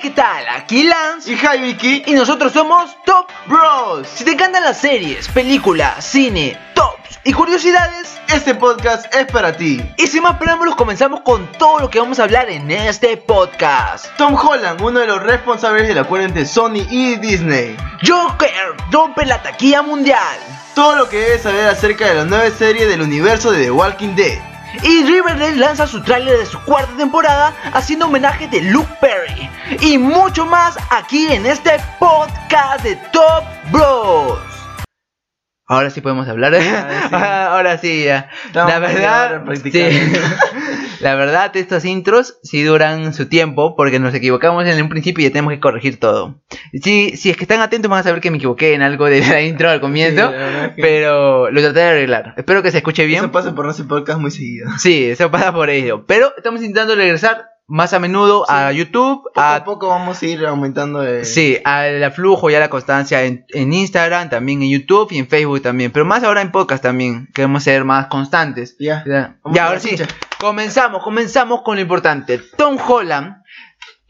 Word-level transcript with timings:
¿qué 0.00 0.10
tal? 0.10 0.44
Aquí 0.48 0.84
Lance 0.84 1.32
Y 1.32 1.58
Vicky. 1.60 2.02
y 2.06 2.12
nosotros 2.14 2.52
somos 2.52 2.96
Top 3.04 3.26
Bros. 3.46 4.06
Si 4.08 4.24
te 4.24 4.32
encantan 4.32 4.62
las 4.62 4.78
series, 4.80 5.28
películas, 5.28 6.04
cine, 6.04 6.58
tops 6.74 7.18
y 7.24 7.32
curiosidades, 7.32 8.16
Este 8.28 8.54
podcast 8.54 9.12
es 9.14 9.26
para 9.26 9.56
ti. 9.56 9.80
y 9.96 10.06
sin 10.06 10.22
más 10.22 10.36
preámbulos 10.36 10.76
comenzamos 10.76 11.20
con 11.22 11.50
todo 11.52 11.80
lo 11.80 11.90
que 11.90 11.98
vamos 11.98 12.18
a 12.18 12.24
hablar 12.24 12.48
en 12.50 12.70
este 12.70 13.16
podcast. 13.16 14.06
Tom 14.16 14.34
Holland, 14.36 14.80
uno 14.82 15.00
de 15.00 15.06
los 15.06 15.22
responsables 15.22 15.88
del 15.88 15.98
acuerdo 15.98 16.26
entre 16.26 16.46
Sony 16.46 16.86
y 16.90 17.16
Disney. 17.16 17.76
Joker 18.06 18.74
rompe 18.92 19.24
la 19.26 19.42
taquilla 19.42 19.82
mundial. 19.82 20.38
Todo 20.74 20.94
lo 20.96 21.08
que 21.08 21.16
debes 21.18 21.42
saber 21.42 21.66
acerca 21.68 22.06
de 22.06 22.14
la 22.14 22.24
nueva 22.24 22.48
serie 22.50 22.86
del 22.86 23.02
universo 23.02 23.50
de 23.50 23.64
The 23.64 23.70
Walking 23.70 24.14
Dead. 24.14 24.38
Y 24.82 25.04
Riverdale 25.04 25.56
lanza 25.56 25.86
su 25.86 26.02
tráiler 26.02 26.38
de 26.38 26.46
su 26.46 26.60
cuarta 26.62 26.92
temporada 26.96 27.54
haciendo 27.72 28.06
homenaje 28.06 28.48
de 28.48 28.62
Luke 28.62 28.92
Perry. 29.00 29.50
Y 29.80 29.98
mucho 29.98 30.46
más 30.46 30.76
aquí 30.90 31.32
en 31.32 31.46
este 31.46 31.72
podcast 31.98 32.82
de 32.84 32.96
Top 33.12 33.44
Bros. 33.70 34.38
Ahora 35.66 35.90
sí 35.90 36.00
podemos 36.00 36.26
hablar. 36.28 36.54
Ahora 36.54 37.08
sí. 37.08 37.14
Ahora 37.14 37.78
sí, 37.78 38.04
ya. 38.04 38.30
Estamos 38.46 38.72
La 38.72 38.78
verdad, 38.78 39.42
sí. 39.62 40.12
La 41.00 41.14
verdad, 41.14 41.54
estos 41.56 41.84
intros 41.84 42.38
sí 42.42 42.62
duran 42.62 43.14
su 43.14 43.26
tiempo 43.28 43.76
porque 43.76 43.98
nos 43.98 44.14
equivocamos 44.14 44.66
en 44.66 44.82
un 44.82 44.88
principio 44.88 45.22
y 45.22 45.28
ya 45.28 45.32
tenemos 45.32 45.52
que 45.52 45.60
corregir 45.60 45.98
todo. 46.00 46.40
Sí, 46.82 47.16
si 47.16 47.30
es 47.30 47.36
que 47.36 47.44
están 47.44 47.60
atentos 47.60 47.90
van 47.90 48.00
a 48.00 48.02
saber 48.02 48.20
que 48.20 48.30
me 48.30 48.38
equivoqué 48.38 48.74
en 48.74 48.82
algo 48.82 49.06
de 49.06 49.20
la 49.20 49.40
intro 49.42 49.70
al 49.70 49.80
comienzo, 49.80 50.26
Sí, 50.28 50.32
la 50.32 50.38
verdad 50.38 50.74
que- 50.74 50.82
pero 50.82 51.50
lo 51.50 51.60
traté 51.60 51.78
de 51.80 51.84
arreglar. 51.86 52.34
Espero 52.36 52.62
que 52.62 52.70
se 52.70 52.78
escuche 52.78 53.04
bien. 53.06 53.20
Eso 53.24 53.32
pasa 53.32 53.54
por 53.54 53.64
no 53.64 53.70
hacer 53.70 53.86
podcast 53.86 54.20
muy 54.20 54.30
seguido. 54.30 54.70
Sí, 54.78 55.04
eso 55.04 55.30
pasa 55.30 55.52
por 55.52 55.70
ello. 55.70 56.04
Pero 56.06 56.32
estamos 56.36 56.60
intentando 56.60 56.94
regresar 56.94 57.46
más 57.68 57.92
a 57.92 57.98
menudo 57.98 58.50
a 58.50 58.72
YouTube, 58.72 59.24
Poco 59.24 59.40
a, 59.40 59.56
a 59.56 59.64
poco 59.64 59.88
vamos 59.88 60.22
a 60.22 60.26
ir 60.26 60.44
aumentando 60.46 61.02
el... 61.02 61.26
sí, 61.26 61.58
al 61.64 62.10
flujo 62.12 62.48
y 62.48 62.54
a 62.54 62.60
la 62.60 62.70
constancia 62.70 63.22
en, 63.24 63.44
en 63.50 63.72
Instagram, 63.74 64.30
también 64.30 64.62
en 64.62 64.70
YouTube 64.70 65.12
y 65.12 65.18
en 65.18 65.28
Facebook 65.28 65.60
también. 65.60 65.92
Pero 65.92 66.06
más 66.06 66.24
ahora 66.24 66.40
en 66.40 66.50
podcast 66.50 66.82
también. 66.82 67.28
Queremos 67.34 67.62
ser 67.62 67.84
más 67.84 68.06
constantes. 68.06 68.74
Ya. 68.80 69.04
Ya, 69.06 69.38
ya, 69.52 69.66
ahora 69.66 69.80
sí. 69.80 69.96
Comenzamos, 70.40 71.02
comenzamos 71.04 71.60
con 71.62 71.76
lo 71.76 71.82
importante. 71.82 72.40
Tom 72.56 72.78
Holland. 72.84 73.36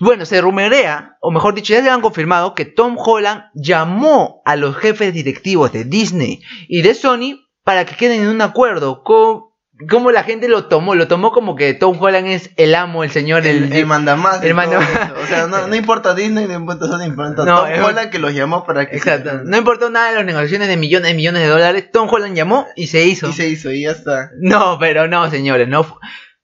Bueno, 0.01 0.25
se 0.25 0.41
rumorea, 0.41 1.17
o 1.21 1.33
mejor 1.33 1.55
dicho, 1.55 1.75
ya 1.75 1.83
se 1.83 1.91
han 1.91 2.01
confirmado 2.01 2.55
que 2.55 2.65
Tom 2.65 2.97
Holland 2.97 3.47
llamó 3.55 4.43
a 4.45 4.55
los 4.55 4.77
jefes 4.77 5.13
directivos 5.13 5.73
de 5.73 5.83
Disney 5.83 6.41
y 6.69 6.83
de 6.83 6.95
Sony 6.95 7.41
para 7.65 7.85
que 7.85 7.97
queden 7.97 8.23
en 8.23 8.29
un 8.29 8.41
acuerdo. 8.41 9.03
con 9.03 9.48
cómo 9.89 10.11
la 10.11 10.23
gente 10.25 10.49
lo 10.49 10.67
tomó? 10.67 10.95
Lo 10.95 11.09
tomó 11.09 11.31
como 11.33 11.55
que 11.55 11.75
Tom 11.75 11.97
Holland 12.01 12.27
es 12.27 12.51
el 12.57 12.75
amo, 12.75 13.05
el 13.05 13.11
señor, 13.11 13.47
el, 13.47 13.65
El, 13.65 13.73
el 13.73 13.87
mandamás. 13.87 14.43
el 14.43 14.55
mandamás. 14.55 15.13
O 15.23 15.27
sea, 15.27 15.47
no, 15.47 15.67
no 15.69 15.75
importa 15.77 16.15
Disney, 16.15 16.47
no 16.47 16.55
importa 16.55 16.87
Sony, 16.87 17.05
importa 17.05 17.45
No, 17.45 17.63
Tom 17.63 17.85
Holland 17.85 18.11
que 18.11 18.19
los 18.19 18.35
llamó 18.35 18.65
para 18.65 18.89
que... 18.89 18.97
Exacto. 18.97 19.43
No 19.45 19.57
importó 19.57 19.91
nada 19.91 20.11
de 20.11 20.17
las 20.17 20.25
negociaciones 20.25 20.69
de 20.69 20.77
millones 20.77 21.13
y 21.13 21.15
millones 21.15 21.43
de 21.43 21.49
dólares. 21.49 21.91
Tom 21.93 22.09
Holland 22.11 22.35
llamó 22.37 22.67
y 22.77 22.87
se 22.89 23.05
hizo. 23.05 23.29
Y 23.29 23.33
se 23.33 23.49
hizo, 23.49 23.71
y 23.71 23.83
ya 23.83 23.93
está. 23.93 24.31
No, 24.41 24.79
pero 24.79 25.07
no, 25.09 25.31
señores, 25.31 25.69
no. 25.69 25.99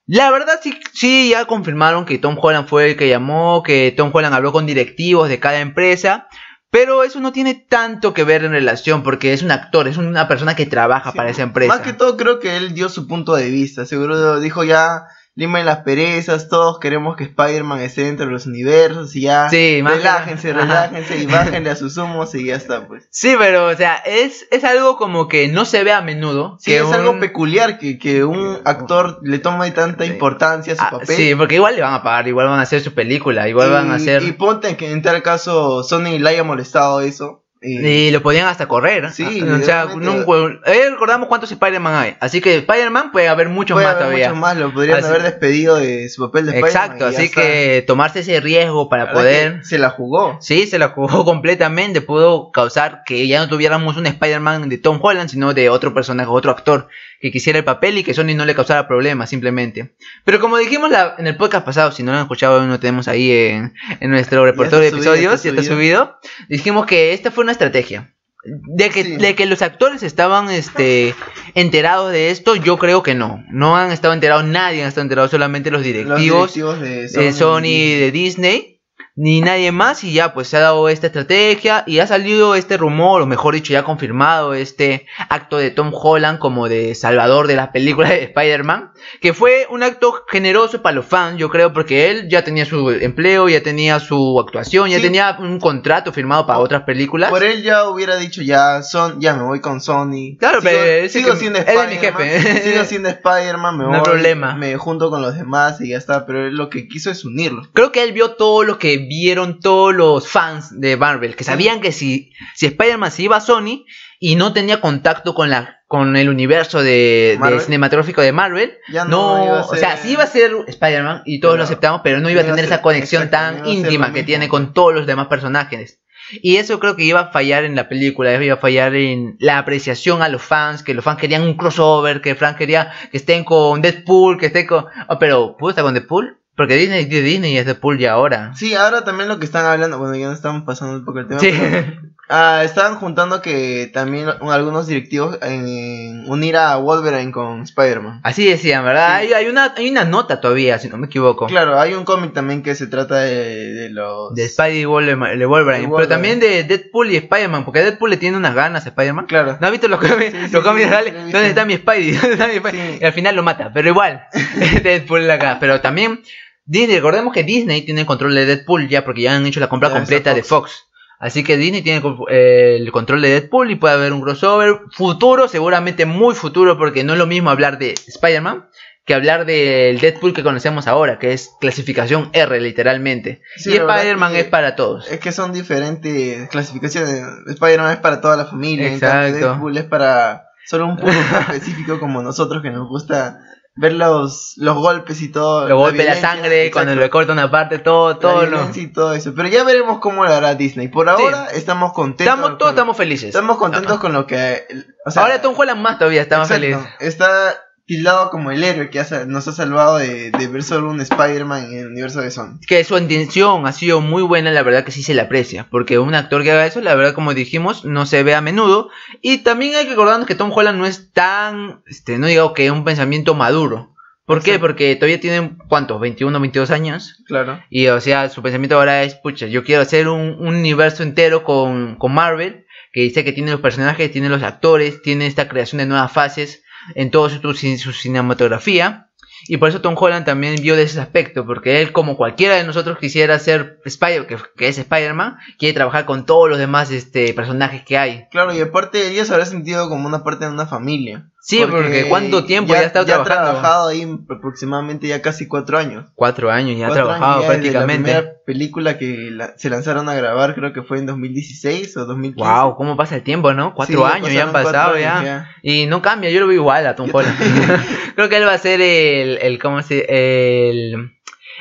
La 0.07 0.29
verdad 0.29 0.59
sí, 0.61 0.79
sí, 0.93 1.29
ya 1.31 1.45
confirmaron 1.45 2.05
que 2.05 2.19
Tom 2.19 2.37
Holland 2.39 2.67
fue 2.67 2.91
el 2.91 2.95
que 2.95 3.09
llamó, 3.09 3.63
que 3.63 3.91
Tom 3.97 4.11
Holland 4.13 4.35
habló 4.35 4.51
con 4.51 4.67
directivos 4.67 5.29
de 5.29 5.39
cada 5.39 5.59
empresa, 5.59 6.27
pero 6.69 7.03
eso 7.03 7.19
no 7.19 7.31
tiene 7.31 7.53
tanto 7.53 8.13
que 8.13 8.23
ver 8.23 8.43
en 8.43 8.51
relación, 8.51 9.03
porque 9.03 9.33
es 9.33 9.43
un 9.43 9.51
actor, 9.51 9.87
es 9.87 9.97
una 9.97 10.27
persona 10.27 10.55
que 10.55 10.65
trabaja 10.65 11.11
Sí, 11.11 11.17
para 11.17 11.29
esa 11.29 11.43
empresa. 11.43 11.73
Más 11.73 11.81
que 11.81 11.93
todo 11.93 12.17
creo 12.17 12.39
que 12.39 12.57
él 12.57 12.73
dio 12.73 12.89
su 12.89 13.07
punto 13.07 13.33
de 13.35 13.49
vista. 13.49 13.85
Seguro 13.85 14.39
dijo 14.39 14.63
ya, 14.63 15.05
limen 15.37 15.65
las 15.65 15.79
perezas, 15.79 16.47
todos 16.47 16.79
queremos 16.79 17.17
que 17.17 17.25
Spider-Man 17.25 17.81
esté 17.81 18.05
dentro 18.05 18.25
de 18.25 18.31
los 18.31 18.45
universos 18.45 19.15
y 19.17 19.21
ya. 19.21 19.49
Sí, 19.49 19.81
más 19.83 19.97
relájense, 19.97 20.51
Ajá. 20.51 20.61
relájense 20.61 21.17
y 21.17 21.25
bájenle 21.25 21.69
a 21.69 21.75
sus 21.75 21.97
humos 21.97 22.33
y 22.35 22.45
ya 22.45 22.55
está 22.55 22.87
pues. 22.87 23.07
Sí, 23.11 23.35
pero, 23.37 23.67
o 23.67 23.75
sea, 23.75 23.95
es, 24.05 24.47
es 24.51 24.63
algo 24.63 24.95
como 24.97 25.27
que 25.27 25.47
no 25.49 25.65
se 25.65 25.83
ve 25.83 25.91
a 25.91 26.01
menudo. 26.01 26.57
Sí, 26.59 26.71
que 26.71 26.77
es 26.77 26.83
un- 26.83 26.93
algo 26.93 27.19
peculiar 27.19 27.77
que, 27.79 27.99
que 27.99 28.23
un 28.23 28.59
actor 28.65 29.19
le 29.23 29.39
tome 29.39 29.69
tanta 29.71 30.05
importancia 30.05 30.73
a 30.73 30.75
su 30.77 30.83
Ah, 30.83 30.89
papel. 30.91 31.15
Sí, 31.15 31.35
porque 31.35 31.55
igual 31.55 31.75
le 31.75 31.81
van 31.81 31.93
a 31.95 32.01
pagar, 32.03 32.27
igual 32.27 32.47
van 32.47 32.59
a 32.59 32.63
hacer 32.63 32.81
su 32.81 32.93
película, 32.93 33.47
igual 33.49 33.67
y, 33.69 33.71
van 33.73 33.91
a 33.91 33.95
hacer... 33.95 34.23
y 34.23 34.31
ponte 34.31 34.77
que 34.77 34.91
en 34.91 35.01
tal 35.01 35.21
caso 35.21 35.83
Sony 35.83 36.17
le 36.19 36.29
haya 36.29 36.43
molestado 36.43 37.01
eso. 37.01 37.44
Y- 37.65 37.85
Y 37.85 38.11
lo 38.11 38.21
podían 38.21 38.47
hasta 38.47 38.67
correr. 38.67 39.11
Sí, 39.11 39.41
o 39.41 39.61
sea, 39.63 39.85
nunca- 39.95 40.59
eh, 40.71 40.89
recordamos 40.91 41.27
cuántos 41.27 41.51
Spider-Man 41.51 41.95
hay. 41.95 42.15
Así 42.19 42.41
que 42.41 42.57
Spider-Man 42.57 43.11
puede 43.11 43.27
haber 43.27 43.49
muchos 43.49 43.75
puede 43.75 43.85
más 43.87 43.95
haber 43.95 44.05
todavía. 44.07 44.27
muchos 44.29 44.41
más, 44.41 44.57
lo 44.57 44.73
podrían 44.73 44.99
Así- 44.99 45.07
haber 45.07 45.23
despedido 45.23 45.75
de 45.77 46.09
su 46.09 46.21
papel 46.25 46.45
de 46.45 46.51
Spider-Man. 46.57 46.69
Exacto, 46.85 47.05
así 47.07 47.29
que 47.29 47.83
tomarse 47.87 48.19
ese 48.19 48.39
riesgo 48.39 48.89
para 48.89 49.11
poder... 49.11 49.65
se 49.65 49.77
la 49.79 49.89
jugó. 49.89 50.37
Sí, 50.41 50.67
se 50.67 50.77
la 50.79 50.89
jugó 50.89 51.05
completamente, 51.25 52.01
pudo 52.01 52.51
causar 52.51 53.01
que 53.05 53.27
ya 53.27 53.39
no 53.39 53.49
tuviéramos 53.49 53.97
un 53.97 54.05
Spider-Man 54.05 54.69
de 54.69 54.77
Tom 54.77 54.99
Holland, 55.01 55.29
sino 55.29 55.53
de 55.53 55.69
otro 55.69 55.93
personaje, 55.93 56.29
otro 56.29 56.51
actor 56.51 56.87
que 57.21 57.31
quisiera 57.31 57.57
el 57.57 57.65
papel 57.65 57.97
y 57.97 58.03
que 58.03 58.13
Sony 58.13 58.35
no 58.35 58.45
le 58.45 58.53
causara 58.53 58.87
problemas 58.87 59.29
simplemente. 59.29 59.95
Pero 60.25 60.39
como 60.39 60.57
dijimos 60.57 60.91
la- 60.91 61.15
en 61.17 61.25
el 61.27 61.35
podcast 61.37 61.65
pasado, 61.65 61.91
si 61.91 62.03
no 62.03 62.11
lo 62.11 62.17
han 62.17 62.23
escuchado, 62.23 62.65
lo 62.65 62.79
tenemos 62.79 63.07
ahí 63.07 63.31
en, 63.31 63.73
en 63.99 64.09
nuestro 64.11 64.45
repertorio 64.45 64.79
de 64.81 64.87
episodios, 64.89 65.41
ya 65.43 65.49
está 65.49 65.63
subido, 65.63 66.19
dijimos 66.49 66.85
que 66.85 67.13
esta 67.13 67.31
fue 67.31 67.43
una 67.43 67.51
estrategia. 67.55 68.11
De 68.47 68.91
que, 68.91 69.03
Sí. 69.03 69.15
de 69.17 69.33
que 69.33 69.47
los 69.47 69.63
actores 69.63 70.03
estaban 70.03 70.51
este, 70.51 71.15
enterados 71.55 72.11
de 72.11 72.29
esto, 72.29 72.55
yo 72.55 72.77
creo 72.77 73.01
que 73.01 73.15
no. 73.15 73.43
No 73.49 73.75
han 73.75 73.91
estado 73.91 74.13
enterados, 74.13 74.45
nadie 74.45 74.83
han 74.83 74.89
estado 74.89 75.01
enterado, 75.01 75.27
solamente 75.27 75.71
los 75.71 75.79
Los 75.79 76.19
directivos 76.19 76.79
de 76.79 77.07
de 77.07 77.33
Sony 77.33 77.65
y 77.65 77.99
de 77.99 78.11
Disney, 78.11 78.74
ni 79.17 79.39
nadie 79.41 79.71
más, 79.71 80.03
y 80.03 80.11
ya 80.13 80.33
pues 80.33 80.49
se 80.49 80.57
ha 80.57 80.59
dado 80.59 80.89
esta 80.89 81.07
estrategia 81.07 81.83
y 81.87 81.99
ha 81.99 82.07
salido 82.07 82.55
este 82.55 82.75
rumor, 82.77 83.21
o 83.21 83.25
mejor 83.25 83.53
dicho, 83.55 83.71
ya 83.71 83.83
confirmado 83.83 84.53
este 84.53 85.05
acto 85.29 85.57
de 85.57 85.71
Tom 85.71 85.91
Holland 85.93 86.37
como 86.39 86.67
de 86.67 86.95
salvador 86.95 87.47
de 87.47 87.55
las 87.55 87.69
películas 87.69 88.09
de 88.11 88.23
Spider-Man, 88.25 88.91
que 89.21 89.33
fue 89.33 89.67
un 89.69 89.83
acto 89.83 90.23
generoso 90.29 90.81
para 90.81 90.95
los 90.97 91.05
fans, 91.05 91.37
yo 91.37 91.49
creo, 91.49 91.71
porque 91.71 92.09
él 92.11 92.27
ya 92.29 92.43
tenía 92.43 92.65
su 92.65 92.89
empleo, 92.91 93.47
ya 93.47 93.61
tenía 93.63 93.99
su 93.99 94.39
actuación, 94.39 94.89
ya 94.89 94.97
Sí. 94.97 95.03
tenía 95.03 95.37
un 95.39 95.59
contrato 95.59 96.11
firmado 96.11 96.45
para 96.45 96.59
otras 96.59 96.83
películas. 96.83 97.29
Por 97.29 97.43
él 97.43 97.63
ya 97.63 97.87
hubiera 97.89 98.17
dicho 98.17 98.41
ya 98.41 98.81
son 98.83 99.21
ya 99.21 99.33
me 99.33 99.43
voy 99.43 99.61
con 99.61 99.79
Sony. 99.81 100.35
Claro, 100.39 100.59
sigo, 100.61 100.71
pero 100.73 101.09
sigo 101.09 101.35
siendo 101.35 101.59
él 101.59 101.65
es 101.67 101.75
mi 101.87 101.93
Spider-Man. 101.95 102.27
jefe. 102.27 102.63
sigo 102.71 102.83
siendo 102.83 103.09
Spider-Man, 103.09 103.77
me 103.77 103.83
No 103.85 103.89
voy, 103.91 104.01
problema. 104.01 104.55
me 104.55 104.75
junto 104.77 105.09
con 105.09 105.21
los 105.21 105.35
demás 105.37 105.79
y 105.79 105.89
ya 105.91 105.97
está, 105.97 106.25
pero 106.25 106.47
él 106.47 106.55
lo 106.55 106.69
que 106.69 106.87
quiso 106.87 107.11
es 107.11 107.23
unirlos. 107.23 107.69
Creo 107.73 107.91
que 107.93 108.03
él 108.03 108.11
vio 108.11 108.31
todo 108.31 108.63
lo 108.63 108.77
que 108.77 109.04
vieron 109.07 109.59
todos 109.59 109.93
los 109.93 110.27
fans 110.27 110.79
de 110.79 110.97
Marvel, 110.97 111.35
que 111.35 111.43
sabían 111.43 111.81
que 111.81 111.91
si, 111.91 112.31
si 112.55 112.65
Spider-Man 112.67 113.11
se 113.11 113.23
iba 113.23 113.37
a 113.37 113.41
Sony 113.41 113.85
y 114.19 114.35
no 114.35 114.53
tenía 114.53 114.81
contacto 114.81 115.33
con 115.33 115.49
la 115.49 115.71
con 115.87 116.17
el 116.17 116.29
universo 116.29 116.81
de, 116.81 117.37
cinematográfico 117.63 118.21
de 118.21 118.31
Marvel, 118.31 118.73
Ya 118.91 119.05
no, 119.05 119.37
no, 119.37 119.45
iba 119.45 119.59
a 119.59 119.65
o 119.65 119.75
sea, 119.75 119.91
ser- 119.97 119.99
sí 120.05 120.11
iba 120.13 120.23
a 120.23 120.27
ser 120.27 120.51
Spider-Man 120.67 121.21
y 121.25 121.39
todos 121.39 121.57
lo 121.57 121.63
aceptamos, 121.63 122.01
pero 122.03 122.19
no 122.19 122.29
iba 122.29 122.41
a 122.41 122.43
no 122.43 122.47
iba 122.47 122.53
a 122.53 122.55
tener 122.55 122.65
ser- 122.67 122.73
esa 122.73 122.81
conexión 122.81 123.23
exacto, 123.23 123.55
tan 123.59 123.65
ser 123.65 123.73
íntima 123.75 124.11
que 124.11 124.23
tiene 124.23 124.49
con 124.49 124.73
todos 124.73 124.93
los 124.95 125.05
demás 125.05 125.27
personajes. 125.27 126.01
Y 126.41 126.55
eso 126.55 126.79
creo 126.79 126.95
que 126.95 127.03
iba 127.03 127.19
a 127.19 127.31
fallar 127.31 127.65
en 127.65 127.75
la 127.75 127.87
película, 127.87 128.33
iba 128.43 128.55
a 128.55 128.57
fallar 128.57 128.95
en 128.95 129.35
la 129.39 129.59
apreciación 129.59 130.23
a 130.23 130.27
los 130.27 130.41
fans, 130.41 130.81
que 130.81 130.95
los 130.95 131.05
fans 131.05 131.19
querían 131.19 131.43
un 131.43 131.55
crossover, 131.55 132.19
que 132.19 132.33
Frank 132.33 132.57
quería 132.57 132.91
que 133.11 133.17
estén 133.17 133.43
con 133.43 133.83
Deadpool, 133.83 134.39
que 134.39 134.47
estén 134.47 134.65
con... 134.65 134.85
Oh, 135.07 135.19
pero, 135.19 135.55
¿puedo 135.55 135.69
estar 135.69 135.83
con 135.85 135.93
Deadpool? 135.93 136.39
Porque 136.55 136.75
Disney 136.75 137.05
Disney 137.05 137.53
y 137.53 137.57
es 137.57 137.65
Deadpool 137.65 137.97
ya 137.97 138.13
ahora. 138.13 138.53
Sí, 138.55 138.75
ahora 138.75 139.03
también 139.03 139.27
lo 139.27 139.39
que 139.39 139.45
están 139.45 139.65
hablando, 139.65 139.99
bueno, 139.99 140.15
ya 140.15 140.27
no 140.27 140.33
estamos 140.33 140.63
pasando 140.63 140.95
un 140.95 141.05
poco 141.05 141.19
el 141.19 141.27
tema. 141.27 141.39
Sí. 141.41 141.51
pero, 141.51 142.01
ah, 142.29 142.61
estaban 142.63 142.95
juntando 142.95 143.41
que 143.41 143.91
también 143.93 144.29
algunos 144.41 144.87
directivos 144.87 145.37
en 145.41 146.23
unir 146.27 146.55
a 146.55 146.77
Wolverine 146.77 147.33
con 147.33 147.63
Spider-Man. 147.63 148.21
Así 148.23 148.47
decían, 148.47 148.85
¿verdad? 148.85 149.19
Sí. 149.19 149.27
Hay, 149.27 149.33
hay 149.33 149.47
una, 149.47 149.73
hay 149.75 149.89
una 149.89 150.05
nota 150.05 150.39
todavía, 150.39 150.79
si 150.79 150.87
no 150.87 150.97
me 150.97 151.07
equivoco. 151.07 151.47
Claro, 151.47 151.77
hay 151.77 151.93
un 151.93 152.05
cómic 152.05 152.31
también 152.31 152.63
que 152.63 152.73
se 152.73 152.87
trata 152.87 153.19
de, 153.19 153.73
de 153.73 153.89
los... 153.89 154.33
De 154.33 154.47
Spidey 154.47 154.79
y 154.79 154.85
Wolverine, 154.85 155.35
de 155.35 155.45
Wolverine, 155.45 155.87
De 155.87 155.93
pero 155.93 156.07
también 156.07 156.39
de 156.39 156.63
Deadpool 156.63 157.11
y 157.11 157.17
Spider-Man, 157.17 157.65
porque 157.65 157.81
Deadpool 157.81 158.11
le 158.11 158.17
tiene 158.17 158.37
unas 158.37 158.55
ganas 158.55 158.85
a 158.85 158.89
Spider-Man. 158.89 159.25
Claro. 159.25 159.57
¿No 159.59 159.67
has 159.67 159.71
visto 159.71 159.89
los 159.89 159.99
cómics? 159.99 160.31
Sí, 160.31 160.53
los 160.53 160.63
cómics 160.63 160.87
sí, 160.87 161.11
¿Dónde 161.33 161.49
está 161.49 161.65
mi 161.65 161.75
Spidey? 161.75 162.11
¿Dónde 162.15 162.33
está 162.33 162.47
mi 162.47 162.55
Spidey? 162.55 162.99
Y 163.01 163.03
al 163.03 163.13
final 163.13 163.35
lo 163.35 163.43
mata, 163.43 163.71
pero 163.73 163.89
igual. 163.89 164.25
Deadpool 164.83 165.29
acá. 165.29 165.57
Pero 165.59 165.81
también 165.81 166.21
Disney, 166.65 166.95
recordemos 166.95 167.33
que 167.33 167.43
Disney 167.43 167.83
tiene 167.83 168.01
el 168.01 168.07
control 168.07 168.35
de 168.35 168.45
Deadpool 168.45 168.89
ya, 168.89 169.05
porque 169.05 169.21
ya 169.21 169.35
han 169.35 169.45
hecho 169.45 169.59
la 169.59 169.69
compra 169.69 169.89
Ya, 169.89 169.95
completa 169.95 170.33
de 170.33 170.43
Fox. 170.43 170.87
Así 171.19 171.43
que 171.43 171.57
Disney 171.57 171.81
tiene 171.81 172.01
eh, 172.29 172.77
el 172.79 172.91
control 172.91 173.21
de 173.21 173.29
Deadpool 173.29 173.71
y 173.71 173.75
puede 173.75 173.93
haber 173.93 174.13
un 174.13 174.21
crossover 174.21 174.81
futuro, 174.91 175.47
seguramente 175.47 176.05
muy 176.05 176.35
futuro, 176.35 176.77
porque 176.77 177.03
no 177.03 177.13
es 177.13 177.19
lo 177.19 177.27
mismo 177.27 177.49
hablar 177.49 177.77
de 177.77 177.91
Spider-Man 177.93 178.65
que 179.05 179.13
hablar 179.13 179.45
del 179.45 179.99
Deadpool 179.99 180.33
que 180.33 180.43
conocemos 180.43 180.87
ahora, 180.87 181.19
que 181.19 181.31
es 181.31 181.51
clasificación 181.61 182.31
R 182.33 182.59
literalmente. 182.59 183.41
Sí, 183.55 183.71
y 183.71 183.75
Spider-Man 183.75 184.35
es 184.35 184.45
para 184.45 184.75
todos. 184.75 185.07
Es 185.11 185.19
que 185.19 185.31
son 185.31 185.53
diferentes 185.53 186.49
clasificaciones. 186.49 187.21
Spider-Man 187.45 187.93
es 187.93 187.99
para 187.99 188.19
toda 188.19 188.35
la 188.35 188.45
familia. 188.45 188.91
en 188.91 188.99
cambio 188.99 189.27
Exacto. 189.27 189.47
Deadpool 189.47 189.77
es 189.77 189.83
para 189.83 190.47
solo 190.65 190.87
un 190.87 190.97
público 190.97 191.19
específico 191.39 191.99
como 191.99 192.23
nosotros 192.23 192.63
que 192.63 192.71
nos 192.71 192.89
gusta 192.89 193.39
ver 193.75 193.93
los, 193.93 194.53
los 194.57 194.75
golpes 194.77 195.21
y 195.21 195.29
todo. 195.29 195.67
Lo 195.67 195.77
golpe 195.77 196.03
la 196.05 196.15
sangre, 196.15 196.71
cuando 196.71 196.95
le 196.95 197.09
cortan 197.09 197.37
una 197.37 197.51
parte, 197.51 197.79
todo, 197.79 198.13
la 198.13 198.19
todo. 198.19 198.41
lo- 198.45 198.49
violencia 198.51 198.83
y 198.83 198.87
todo 198.87 199.13
eso. 199.13 199.33
Pero 199.35 199.47
ya 199.49 199.63
veremos 199.63 199.99
cómo 199.99 200.23
lo 200.25 200.33
hará 200.33 200.55
Disney. 200.55 200.87
Por 200.87 201.09
ahora 201.09 201.47
estamos 201.53 201.91
contentos. 201.93 202.33
Estamos, 202.33 202.57
todos 202.57 202.71
lo- 202.71 202.75
estamos 202.77 202.97
felices. 202.97 203.29
estamos 203.29 203.57
contentos 203.57 203.99
con 203.99 204.13
lo 204.13 204.25
que. 204.25 204.65
o 205.05 205.11
sea, 205.11 205.23
Ahora 205.23 205.41
Tom 205.41 205.53
Holland 205.57 205.81
más 205.81 205.97
todavía 205.99 206.21
está 206.21 206.37
más 206.37 206.47
feliz. 206.47 206.77
Está 206.99 207.64
tildado 207.85 208.31
como 208.31 208.51
el 208.51 208.63
héroe 208.63 208.89
que 208.89 208.99
ha 208.99 209.25
nos 209.25 209.47
ha 209.47 209.51
salvado 209.51 209.97
de, 209.97 210.31
de 210.31 210.47
ver 210.47 210.63
solo 210.63 210.89
un 210.89 211.01
Spider-Man 211.01 211.65
en 211.71 211.79
el 211.79 211.87
universo 211.87 212.21
de 212.21 212.31
Sony. 212.31 212.59
Que 212.67 212.83
su 212.83 212.97
intención 212.97 213.65
ha 213.67 213.71
sido 213.71 214.01
muy 214.01 214.23
buena, 214.23 214.51
la 214.51 214.63
verdad 214.63 214.83
que 214.83 214.91
sí 214.91 215.03
se 215.03 215.13
le 215.13 215.21
aprecia. 215.21 215.67
Porque 215.69 215.99
un 215.99 216.15
actor 216.15 216.43
que 216.43 216.51
haga 216.51 216.65
eso, 216.65 216.81
la 216.81 216.95
verdad, 216.95 217.13
como 217.13 217.33
dijimos, 217.33 217.85
no 217.85 218.05
se 218.05 218.23
ve 218.23 218.33
a 218.33 218.41
menudo. 218.41 218.89
Y 219.21 219.39
también 219.39 219.75
hay 219.75 219.83
que 219.83 219.91
recordarnos 219.91 220.27
que 220.27 220.35
Tom 220.35 220.51
Holland 220.53 220.79
no 220.79 220.85
es 220.85 221.11
tan, 221.13 221.83
este, 221.85 222.17
no 222.17 222.27
digo 222.27 222.53
que 222.53 222.71
un 222.71 222.83
pensamiento 222.83 223.35
maduro. 223.35 223.91
¿Por 224.25 224.41
qué? 224.41 224.57
Porque 224.57 224.95
todavía 224.95 225.19
tiene, 225.19 225.55
¿cuántos? 225.67 226.01
21, 226.01 226.39
22 226.39 226.71
años. 226.71 227.23
Claro. 227.27 227.61
Y 227.69 227.87
o 227.87 228.01
sea, 228.01 228.29
su 228.29 228.41
pensamiento 228.41 228.75
ahora 228.75 229.03
es, 229.03 229.13
pucha, 229.13 229.45
yo 229.45 229.63
quiero 229.63 229.83
hacer 229.83 230.07
un, 230.07 230.37
un 230.39 230.55
universo 230.55 231.03
entero 231.03 231.43
con, 231.43 231.95
con 231.97 232.11
Marvel, 232.11 232.65
que 232.91 233.01
dice 233.01 233.23
que 233.23 233.33
tiene 233.33 233.51
los 233.51 233.61
personajes, 233.61 234.11
tiene 234.11 234.29
los 234.29 234.41
actores, 234.41 235.03
tiene 235.03 235.27
esta 235.27 235.47
creación 235.47 235.77
de 235.77 235.85
nuevas 235.85 236.11
fases 236.11 236.63
en 236.93 237.11
toda 237.11 237.29
su, 237.29 237.53
su, 237.53 237.91
cinematografía. 237.91 239.09
Y 239.47 239.57
por 239.57 239.69
eso 239.69 239.81
Tom 239.81 239.95
Holland 239.97 240.25
también 240.25 240.55
vio 240.61 240.75
de 240.75 240.83
ese 240.83 240.99
aspecto, 240.99 241.45
porque 241.45 241.81
él, 241.81 241.91
como 241.91 242.17
cualquiera 242.17 242.55
de 242.55 242.63
nosotros 242.63 242.97
quisiera 242.97 243.37
ser 243.37 243.79
Spider, 243.85 244.25
que, 244.27 244.67
es 244.67 244.77
Spider-Man, 244.77 245.37
quiere 245.59 245.73
trabajar 245.73 246.05
con 246.05 246.25
todos 246.25 246.49
los 246.49 246.57
demás 246.57 246.91
este, 246.91 247.33
personajes 247.33 247.83
que 247.83 247.97
hay. 247.97 248.27
Claro, 248.31 248.55
y 248.55 248.61
aparte 248.61 249.07
ella 249.09 249.25
se 249.25 249.33
habrá 249.33 249.45
sentido 249.45 249.89
como 249.89 250.07
una 250.07 250.23
parte 250.23 250.45
de 250.45 250.51
una 250.51 250.65
familia. 250.65 251.29
Sí, 251.47 251.63
porque 251.69 252.07
¿cuánto 252.09 252.43
tiempo 252.45 252.73
ya 252.73 252.79
ha 252.79 252.83
estado 252.83 253.05
ya 253.05 253.17
ha 253.17 253.23
trabajando? 253.23 253.59
trabajado 253.59 253.89
ahí 253.89 254.17
aproximadamente 254.35 255.07
ya 255.07 255.21
casi 255.21 255.47
cuatro 255.47 255.77
años. 255.77 256.05
Cuatro 256.15 256.49
años 256.49 256.75
ya 256.79 256.87
ha 256.87 256.91
trabajado 256.91 257.41
ya 257.41 257.47
prácticamente. 257.47 258.11
La 258.11 258.19
primera 258.21 258.35
película 258.47 258.97
que 258.97 259.29
la- 259.31 259.55
se 259.55 259.69
lanzaron 259.69 260.09
a 260.09 260.15
grabar 260.15 260.55
creo 260.55 260.73
que 260.73 260.81
fue 260.81 260.97
en 260.97 261.05
2016 261.05 261.95
o 261.97 262.05
2015. 262.05 262.49
Wow, 262.49 262.75
cómo 262.75 262.97
pasa 262.97 263.15
el 263.17 263.21
tiempo, 263.21 263.53
¿no? 263.53 263.75
Cuatro 263.75 264.07
Sí, 264.07 264.11
años 264.11 264.33
ya 264.33 264.41
han 264.43 264.51
pasado 264.53 264.97
ya. 264.97 265.19
años 265.19 265.47
Y 265.61 265.85
no 265.85 266.01
cambia, 266.01 266.31
yo 266.31 266.39
lo 266.39 266.47
veo 266.47 266.55
igual 266.57 266.87
a 266.87 266.95
Tom 266.95 267.09
Holland. 267.13 267.37
Creo 268.15 268.27
que 268.27 268.37
él 268.37 268.47
va 268.47 268.53
a 268.53 268.57
ser 268.57 268.81
el, 268.81 269.37
el 269.39 269.59
¿cómo 269.61 269.83
se 269.83 270.03
el 270.09 271.11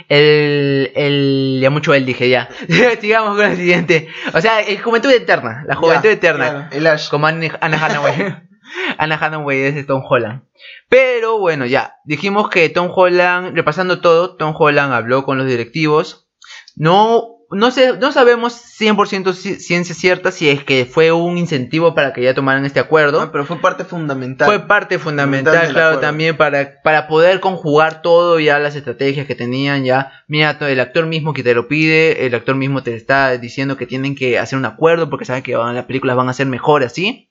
el, 0.08 0.92
el, 0.96 1.58
ya 1.60 1.68
mucho 1.70 1.92
él 1.94 2.06
dije 2.06 2.28
ya. 2.30 2.48
Sigamos 3.00 3.36
con 3.36 3.44
el 3.50 3.56
siguiente. 3.56 4.08
O 4.32 4.40
sea, 4.40 4.60
el 4.60 4.80
juventud 4.80 5.10
eterna, 5.10 5.62
la 5.66 5.74
juventud 5.76 6.08
Ya, 6.08 6.12
eterna. 6.12 6.50
claro, 6.50 6.66
el 6.72 6.86
Ash. 6.86 7.08
Como 7.10 7.26
Anne, 7.26 7.50
Hathaway. 7.60 8.36
Anna 8.98 9.16
Hathaway 9.20 9.60
es 9.62 9.74
de 9.74 9.84
Tom 9.84 10.02
Holland. 10.08 10.42
Pero 10.88 11.38
bueno, 11.38 11.66
ya. 11.66 11.94
Dijimos 12.04 12.48
que 12.48 12.68
Tom 12.68 12.90
Holland, 12.94 13.54
repasando 13.56 14.00
todo, 14.00 14.36
Tom 14.36 14.54
Holland 14.56 14.92
habló 14.92 15.24
con 15.24 15.38
los 15.38 15.46
directivos. 15.46 16.28
No, 16.76 17.28
no, 17.50 17.70
sé, 17.70 17.96
no 17.98 18.10
sabemos 18.10 18.54
100% 18.80 19.32
ci- 19.32 19.56
ciencia 19.56 19.94
cierta 19.94 20.32
si 20.32 20.48
es 20.50 20.64
que 20.64 20.86
fue 20.86 21.12
un 21.12 21.38
incentivo 21.38 21.94
para 21.94 22.12
que 22.12 22.22
ya 22.22 22.34
tomaran 22.34 22.64
este 22.64 22.80
acuerdo. 22.80 23.20
Ah, 23.20 23.30
pero 23.30 23.44
fue 23.44 23.60
parte 23.60 23.84
fundamental. 23.84 24.46
Fue 24.46 24.58
parte 24.66 24.98
fundamental, 24.98 25.52
claro, 25.54 25.70
acuerdo. 25.90 26.00
también 26.00 26.36
para, 26.36 26.82
para 26.82 27.06
poder 27.06 27.38
conjugar 27.40 28.02
todo 28.02 28.40
ya 28.40 28.58
las 28.58 28.74
estrategias 28.74 29.26
que 29.26 29.34
tenían 29.36 29.84
ya. 29.84 30.10
Mira, 30.26 30.56
el 30.60 30.80
actor 30.80 31.06
mismo 31.06 31.32
que 31.32 31.44
te 31.44 31.54
lo 31.54 31.68
pide, 31.68 32.26
el 32.26 32.34
actor 32.34 32.56
mismo 32.56 32.82
te 32.82 32.94
está 32.94 33.36
diciendo 33.38 33.76
que 33.76 33.86
tienen 33.86 34.16
que 34.16 34.38
hacer 34.38 34.58
un 34.58 34.64
acuerdo 34.64 35.08
porque 35.08 35.24
saben 35.24 35.42
que 35.44 35.54
van- 35.56 35.74
las 35.76 35.84
películas 35.84 36.16
van 36.16 36.28
a 36.28 36.34
ser 36.34 36.46
mejores 36.46 36.86
así. 36.92 37.30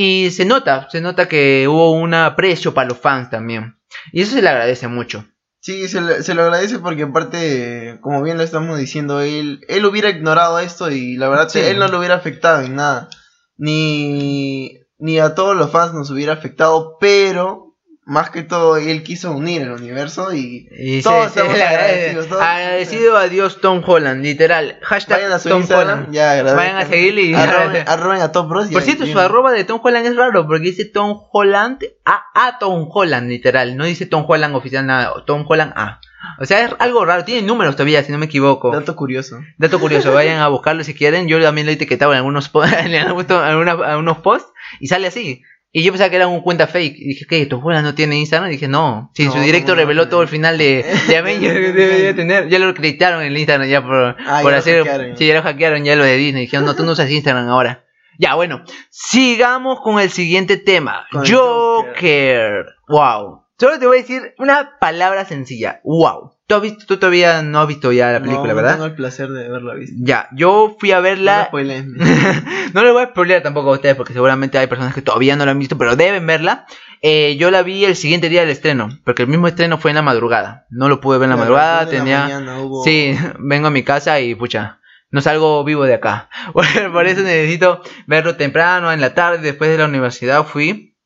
Y 0.00 0.30
se 0.30 0.44
nota, 0.44 0.86
se 0.90 1.00
nota 1.00 1.26
que 1.26 1.66
hubo 1.66 1.90
un 1.90 2.14
aprecio 2.14 2.72
para 2.72 2.88
los 2.88 2.98
fans 2.98 3.30
también. 3.30 3.80
Y 4.12 4.22
eso 4.22 4.36
se 4.36 4.42
le 4.42 4.48
agradece 4.48 4.86
mucho. 4.86 5.24
Sí, 5.60 5.88
se, 5.88 6.00
le- 6.00 6.22
se 6.22 6.34
lo 6.34 6.42
agradece 6.44 6.78
porque 6.78 7.02
aparte, 7.02 7.98
como 8.00 8.22
bien 8.22 8.36
lo 8.36 8.44
estamos 8.44 8.78
diciendo, 8.78 9.20
él, 9.20 9.60
él 9.68 9.84
hubiera 9.86 10.08
ignorado 10.10 10.60
esto 10.60 10.88
y 10.92 11.16
la 11.16 11.28
verdad 11.28 11.48
Sí. 11.48 11.58
él 11.58 11.80
no 11.80 11.88
lo 11.88 11.98
hubiera 11.98 12.14
afectado 12.14 12.60
en 12.62 12.76
nada. 12.76 13.08
Ni, 13.56 14.78
ni 14.98 15.18
a 15.18 15.34
todos 15.34 15.56
los 15.56 15.70
fans 15.72 15.94
nos 15.94 16.10
hubiera 16.10 16.32
afectado, 16.34 16.96
pero 17.00 17.67
más 18.08 18.30
que 18.30 18.42
todo 18.42 18.78
él 18.78 19.02
quiso 19.02 19.32
unir 19.32 19.60
el 19.62 19.70
universo 19.72 20.32
y 20.32 20.66
Y 20.72 21.02
Todos 21.02 21.26
se, 21.30 21.40
se 21.40 21.40
estamos 21.46 21.60
agradecidos, 21.68 22.26
todos. 22.28 22.42
Agradecido 22.42 23.16
a 23.18 23.28
Dios 23.28 23.60
Tom 23.60 23.82
Holland, 23.86 24.22
literal. 24.24 24.78
Hashtag 24.82 25.18
vayan 25.18 25.32
a 25.32 25.38
su 25.38 25.48
Tom 25.50 25.60
Instagram, 25.60 25.98
Holland. 26.00 26.12
ya. 26.14 26.42
Vayan 26.42 26.76
a 26.76 26.86
seguirle 26.86 27.22
y 27.22 27.34
arroben, 27.34 27.84
arroben 27.86 28.20
a 28.22 28.32
Top 28.32 28.48
Bros. 28.48 28.68
Por 28.68 28.80
cierto, 28.82 29.04
su 29.06 29.18
arroba 29.18 29.52
de 29.52 29.64
Tom 29.64 29.78
Holland 29.82 30.06
es 30.06 30.16
raro 30.16 30.46
porque 30.46 30.64
dice 30.64 30.86
Tom 30.86 31.18
Holland 31.32 31.84
a, 32.06 32.22
a 32.34 32.58
Tom 32.58 32.88
Holland, 32.90 33.28
literal. 33.28 33.76
No 33.76 33.84
dice 33.84 34.06
Tom 34.06 34.24
Holland 34.26 34.54
oficial 34.56 34.86
nada, 34.86 35.12
Tom 35.26 35.44
Holland 35.46 35.72
a. 35.76 36.00
O 36.40 36.46
sea, 36.46 36.64
es 36.64 36.72
algo 36.78 37.04
raro. 37.04 37.24
Tiene 37.24 37.46
números 37.46 37.76
todavía, 37.76 38.02
si 38.02 38.10
no 38.10 38.18
me 38.18 38.26
equivoco. 38.26 38.72
Dato 38.72 38.96
curioso. 38.96 39.40
Dato 39.58 39.78
curioso, 39.78 40.12
vayan 40.12 40.38
a 40.40 40.48
buscarlo 40.48 40.82
si 40.82 40.94
quieren. 40.94 41.28
Yo 41.28 41.40
también 41.40 41.66
lo 41.66 41.70
he 41.70 41.74
etiquetado 41.74 42.12
en 42.12 42.16
algunos, 42.18 42.48
po- 42.48 42.64
en 42.64 42.94
algunos, 42.94 43.30
algunas- 43.30 43.80
algunos 43.86 44.18
posts 44.18 44.50
y 44.80 44.88
sale 44.88 45.06
así. 45.08 45.42
Y 45.70 45.82
yo 45.82 45.92
pensaba 45.92 46.08
que 46.10 46.16
era 46.16 46.26
un 46.26 46.40
cuenta 46.40 46.66
fake. 46.66 46.94
Y 46.96 47.08
dije, 47.08 47.26
¿qué? 47.28 47.44
¿Tom 47.46 47.64
Holland 47.64 47.84
no 47.84 47.94
tiene 47.94 48.16
Instagram? 48.18 48.48
Y 48.48 48.52
dije, 48.54 48.68
no. 48.68 49.10
Si 49.14 49.26
No, 49.26 49.32
su 49.32 49.40
directo 49.40 49.74
reveló 49.74 50.08
todo 50.08 50.22
el 50.22 50.28
final 50.28 50.56
de, 50.56 50.84
de 51.08 51.16
Avengers, 51.16 51.54
debería 51.74 52.14
tener. 52.16 52.48
Ya 52.48 52.58
lo 52.58 52.68
acreditaron 52.68 53.20
en 53.20 53.28
el 53.28 53.36
Instagram 53.36 53.68
ya 53.68 53.82
por, 53.82 54.16
Ah, 54.26 54.40
por 54.42 54.52
ya 54.52 54.58
hacer. 54.58 54.84
hackearon. 54.84 55.16
Sí, 55.18 55.26
ya 55.26 55.34
lo 55.34 55.42
hackearon 55.42 55.84
ya 55.84 55.94
lo 55.96 56.04
de 56.04 56.16
Disney. 56.16 56.42
Dijeron, 56.46 56.64
no, 56.64 56.74
tú 56.74 56.84
no 56.84 56.92
usas 56.92 57.10
Instagram 57.10 57.48
ahora. 57.48 57.84
Ya, 58.18 58.34
bueno. 58.34 58.64
Sigamos 58.90 59.80
con 59.80 60.00
el 60.00 60.10
siguiente 60.10 60.56
tema. 60.56 61.06
Con 61.12 61.24
Joker. 61.26 62.64
Wow. 62.88 63.42
Solo 63.58 63.78
te 63.78 63.86
voy 63.86 63.98
a 63.98 64.00
decir 64.00 64.34
una 64.38 64.78
palabra 64.80 65.24
sencilla. 65.24 65.80
Wow. 65.84 66.32
¿Tú, 66.48 66.54
has 66.54 66.62
visto, 66.62 66.86
tú 66.86 66.96
todavía 66.96 67.42
no 67.42 67.60
has 67.60 67.68
visto 67.68 67.92
ya 67.92 68.10
la 68.10 68.20
película, 68.22 68.48
no, 68.48 68.54
¿verdad? 68.56 68.70
No 68.70 68.76
tengo 68.76 68.86
el 68.86 68.94
placer 68.94 69.28
de 69.28 69.46
haberla 69.46 69.74
visto. 69.74 69.94
Ya, 70.00 70.28
yo 70.32 70.76
fui 70.80 70.92
a 70.92 71.00
verla. 71.00 71.50
No 71.52 71.58
no 72.72 72.82
le 72.84 72.90
voy 72.90 73.02
a 73.02 73.08
spoilear 73.08 73.42
tampoco 73.42 73.68
a 73.70 73.74
ustedes 73.74 73.96
porque 73.96 74.14
seguramente 74.14 74.56
hay 74.56 74.66
personas 74.66 74.94
que 74.94 75.02
todavía 75.02 75.36
no 75.36 75.44
la 75.44 75.50
han 75.50 75.58
visto, 75.58 75.76
pero 75.76 75.94
deben 75.94 76.26
verla. 76.26 76.64
Eh, 77.02 77.36
yo 77.36 77.50
la 77.50 77.62
vi 77.62 77.84
el 77.84 77.96
siguiente 77.96 78.30
día 78.30 78.40
del 78.40 78.48
estreno, 78.50 78.88
porque 79.04 79.22
el 79.24 79.28
mismo 79.28 79.46
estreno 79.46 79.76
fue 79.76 79.90
en 79.90 79.96
la 79.96 80.02
madrugada. 80.02 80.66
No 80.70 80.88
lo 80.88 81.00
pude 81.02 81.18
ver 81.18 81.26
en 81.26 81.30
la 81.30 81.36
madrugada, 81.36 81.86
tenía... 81.86 82.22
mañana 82.22 82.58
hubo- 82.60 82.82
Sí, 82.82 83.14
vengo 83.38 83.66
a 83.66 83.70
mi 83.70 83.82
casa 83.82 84.18
y 84.20 84.34
pucha, 84.34 84.80
no 85.10 85.20
salgo 85.20 85.62
vivo 85.64 85.84
de 85.84 85.92
acá. 85.94 86.30
Por 86.54 87.06
eso 87.06 87.20
necesito 87.20 87.82
verlo 88.06 88.36
temprano, 88.36 88.90
en 88.90 89.02
la 89.02 89.12
tarde, 89.14 89.38
después 89.42 89.70
de 89.70 89.76
la 89.76 89.84
universidad 89.84 90.44
fui. 90.46 90.96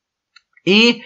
Y 0.65 1.03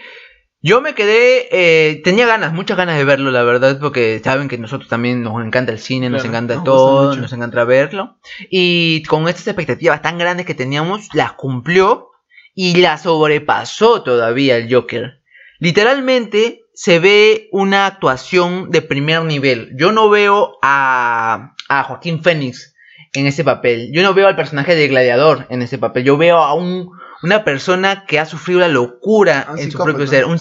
yo 0.61 0.81
me 0.81 0.95
quedé, 0.95 1.47
eh, 1.51 2.01
tenía 2.03 2.25
ganas, 2.25 2.51
muchas 2.51 2.77
ganas 2.77 2.97
de 2.97 3.05
verlo, 3.05 3.31
la 3.31 3.43
verdad, 3.43 3.79
porque 3.79 4.19
saben 4.23 4.47
que 4.47 4.57
nosotros 4.57 4.89
también 4.89 5.21
nos 5.21 5.43
encanta 5.45 5.71
el 5.71 5.79
cine, 5.79 6.09
nos 6.09 6.25
encanta 6.25 6.55
nos 6.55 6.63
todo, 6.63 7.15
nos 7.15 7.31
encanta 7.31 7.63
verlo. 7.63 8.17
Y 8.49 9.03
con 9.03 9.27
estas 9.27 9.47
expectativas 9.47 10.01
tan 10.01 10.17
grandes 10.17 10.45
que 10.45 10.55
teníamos, 10.55 11.09
las 11.13 11.33
cumplió 11.33 12.09
y 12.55 12.81
la 12.81 12.97
sobrepasó 12.97 14.01
todavía 14.01 14.57
el 14.57 14.73
Joker. 14.73 15.21
Literalmente 15.59 16.63
se 16.73 16.99
ve 16.99 17.49
una 17.51 17.85
actuación 17.85 18.71
de 18.71 18.81
primer 18.81 19.23
nivel. 19.23 19.71
Yo 19.77 19.91
no 19.91 20.09
veo 20.09 20.57
a, 20.63 21.53
a 21.69 21.83
Joaquín 21.83 22.23
Phoenix 22.23 22.75
en 23.13 23.25
ese 23.25 23.43
papel. 23.43 23.91
Yo 23.93 24.03
no 24.03 24.13
veo 24.13 24.27
al 24.27 24.35
personaje 24.35 24.75
de 24.75 24.87
Gladiador 24.87 25.45
en 25.49 25.61
ese 25.61 25.77
papel. 25.77 26.03
Yo 26.03 26.17
veo 26.17 26.37
a 26.37 26.53
un, 26.53 26.91
una 27.23 27.43
persona 27.43 28.05
que 28.05 28.19
ha 28.19 28.25
sufrido 28.25 28.59
la 28.59 28.67
locura 28.67 29.45
A 29.47 29.53
un 29.53 29.59
en 29.59 29.71
su 29.71 29.77
propio 29.77 30.05
ser. 30.07 30.25
Un 30.25 30.39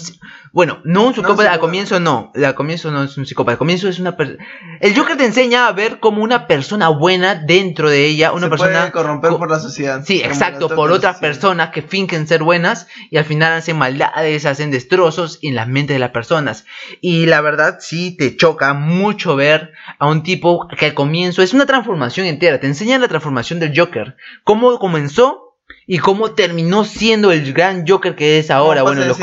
bueno, 0.52 0.80
no 0.84 1.02
un 1.02 1.08
psicópata, 1.12 1.32
psicópata. 1.34 1.52
al 1.52 1.60
comienzo 1.60 2.00
no. 2.00 2.32
Al 2.34 2.54
comienzo 2.54 2.90
no 2.90 3.02
es 3.02 3.16
un 3.18 3.26
psicópata. 3.26 3.52
Al 3.52 3.58
comienzo 3.58 3.88
es 3.88 3.98
una 3.98 4.16
persona. 4.16 4.42
El 4.80 4.96
Joker 4.96 5.16
te 5.18 5.26
enseña 5.26 5.66
a 5.68 5.72
ver 5.72 6.00
como 6.00 6.22
una 6.22 6.46
persona 6.46 6.88
buena 6.88 7.34
dentro 7.34 7.90
de 7.90 8.06
ella. 8.06 8.32
Una 8.32 8.46
se 8.46 8.50
persona. 8.50 8.78
puede 8.80 8.92
corromper 8.92 9.30
co- 9.32 9.38
por 9.38 9.50
la 9.50 9.58
sociedad. 9.60 10.02
Sí, 10.06 10.22
exacto, 10.24 10.68
por 10.74 10.92
otras 10.92 11.18
personas 11.18 11.70
que 11.70 11.82
fingen 11.82 12.26
ser 12.26 12.42
buenas 12.42 12.86
y 13.10 13.18
al 13.18 13.24
final 13.26 13.52
hacen 13.52 13.76
maldades, 13.76 14.46
hacen 14.46 14.70
destrozos 14.70 15.38
en 15.42 15.54
las 15.56 15.68
mentes 15.68 15.94
de 15.94 15.98
las 16.00 16.10
personas. 16.10 16.64
Y 17.02 17.26
la 17.26 17.42
verdad 17.42 17.76
sí 17.80 18.16
te 18.16 18.34
choca 18.36 18.72
mucho 18.72 19.36
ver 19.36 19.72
a 19.98 20.08
un 20.08 20.22
tipo 20.22 20.68
que 20.68 20.86
al 20.86 20.94
comienzo 20.94 21.42
es 21.42 21.52
una 21.52 21.66
transformación 21.66 22.26
entera, 22.26 22.60
te 22.60 22.66
enseñan 22.66 23.02
la 23.02 23.08
transformación 23.08 23.60
del 23.60 23.78
Joker, 23.78 24.16
cómo 24.42 24.78
comenzó 24.78 25.45
y 25.86 25.98
cómo 25.98 26.32
terminó 26.32 26.84
siendo 26.84 27.32
el 27.32 27.52
gran 27.52 27.86
Joker 27.86 28.14
que 28.14 28.38
es 28.38 28.50
ahora, 28.50 28.80
¿Cómo 28.82 28.94
bueno, 28.94 29.06
los 29.06 29.18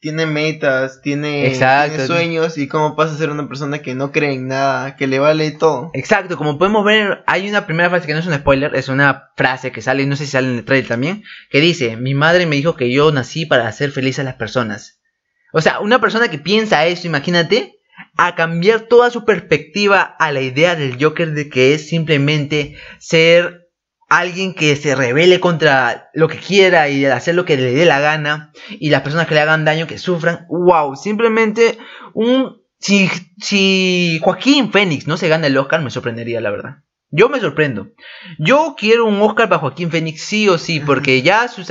tiene 0.00 0.24
metas, 0.24 1.02
tiene, 1.02 1.46
Exacto. 1.46 1.90
tiene 1.90 2.06
sueños 2.06 2.56
y 2.56 2.68
cómo 2.68 2.96
pasa 2.96 3.14
a 3.14 3.18
ser 3.18 3.28
una 3.28 3.46
persona 3.48 3.80
que 3.80 3.94
no 3.94 4.12
cree 4.12 4.32
en 4.32 4.48
nada, 4.48 4.96
que 4.96 5.06
le 5.06 5.18
vale 5.18 5.50
todo. 5.50 5.90
Exacto, 5.92 6.38
como 6.38 6.56
podemos 6.56 6.86
ver, 6.86 7.22
hay 7.26 7.48
una 7.48 7.66
primera 7.66 7.90
frase 7.90 8.06
que 8.06 8.14
no 8.14 8.20
es 8.20 8.26
un 8.26 8.34
spoiler, 8.34 8.74
es 8.74 8.88
una 8.88 9.28
frase 9.36 9.72
que 9.72 9.82
sale, 9.82 10.06
no 10.06 10.16
sé 10.16 10.24
si 10.24 10.32
sale 10.32 10.48
en 10.48 10.56
el 10.56 10.64
trailer 10.64 10.88
también, 10.88 11.22
que 11.50 11.60
dice, 11.60 11.98
mi 11.98 12.14
madre 12.14 12.46
me 12.46 12.56
dijo 12.56 12.76
que 12.76 12.90
yo 12.90 13.12
nací 13.12 13.44
para 13.44 13.68
hacer 13.68 13.90
feliz 13.90 14.18
a 14.18 14.24
las 14.24 14.36
personas. 14.36 15.00
O 15.52 15.60
sea, 15.60 15.80
una 15.80 16.00
persona 16.00 16.28
que 16.28 16.38
piensa 16.38 16.86
eso, 16.86 17.06
imagínate, 17.06 17.74
a 18.16 18.34
cambiar 18.34 18.82
toda 18.82 19.10
su 19.10 19.26
perspectiva 19.26 20.00
a 20.00 20.32
la 20.32 20.40
idea 20.40 20.76
del 20.76 20.96
Joker 21.02 21.32
de 21.32 21.50
que 21.50 21.74
es 21.74 21.88
simplemente 21.88 22.76
ser 22.98 23.69
alguien 24.10 24.54
que 24.54 24.76
se 24.76 24.94
revele 24.94 25.40
contra 25.40 26.10
lo 26.12 26.28
que 26.28 26.36
quiera 26.36 26.88
y 26.88 27.06
hacer 27.06 27.36
lo 27.36 27.44
que 27.46 27.56
le 27.56 27.72
dé 27.72 27.86
la 27.86 28.00
gana 28.00 28.52
y 28.68 28.90
las 28.90 29.02
personas 29.02 29.26
que 29.26 29.34
le 29.34 29.40
hagan 29.40 29.64
daño 29.64 29.86
que 29.86 29.98
sufran. 29.98 30.46
Wow, 30.48 30.96
simplemente 30.96 31.78
un 32.12 32.60
si, 32.78 33.08
si 33.38 34.18
Joaquín 34.22 34.72
Fénix 34.72 35.06
no 35.06 35.16
se 35.16 35.28
gana 35.28 35.46
el 35.46 35.56
Oscar 35.56 35.80
me 35.80 35.90
sorprendería 35.90 36.40
la 36.40 36.50
verdad. 36.50 36.76
Yo 37.10 37.28
me 37.28 37.40
sorprendo. 37.40 37.88
Yo 38.38 38.74
quiero 38.76 39.06
un 39.06 39.22
Oscar 39.22 39.48
para 39.48 39.60
Joaquín 39.60 39.90
Fénix 39.90 40.22
sí 40.22 40.48
o 40.48 40.58
sí 40.58 40.80
porque 40.80 41.22
ya 41.22 41.46
sus 41.48 41.68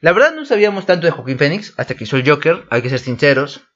la 0.00 0.12
verdad 0.12 0.34
no 0.34 0.46
sabíamos 0.46 0.86
tanto 0.86 1.06
de 1.06 1.12
Joaquín 1.12 1.38
Fénix 1.38 1.74
hasta 1.76 1.94
que 1.94 2.04
hizo 2.04 2.16
el 2.16 2.28
Joker, 2.28 2.64
hay 2.70 2.80
que 2.80 2.90
ser 2.90 2.98
sinceros. 2.98 3.66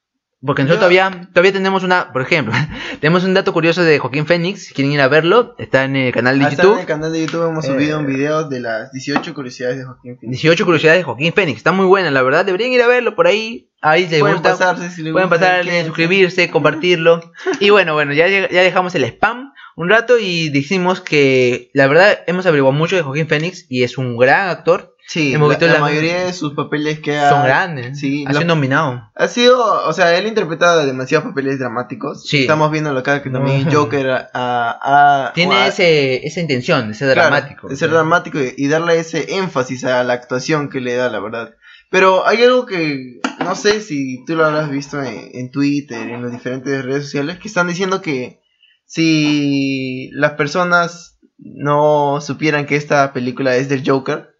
Porque 0.45 0.63
nosotros 0.63 0.79
todavía, 0.79 1.27
todavía 1.33 1.51
tenemos 1.51 1.83
una, 1.83 2.13
por 2.13 2.21
ejemplo, 2.21 2.53
tenemos 3.01 3.25
un 3.25 3.33
dato 3.33 3.51
curioso 3.51 3.83
de 3.83 3.99
Joaquín 3.99 4.25
Fénix, 4.25 4.67
si 4.67 4.73
quieren 4.73 4.93
ir 4.93 5.01
a 5.01 5.09
verlo, 5.09 5.53
está 5.57 5.83
en 5.83 5.97
el 5.97 6.13
canal 6.13 6.39
de 6.39 6.45
Ah, 6.45 6.49
YouTube. 6.51 6.63
está 6.65 6.73
en 6.75 6.79
el 6.79 6.85
canal 6.85 7.11
de 7.11 7.21
YouTube 7.25 7.49
hemos 7.49 7.65
subido 7.65 7.97
Eh, 7.97 7.99
un 7.99 8.05
video 8.05 8.47
de 8.47 8.59
las 8.61 8.91
18 8.93 9.33
curiosidades 9.33 9.77
de 9.79 9.83
Joaquín 9.83 10.17
Phoenix. 10.17 10.41
18 10.41 10.63
curiosidades 10.65 10.99
de 10.99 11.03
Joaquín 11.03 11.33
Fénix, 11.33 11.57
está 11.57 11.73
muy 11.73 11.85
buena, 11.85 12.09
la 12.09 12.21
verdad, 12.21 12.45
deberían 12.45 12.71
ir 12.71 12.81
a 12.81 12.87
verlo 12.87 13.15
por 13.15 13.27
ahí, 13.27 13.69
ahí 13.81 14.07
les 14.07 14.21
Pueden 14.21 14.37
gusta, 14.37 14.51
pasarse 14.51 14.89
si 14.91 15.03
les 15.03 15.11
pueden 15.11 15.27
gusta, 15.29 15.45
pasarle, 15.45 15.83
suscribirse, 15.85 16.49
compartirlo. 16.49 17.31
Y 17.59 17.69
bueno, 17.71 17.93
bueno, 17.93 18.13
ya, 18.13 18.27
ya 18.29 18.61
dejamos 18.61 18.95
el 18.95 19.03
spam 19.03 19.51
un 19.75 19.89
rato 19.89 20.19
y 20.19 20.49
decimos 20.49 20.99
que 21.01 21.69
la 21.73 21.87
verdad 21.87 22.19
hemos 22.27 22.45
averiguado 22.45 22.73
mucho 22.73 22.95
de 22.97 23.01
Joaquín 23.01 23.27
Fénix 23.27 23.65
y 23.69 23.83
es 23.83 23.97
un 23.97 24.17
gran 24.17 24.49
actor, 24.49 24.88
Sí, 25.11 25.33
Hemos 25.33 25.47
la, 25.49 25.55
visto 25.55 25.65
la 25.65 25.73
la- 25.73 25.79
mayoría 25.79 26.25
de 26.25 26.33
sus 26.33 26.53
papeles 26.53 26.99
que 26.99 27.17
ha, 27.17 27.29
son 27.31 27.43
grandes, 27.43 27.99
sí, 27.99 28.25
ha 28.27 28.31
sido 28.33 28.45
nominado. 28.45 29.09
ha 29.15 29.27
sido, 29.27 29.87
o 29.87 29.91
sea, 29.91 30.15
él 30.15 30.27
interpreta 30.27 30.85
demasiados 30.85 31.29
papeles 31.29 31.57
dramáticos. 31.57 32.27
Sí. 32.27 32.41
Estamos 32.41 32.69
viendo 32.69 32.95
acá 32.95 33.23
que 33.23 33.31
también. 33.31 33.71
Joker 33.71 34.07
a, 34.11 34.29
a- 34.35 35.25
a- 35.29 35.33
Tiene 35.33 35.55
a- 35.55 35.67
ese, 35.67 36.27
esa 36.27 36.41
intención 36.41 36.89
de 36.89 36.93
ser 36.93 37.11
claro, 37.13 37.31
dramático. 37.35 37.67
de 37.69 37.75
ser 37.75 37.89
dramático 37.89 38.39
y, 38.39 38.53
y 38.55 38.67
darle 38.67 38.99
ese 38.99 39.33
énfasis 39.37 39.83
a 39.83 40.03
la 40.03 40.13
actuación 40.13 40.69
que 40.69 40.79
le 40.79 40.93
da, 40.93 41.09
la 41.09 41.19
verdad. 41.19 41.55
Pero 41.89 42.27
hay 42.27 42.43
algo 42.43 42.67
que 42.67 43.19
no 43.43 43.55
sé 43.55 43.81
si 43.81 44.23
tú 44.25 44.35
lo 44.35 44.45
habrás 44.45 44.69
visto 44.69 45.01
en, 45.01 45.31
en 45.33 45.49
Twitter, 45.49 46.07
en 46.07 46.21
las 46.21 46.31
diferentes 46.31 46.85
redes 46.85 47.05
sociales, 47.05 47.39
que 47.39 47.47
están 47.47 47.67
diciendo 47.67 47.99
que 48.03 48.41
si 48.85 50.09
las 50.13 50.33
personas 50.33 51.17
no 51.37 52.19
supieran 52.21 52.65
que 52.65 52.75
esta 52.75 53.11
película 53.13 53.55
es 53.55 53.69
del 53.69 53.83
Joker, 53.89 54.35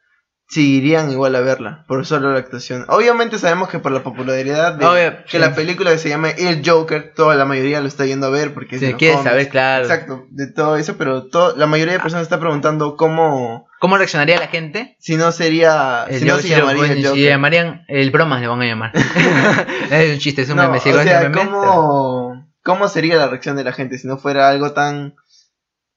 sí 0.51 0.77
irían 0.77 1.11
igual 1.11 1.35
a 1.35 1.41
verla, 1.41 1.85
por 1.87 2.05
solo 2.07 2.33
la 2.33 2.39
actuación. 2.39 2.83
Obviamente 2.89 3.37
sabemos 3.37 3.69
que 3.69 3.77
por 3.77 3.91
la 3.91 4.01
popularidad 4.03 4.73
de 4.73 4.85
Obvio, 4.85 5.17
que 5.25 5.31
sí. 5.33 5.37
la 5.37 5.53
película 5.53 5.95
se 5.99 6.09
llama 6.09 6.31
El 6.31 6.67
Joker, 6.67 7.13
toda 7.15 7.35
la 7.35 7.45
mayoría 7.45 7.81
lo 7.81 7.87
está 7.87 8.05
yendo 8.07 8.25
a 8.25 8.29
ver 8.31 8.53
porque 8.55 8.79
Si 8.79 8.93
quieres 8.95 9.17
cómics. 9.17 9.29
saber, 9.31 9.49
claro, 9.49 9.83
Exacto, 9.83 10.25
de 10.31 10.47
todo 10.51 10.75
eso, 10.77 10.97
pero 10.97 11.27
to- 11.27 11.55
la 11.55 11.67
mayoría 11.67 11.93
de 11.93 11.99
personas 11.99 12.23
está 12.23 12.39
preguntando 12.39 12.95
cómo, 12.97 13.67
cómo 13.79 13.97
reaccionaría 13.97 14.39
la 14.39 14.47
gente. 14.47 14.95
si 14.99 15.17
no 15.17 15.31
sería, 15.31 16.05
El 16.09 16.19
si 16.19 16.25
no 16.25 16.33
Joker- 16.33 16.41
se 16.41 16.47
si 16.47 16.53
lo- 16.55 16.59
llamaría 16.61 16.91
el 16.93 16.97
si 16.97 17.03
Joker. 17.05 17.23
llamarían 17.29 17.85
el 17.87 18.09
bromas 18.09 18.41
le 18.41 18.47
van 18.47 18.61
a 18.61 18.65
llamar. 18.65 18.91
es 19.91 20.13
un 20.13 20.17
chiste, 20.19 20.41
es 20.41 20.49
un 20.49 20.55
No, 20.55 20.63
meme. 20.63 20.77
o 20.79 21.03
sea. 21.03 21.31
¿cómo, 21.31 22.47
¿cómo 22.63 22.87
sería 22.87 23.17
la 23.17 23.27
reacción 23.27 23.55
de 23.55 23.63
la 23.63 23.71
gente 23.71 23.97
si 23.99 24.07
no 24.07 24.17
fuera 24.17 24.49
algo 24.49 24.71
tan 24.73 25.13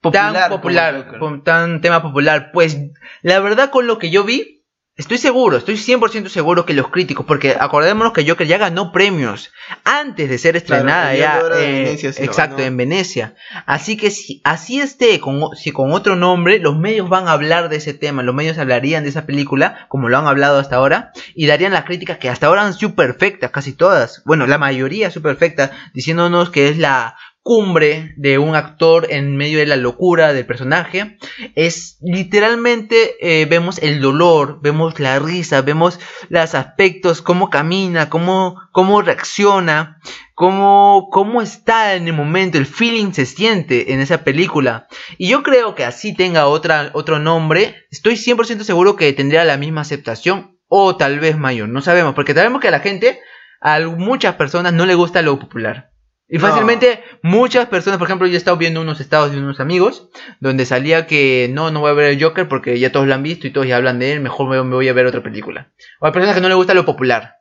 popular? 0.02 0.34
tan 0.34 0.50
popular, 0.50 1.42
tan 1.44 1.80
tema 1.80 2.02
popular. 2.02 2.50
Pues 2.52 2.78
la 3.22 3.40
verdad 3.40 3.70
con 3.70 3.86
lo 3.86 3.98
que 3.98 4.10
yo 4.10 4.24
vi, 4.24 4.62
estoy 4.96 5.16
seguro, 5.16 5.56
estoy 5.56 5.76
100% 5.76 6.28
seguro 6.28 6.66
que 6.66 6.74
los 6.74 6.88
críticos, 6.88 7.24
porque 7.24 7.56
acordémonos 7.58 8.12
que 8.12 8.28
Joker 8.28 8.46
ya 8.46 8.58
ganó 8.58 8.92
premios 8.92 9.52
antes 9.84 10.28
de 10.28 10.38
ser 10.38 10.62
Claro, 10.62 10.82
estrenada 10.82 11.12
el 11.14 11.18
ya. 11.20 11.40
Eh, 11.54 11.84
Venecia 11.84 12.10
lo 12.10 12.24
exacto, 12.24 12.62
en 12.62 12.76
Venecia. 12.76 13.34
Así 13.64 13.96
que 13.96 14.10
si 14.10 14.42
así 14.44 14.80
esté, 14.80 15.20
con, 15.20 15.56
si 15.56 15.72
con 15.72 15.92
otro 15.92 16.16
nombre, 16.16 16.58
los 16.58 16.76
medios 16.76 17.08
van 17.08 17.28
a 17.28 17.32
hablar 17.32 17.68
de 17.68 17.76
ese 17.76 17.94
tema, 17.94 18.22
los 18.22 18.34
medios 18.34 18.58
hablarían 18.58 19.04
de 19.04 19.10
esa 19.10 19.24
película, 19.24 19.86
como 19.88 20.08
lo 20.08 20.18
han 20.18 20.26
hablado 20.26 20.58
hasta 20.58 20.76
ahora, 20.76 21.12
y 21.34 21.46
darían 21.46 21.72
las 21.72 21.84
críticas 21.84 22.18
que 22.18 22.28
hasta 22.28 22.48
ahora 22.48 22.66
han 22.66 22.74
sido 22.74 22.94
perfectas, 22.94 23.50
casi 23.50 23.72
todas, 23.72 24.22
bueno, 24.24 24.46
la 24.46 24.58
mayoría 24.58 25.10
son 25.10 25.22
perfectas, 25.22 25.70
diciéndonos 25.94 26.50
que 26.50 26.68
es 26.68 26.76
la 26.76 27.16
cumbre 27.42 28.14
de 28.16 28.38
un 28.38 28.54
actor 28.54 29.08
en 29.10 29.36
medio 29.36 29.58
de 29.58 29.66
la 29.66 29.76
locura 29.76 30.32
del 30.32 30.46
personaje 30.46 31.18
es 31.56 31.98
literalmente 32.00 33.16
eh, 33.20 33.46
vemos 33.46 33.78
el 33.82 34.00
dolor, 34.00 34.60
vemos 34.62 35.00
la 35.00 35.18
risa, 35.18 35.60
vemos 35.60 35.98
los 36.28 36.54
aspectos, 36.54 37.20
cómo 37.20 37.50
camina, 37.50 38.08
cómo, 38.08 38.60
cómo 38.70 39.02
reacciona, 39.02 40.00
cómo, 40.34 41.08
cómo 41.10 41.42
está 41.42 41.94
en 41.94 42.06
el 42.06 42.14
momento, 42.14 42.58
el 42.58 42.66
feeling 42.66 43.12
se 43.12 43.26
siente 43.26 43.92
en 43.92 44.00
esa 44.00 44.22
película. 44.22 44.86
Y 45.18 45.28
yo 45.28 45.42
creo 45.42 45.74
que 45.74 45.84
así 45.84 46.14
tenga 46.14 46.46
otra, 46.46 46.90
otro 46.94 47.18
nombre, 47.18 47.86
estoy 47.90 48.14
100% 48.14 48.62
seguro 48.62 48.94
que 48.94 49.12
tendría 49.12 49.44
la 49.44 49.56
misma 49.56 49.80
aceptación 49.80 50.58
o 50.68 50.96
tal 50.96 51.18
vez 51.18 51.36
mayor, 51.36 51.68
no 51.68 51.82
sabemos, 51.82 52.14
porque 52.14 52.34
sabemos 52.34 52.60
que 52.60 52.68
a 52.68 52.72
la 52.72 52.80
gente, 52.80 53.20
a 53.60 53.80
muchas 53.80 54.36
personas 54.36 54.72
no 54.72 54.86
le 54.86 54.94
gusta 54.94 55.22
lo 55.22 55.38
popular. 55.38 55.91
Y 56.32 56.38
No. 56.38 56.48
fácilmente 56.48 57.04
muchas 57.22 57.66
personas, 57.66 57.98
por 57.98 58.08
ejemplo, 58.08 58.26
yo 58.26 58.34
he 58.34 58.36
estado 58.38 58.56
viendo 58.56 58.80
unos 58.80 59.00
estados 59.00 59.30
de 59.32 59.38
unos 59.38 59.60
amigos 59.60 60.08
donde 60.40 60.64
salía 60.64 61.06
que 61.06 61.50
no, 61.52 61.70
no 61.70 61.80
voy 61.80 61.90
a 61.90 61.94
ver 61.94 62.06
el 62.06 62.22
Joker 62.22 62.48
porque 62.48 62.78
ya 62.78 62.90
todos 62.90 63.06
lo 63.06 63.14
han 63.14 63.22
visto 63.22 63.46
y 63.46 63.50
todos 63.50 63.66
ya 63.66 63.76
hablan 63.76 63.98
de 63.98 64.12
él, 64.14 64.20
mejor 64.20 64.48
me, 64.48 64.62
me 64.64 64.74
voy 64.74 64.88
a 64.88 64.94
ver 64.94 65.04
otra 65.06 65.22
película. 65.22 65.70
O 66.00 66.06
hay 66.06 66.12
personas 66.12 66.34
que 66.34 66.40
no 66.40 66.48
les 66.48 66.56
gusta 66.56 66.72
lo 66.72 66.86
popular 66.86 67.36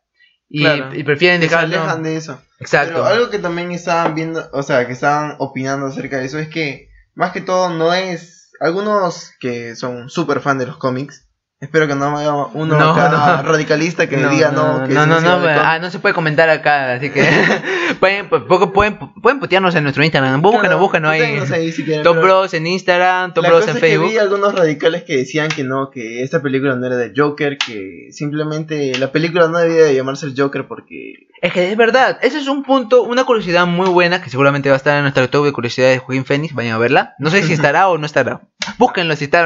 y, 0.50 0.62
Claro. 0.64 0.94
y 0.94 1.04
prefieren 1.04 1.40
se 1.42 1.48
dejar... 1.48 1.70
no, 1.70 1.78
alejan 1.78 2.04
de 2.04 2.18
eso. 2.18 2.42
Exacto. 2.60 2.94
Pero 2.96 3.06
algo 3.06 3.30
que 3.30 3.40
también 3.40 3.72
estaban 3.72 4.14
viendo, 4.14 4.50
o 4.52 4.62
sea, 4.62 4.86
que 4.86 4.92
estaban 4.94 5.36
opinando 5.40 5.86
acerca 5.88 6.18
de 6.20 6.26
eso 6.26 6.38
es 6.38 6.50
que, 6.50 6.90
más 7.16 7.32
que 7.32 7.40
todo, 7.42 7.70
no 7.70 7.94
es. 7.94 8.52
Algunos 8.60 9.32
que 9.40 9.76
son 9.76 10.10
súper 10.10 10.42
fan 10.42 10.60
de 10.60 10.68
los 10.68 10.78
cómics, 10.78 11.28
espero 11.62 11.88
que 11.88 11.94
no 11.96 12.12
me 12.12 12.20
haya 12.22 12.34
uno 12.34 12.78
No, 12.78 12.92
acá 12.92 13.10
no. 13.44 13.50
radicalista 13.52 14.10
que 14.10 14.18
diga 14.18 14.52
no, 14.52 14.84
que 14.88 14.94
no, 14.94 15.06
no, 15.06 15.22
no, 15.22 15.40
ah, 15.48 15.78
no 15.80 15.90
se 15.92 16.00
puede 16.00 16.14
comentar 16.16 16.50
acá, 16.50 16.94
así 16.94 17.12
que 17.12 17.24
pueden, 18.00 18.28
pueden, 18.30 18.72
pueden, 18.72 18.98
pueden 19.22 19.40
putearnos 19.40 19.76
en 19.76 19.84
nuestro 19.84 20.04
Instagram, 20.04 20.42
búsquenos, 20.42 20.90
Claro, 20.90 21.10
ahí. 21.10 21.20
putéennos 21.22 21.52
ahí 21.52 21.72
si 21.72 21.84
quieren, 21.86 22.04
Top 22.04 22.18
Bros 22.18 22.54
en 22.56 22.66
Instagram, 22.68 23.34
Top 23.34 23.46
Bros 23.46 23.64
en 23.64 23.70
es 23.70 23.76
que 23.76 23.80
Facebook. 23.82 24.10
vi 24.10 24.18
algunos 24.18 24.56
radicales 24.56 25.04
que 25.04 25.18
decían 25.18 25.50
que 25.50 25.64
no, 25.64 25.92
que 25.92 26.24
esta 26.24 26.42
película 26.42 26.76
no 26.76 26.86
era 26.88 26.98
de 26.98 27.14
Joker, 27.16 27.58
que 27.58 28.08
simplemente 28.12 28.98
la 28.98 29.12
película 29.12 29.48
no 29.48 29.60
debía 29.60 29.84
de 29.84 29.94
llamarse 29.96 30.26
el 30.26 30.34
Joker 30.36 30.68
porque 30.68 31.28
Es 31.44 31.54
que 31.54 31.72
es 31.72 31.78
verdad, 31.78 32.18
ese 32.24 32.40
es 32.40 32.48
un 32.48 32.64
punto, 32.64 33.04
una 33.04 33.24
curiosidad 33.24 33.68
muy 33.68 33.88
buena 33.90 34.22
que 34.22 34.30
seguramente 34.32 34.70
va 34.70 34.76
a 34.76 34.78
estar 34.78 34.96
en 34.98 35.04
nuestro 35.04 35.30
top 35.30 35.46
de 35.46 35.52
curiosidades 35.54 35.96
de 35.96 36.00
Joaquín 36.00 36.26
Phoenix, 36.26 36.54
vayan 36.56 36.74
a 36.74 36.78
verla. 36.80 37.14
No 37.20 37.30
sé 37.30 37.44
si 37.44 37.54
estará 37.54 37.88
o 37.90 37.98
no 38.00 38.06
estará. 38.08 38.42
Búsquenlo 38.82 39.16
si 39.16 39.26
está. 39.26 39.46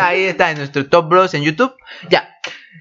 Ahí 0.00 0.22
está 0.24 0.50
en 0.52 0.58
nuestro 0.58 0.86
Top 0.86 1.08
Bros 1.08 1.34
en 1.34 1.42
YouTube. 1.42 1.74
Ya. 2.08 2.28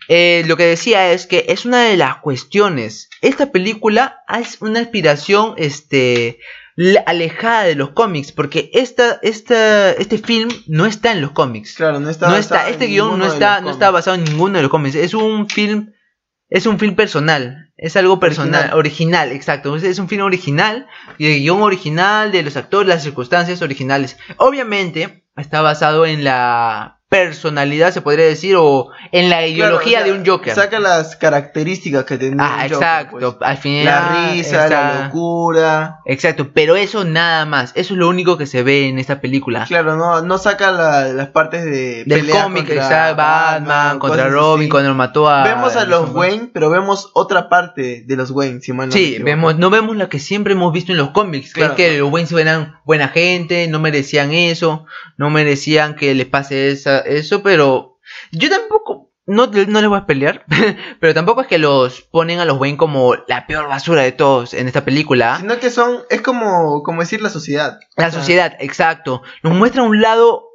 Eh, 0.07 0.43
lo 0.45 0.57
que 0.57 0.65
decía 0.65 1.11
es 1.11 1.25
que 1.25 1.45
es 1.49 1.65
una 1.65 1.81
de 1.81 1.97
las 1.97 2.17
cuestiones. 2.17 3.09
Esta 3.21 3.51
película 3.51 4.19
es 4.39 4.61
una 4.61 4.79
inspiración 4.79 5.55
este, 5.57 6.37
le- 6.75 7.03
alejada 7.07 7.63
de 7.63 7.73
los 7.73 7.89
cómics, 7.91 8.31
porque 8.31 8.69
esta, 8.73 9.17
esta, 9.23 9.91
este 9.93 10.19
film 10.19 10.49
no 10.67 10.85
está 10.85 11.11
en 11.11 11.21
los 11.21 11.31
cómics. 11.31 11.73
claro, 11.73 11.99
no 11.99 12.11
está 12.11 12.27
no 12.29 12.35
está, 12.35 12.69
este 12.69 12.85
guion 12.85 13.17
no 13.17 13.25
está, 13.25 13.61
no 13.61 13.71
está 13.71 13.89
basado 13.89 14.15
en 14.17 14.25
ninguno 14.25 14.57
de 14.57 14.61
los 14.63 14.69
cómics. 14.71 14.93
Es 14.95 15.15
un 15.15 15.49
film, 15.49 15.93
es 16.49 16.65
un 16.65 16.79
film 16.79 16.95
personal. 16.95 17.73
Es 17.77 17.97
algo 17.97 18.19
personal, 18.19 18.73
original, 18.73 19.31
exacto. 19.33 19.75
Es, 19.75 19.83
es 19.83 19.99
un 19.99 20.07
film 20.07 20.23
original, 20.23 20.87
el 21.19 21.41
guion 21.41 21.61
original 21.61 22.31
de 22.31 22.43
los 22.43 22.55
actores, 22.55 22.87
las 22.87 23.03
circunstancias 23.03 23.61
originales. 23.61 24.17
Obviamente 24.37 25.25
está 25.35 25.61
basado 25.61 26.05
en 26.05 26.23
la 26.23 26.94
personalidad, 27.09 27.91
se 27.93 28.01
podría 28.01 28.25
decir, 28.25 28.55
o 28.57 28.89
en 29.11 29.29
la 29.29 29.37
Claro, 29.37 29.47
ideología 29.51 29.99
o 29.99 30.03
sea, 30.03 30.11
de 30.13 30.19
un 30.19 30.25
Joker. 30.25 30.53
Saca 30.55 30.79
las 30.79 31.15
características 31.15 32.03
que 32.03 32.17
tenía 32.17 32.37
ah, 32.43 32.53
un 32.55 32.61
Joker, 32.63 32.73
exacto. 32.73 33.37
pues. 33.37 33.49
Al 33.49 33.57
final, 33.57 33.85
La 33.85 34.31
risa, 34.33 34.67
la 34.69 35.03
locura. 35.05 35.99
Exacto, 36.05 36.49
pero 36.53 36.75
eso 36.75 37.05
nada 37.05 37.45
más. 37.45 37.71
Eso 37.75 37.93
es 37.93 37.99
lo 37.99 38.09
único 38.09 38.37
que 38.37 38.47
se 38.47 38.63
ve 38.63 38.87
en 38.89 38.97
esta 38.99 39.21
película. 39.21 39.65
Claro, 39.67 39.95
no, 39.95 40.21
no 40.21 40.37
saca 40.37 40.71
la- 40.71 41.05
las 41.13 41.27
partes 41.29 41.63
de 41.63 42.03
Del 42.05 42.27
cómic, 42.29 42.65
contra 42.65 42.75
exacto, 42.75 43.17
Batman, 43.17 43.99
contra 43.99 44.23
cosas 44.23 44.33
Robin, 44.33 44.63
así. 44.63 44.69
cuando 44.69 44.93
mató 44.95 45.29
a. 45.29 45.43
Vemos 45.43 45.75
a 45.75 45.85
los 45.85 46.09
Wayne, 46.09 46.49
pero 46.53 46.69
vemos 46.69 47.11
otra 47.13 47.49
parte 47.49 48.03
de 48.05 48.15
los 48.15 48.31
Wayne, 48.31 48.61
si 48.61 48.73
mal 48.73 48.87
no 48.87 48.93
Sí, 48.93 49.19
vemos, 49.21 49.57
no 49.57 49.69
vemos 49.69 49.95
lo 49.95 50.09
que 50.09 50.19
siempre 50.19 50.53
hemos 50.53 50.73
visto 50.73 50.91
en 50.91 50.97
los 50.97 51.11
cómics, 51.11 51.53
que 51.53 51.63
es 51.65 51.71
que 51.71 51.99
los 51.99 52.11
Wayne 52.11 52.41
eran 52.41 52.75
buena 52.83 53.09
gente, 53.09 53.67
no 53.67 53.79
merecían 53.79 54.31
eso, 54.33 54.85
no 55.17 55.29
merecían 55.29 55.95
que 55.95 56.13
les 56.15 56.25
pase 56.27 56.71
esa, 56.71 56.94
eso, 56.99 57.43
pero 57.43 57.99
yo 58.31 58.49
tampoco, 58.49 59.11
no, 59.25 59.47
no 59.47 59.81
les 59.81 59.89
voy 59.89 59.97
a 59.97 60.05
pelear, 60.05 60.45
pero 60.99 61.13
tampoco 61.13 61.41
es 61.41 61.47
que 61.47 61.57
los 61.57 62.01
ponen 62.01 62.39
a 62.39 62.45
los 62.45 62.59
Wayne 62.59 62.77
como 62.77 63.15
la 63.27 63.47
peor 63.47 63.67
basura 63.67 64.01
de 64.03 64.11
todos 64.11 64.53
en 64.53 64.67
esta 64.67 64.85
película. 64.85 65.37
Sino 65.39 65.59
que 65.59 65.69
son, 65.69 65.99
es 66.09 66.21
como, 66.21 66.83
como 66.83 67.01
decir 67.01 67.21
la 67.21 67.29
sociedad. 67.29 67.79
La 67.97 68.07
O 68.07 68.11
sea, 68.11 68.19
sociedad, 68.19 68.55
exacto, 68.59 69.21
nos 69.43 69.53
muestra 69.53 69.83
un 69.83 70.01
lado 70.01 70.49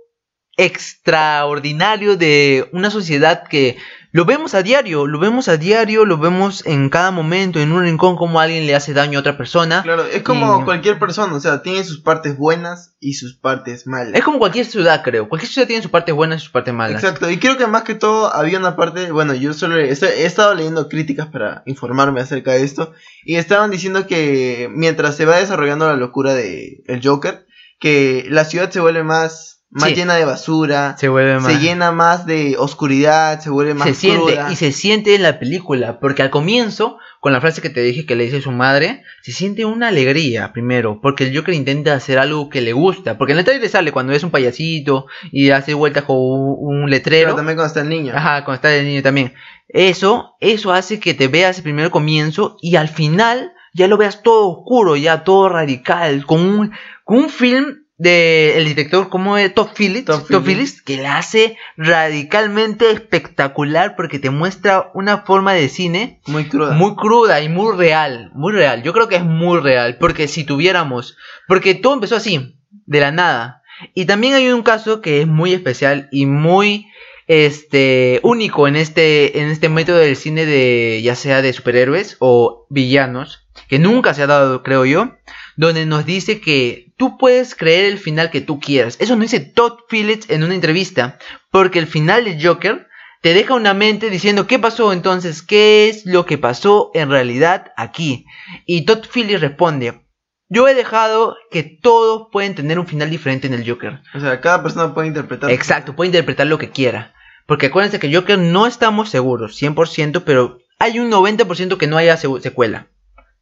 extraordinario 0.57 2.17
de 2.17 2.69
una 2.73 2.91
sociedad 2.91 3.45
que 3.49 3.79
lo 4.13 4.25
vemos 4.25 4.55
a 4.55 4.63
diario, 4.63 5.07
lo 5.07 5.19
vemos 5.21 5.49
a 5.49 5.57
diario, 5.57 6.05
lo 6.05 6.19
vemos 6.19 6.67
en 6.67 6.89
cada 6.91 7.11
momento, 7.13 7.61
en 7.61 7.71
un 7.71 7.83
rincón, 7.83 8.17
como 8.17 8.41
alguien 8.41 8.67
le 8.67 8.75
hace 8.75 8.93
daño 8.93 9.19
a 9.19 9.21
otra 9.21 9.37
persona. 9.37 9.83
Claro, 9.83 10.05
es 10.05 10.23
como 10.23 10.61
Y- 10.61 10.65
cualquier 10.65 10.99
persona, 10.99 11.33
o 11.35 11.41
sea, 11.41 11.63
tiene 11.63 11.85
sus 11.85 12.01
partes 12.01 12.37
buenas 12.37 12.97
y 12.99 13.15
sus 13.15 13.37
partes 13.37 13.87
malas. 13.87 14.15
Es 14.15 14.25
como 14.25 14.39
cualquier 14.39 14.67
ciudad, 14.67 15.03
creo. 15.05 15.29
Cualquier 15.29 15.53
ciudad 15.53 15.69
tiene 15.69 15.83
sus 15.83 15.91
partes 15.93 16.15
buenas 16.15 16.39
y 16.41 16.43
sus 16.43 16.51
partes 16.51 16.75
malas. 16.75 17.03
Exacto, 17.03 17.31
y 17.31 17.39
creo 17.39 17.57
que 17.57 17.67
más 17.69 17.83
que 17.85 17.95
todo 17.95 18.35
había 18.35 18.59
una 18.59 18.75
parte, 18.75 19.13
bueno, 19.13 19.33
yo 19.35 19.53
solo 19.55 19.77
he, 19.79 19.91
he 19.91 20.25
estado 20.27 20.55
leyendo 20.55 20.89
críticas 20.89 21.29
para 21.29 21.63
informarme 21.67 22.21
acerca 22.21 22.53
de 22.53 22.65
esto, 22.65 22.93
y 23.25 23.37
estaban 23.37 23.71
diciendo 23.71 24.07
que 24.09 24.69
mientras 24.75 25.17
se 25.17 25.25
va 25.25 25.37
desarrollando 25.37 25.87
la 25.87 25.97
locura 25.97 26.35
de 26.35 26.83
el 26.87 27.01
Joker, 27.07 27.47
que 27.79 28.27
la 28.29 28.45
ciudad 28.45 28.71
se 28.71 28.81
vuelve 28.81 29.05
más, 29.05 29.60
más 29.71 29.89
Sí. 29.91 29.95
llena 29.95 30.17
de 30.17 30.25
basura, 30.25 30.97
Se 30.99 31.09
vuelve 31.09 31.39
más. 31.39 31.45
se 31.53 31.61
llena 31.61 31.93
más 31.93 32.27
de 32.27 32.57
oscuridad, 32.59 33.39
se 33.41 33.51
vuelve 33.51 33.75
más 33.75 33.89
se 33.89 33.95
siente 33.95 34.33
cruda. 34.33 34.53
y 34.53 34.57
se 34.57 34.73
siente 34.73 35.15
en 35.15 35.23
la 35.23 35.39
película 35.39 36.01
porque 36.01 36.23
al 36.23 36.31
comienzo 36.31 36.99
con 37.21 37.33
la 37.33 37.41
frase 37.41 37.63
que 37.63 37.71
te 37.71 37.81
dije 37.81 38.05
que 38.05 38.17
le 38.17 38.25
dice 38.25 38.41
su 38.41 38.51
madre 38.51 39.05
se 39.23 39.31
siente 39.31 39.65
una 39.65 39.89
alegría 39.89 40.53
primero 40.53 41.01
porque 41.01 41.25
el 41.29 41.37
Joker 41.37 41.55
intenta 41.55 41.95
hacer 41.95 42.19
algo 42.19 42.49
que 42.49 42.61
le 42.63 42.73
gusta 42.73 43.17
porque 43.17 43.33
en 43.33 43.39
el 43.39 43.45
trailer 43.45 43.69
sale 43.69 43.93
cuando 43.93 44.13
es 44.13 44.25
un 44.25 44.31
payasito 44.31 45.07
y 45.31 45.51
hace 45.51 45.75
vueltas 45.75 46.03
con 46.05 46.17
un, 46.19 46.91
letrero 46.91 47.27
Pero 47.29 47.37
también 47.37 47.57
cuando 47.57 47.69
está 47.69 47.81
el 47.83 47.89
niño. 47.91 48.13
Ajá, 48.17 48.45
cuando 48.45 48.57
está 48.57 48.69
de 48.69 48.83
niño 48.83 49.03
también. 49.03 49.35
Eso, 49.69 50.35
eso 50.41 50.73
hace 50.73 50.99
que 50.99 51.15
te 51.15 51.29
veas 51.29 51.59
el 51.59 51.63
primer 51.63 51.91
comienzo 51.91 52.57
y 52.61 52.75
al 52.75 52.89
final 52.89 53.53
ya 53.73 53.87
lo 53.87 53.97
veas 53.97 54.23
todo 54.25 54.49
oscuro, 54.49 54.97
ya 54.97 55.23
todo 55.23 55.49
radical, 55.49 56.27
con 56.27 56.41
un, 56.41 56.73
con 57.05 57.19
un 57.19 57.29
film 57.29 57.85
de 58.01 58.57
el 58.57 58.65
director 58.65 59.11
como 59.11 59.37
de 59.37 59.51
Todd 59.51 59.69
Phillips, 59.77 60.11
Phillips. 60.27 60.47
Phillips, 60.47 60.83
que 60.83 60.97
la 60.97 61.19
hace 61.19 61.59
radicalmente 61.77 62.91
espectacular 62.91 63.95
porque 63.95 64.19
te 64.19 64.31
muestra 64.31 64.91
una 64.95 65.19
forma 65.19 65.53
de 65.53 65.69
cine 65.69 66.19
Muy 66.27 66.47
cruda. 66.49 66.73
muy 66.73 66.97
cruda 66.97 67.43
y 67.43 67.51
muy 67.51 67.77
real, 67.77 68.31
muy 68.33 68.55
real. 68.55 68.83
Yo 68.83 68.95
creo 68.95 69.07
que 69.09 69.17
es 69.17 69.25
muy 69.25 69.61
real, 69.61 69.99
porque 70.01 70.29
si 70.29 70.45
tuviéramos, 70.45 71.19
porque 71.47 71.75
todo 71.75 71.93
empezó 71.93 72.17
así, 72.17 72.57
de 72.87 73.01
la 73.01 73.13
nada. 73.13 73.63
Y 73.95 74.07
también 74.07 74.33
hay 74.33 74.49
un 74.49 74.63
caso 74.63 75.03
que 75.03 75.21
es 75.21 75.27
muy 75.27 75.53
especial 75.53 76.09
y 76.11 76.25
muy 76.25 76.87
este 77.27 78.19
único 78.23 78.67
en 78.67 78.77
este 78.77 79.41
en 79.41 79.49
este 79.51 79.69
método 79.69 79.99
del 79.99 80.17
cine 80.17 80.47
de 80.47 81.01
ya 81.05 81.15
sea 81.15 81.43
de 81.43 81.53
superhéroes 81.53 82.17
o 82.19 82.67
villanos, 82.71 83.47
que 83.69 83.79
nunca 83.79 84.15
se 84.15 84.23
ha 84.23 84.27
dado, 84.27 84.63
creo 84.63 84.87
yo, 84.87 85.17
donde 85.57 85.85
nos 85.85 86.07
dice 86.07 86.41
que 86.41 86.90
tú 87.01 87.17
puedes 87.17 87.55
creer 87.55 87.87
el 87.87 87.97
final 87.99 88.31
que 88.31 88.43
tú 88.43 88.61
quieras. 88.61 88.97
Eso 89.01 89.17
no 89.17 89.23
dice 89.23 89.41
Todd 89.41 89.79
Phillips 89.89 90.29
en 90.29 90.45
una 90.45 90.55
entrevista, 90.55 91.19
porque 91.51 91.79
el 91.79 91.87
final 91.87 92.25
de 92.27 92.39
Joker 92.45 92.87
te 93.23 93.33
deja 93.33 93.55
una 93.55 93.73
mente 93.73 94.11
diciendo 94.11 94.47
qué 94.47 94.59
pasó 94.59 94.93
entonces, 94.93 95.41
qué 95.41 95.89
es 95.89 96.05
lo 96.05 96.27
que 96.27 96.37
pasó 96.37 96.91
en 96.93 97.09
realidad 97.09 97.73
aquí. 97.79 98.27
Y 98.67 98.85
Todd 98.85 99.07
Phillips 99.13 99.41
responde, 99.41 100.03
yo 100.51 100.69
he 100.69 100.75
dejado 100.75 101.37
que 101.51 101.63
todos 101.63 102.29
pueden 102.31 102.55
tener 102.55 102.79
un 102.79 102.87
final 102.87 103.09
diferente 103.09 103.47
en 103.47 103.55
el 103.55 103.67
Joker. 103.67 104.01
O 104.15 104.21
sea, 104.21 104.39
cada 104.43 104.63
persona 104.63 104.93
puede 104.93 105.09
interpretar. 105.09 105.51
Exacto, 105.51 105.97
puede 105.97 106.09
interpretar 106.09 106.47
lo 106.49 106.59
que 106.59 106.69
quiera. 106.69 107.15
Porque 107.47 107.67
acuérdense 107.67 107.99
que 107.99 108.15
Joker 108.15 108.39
no 108.39 108.67
estamos 108.67 109.09
seguros, 109.09 109.57
100%, 109.61 110.23
pero 110.27 110.59
hay 110.79 110.99
un 110.99 111.11
90% 111.11 111.79
que 111.79 111.87
no 111.87 111.97
haya 111.97 112.19
se- 112.19 112.29
secuela. 112.43 112.89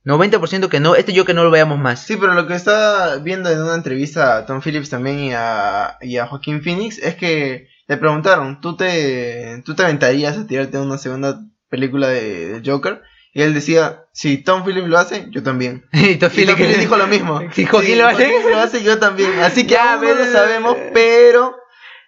90% 0.09 0.69
que 0.69 0.81
no, 0.81 0.95
este 0.97 1.17
Joker 1.17 1.35
no 1.35 1.45
lo 1.45 1.51
veamos 1.51 1.79
más. 1.79 2.03
Sí, 2.05 2.17
pero 2.17 2.35
lo 2.35 2.47
que 2.47 2.55
estaba 2.55 3.17
viendo 3.17 3.51
en 3.51 3.63
una 3.63 3.75
entrevista 3.75 4.37
a 4.39 4.47
Tom 4.47 4.61
Phillips 4.63 4.91
también 4.91 5.19
y 5.21 5.33
a, 5.35 5.99
y 6.01 6.17
a 6.17 6.27
Joaquín 6.27 6.63
Phoenix 6.63 6.99
es 6.99 7.15
que 7.15 7.69
le 7.87 7.97
preguntaron, 7.97 8.61
¿tú 8.61 8.77
te, 8.77 9.63
¿tú 9.65 9.75
te 9.75 9.83
aventarías 9.83 10.37
a 10.39 10.47
tirarte 10.47 10.79
una 10.79 10.99
segunda 10.99 11.41
película 11.69 12.09
de, 12.09 12.61
de 12.61 12.71
Joker? 12.71 13.03
Y 13.35 13.43
él 13.43 13.55
decía, 13.55 14.05
si 14.13 14.39
Tom 14.39 14.65
Phillips 14.65 14.89
lo 14.89 14.99
hace, 14.99 15.27
yo 15.31 15.43
también. 15.43 15.85
y 15.93 16.17
Tom 16.17 16.31
Phillips- 16.31 16.79
dijo 16.79 16.97
lo 16.97 17.07
mismo. 17.07 17.41
Si 17.53 17.67
Joaquín 17.67 17.99
lo 17.99 18.07
hace. 18.09 18.31
Lo 18.51 18.59
hace, 18.59 18.83
yo 18.83 18.99
también. 18.99 19.31
Así 19.41 19.65
que 19.67 19.75
Ya, 19.75 19.95
aún 19.95 20.03
no 20.05 20.09
lo 20.11 20.17
pero- 20.21 20.33
sabemos, 20.33 20.77
pero 20.95 21.57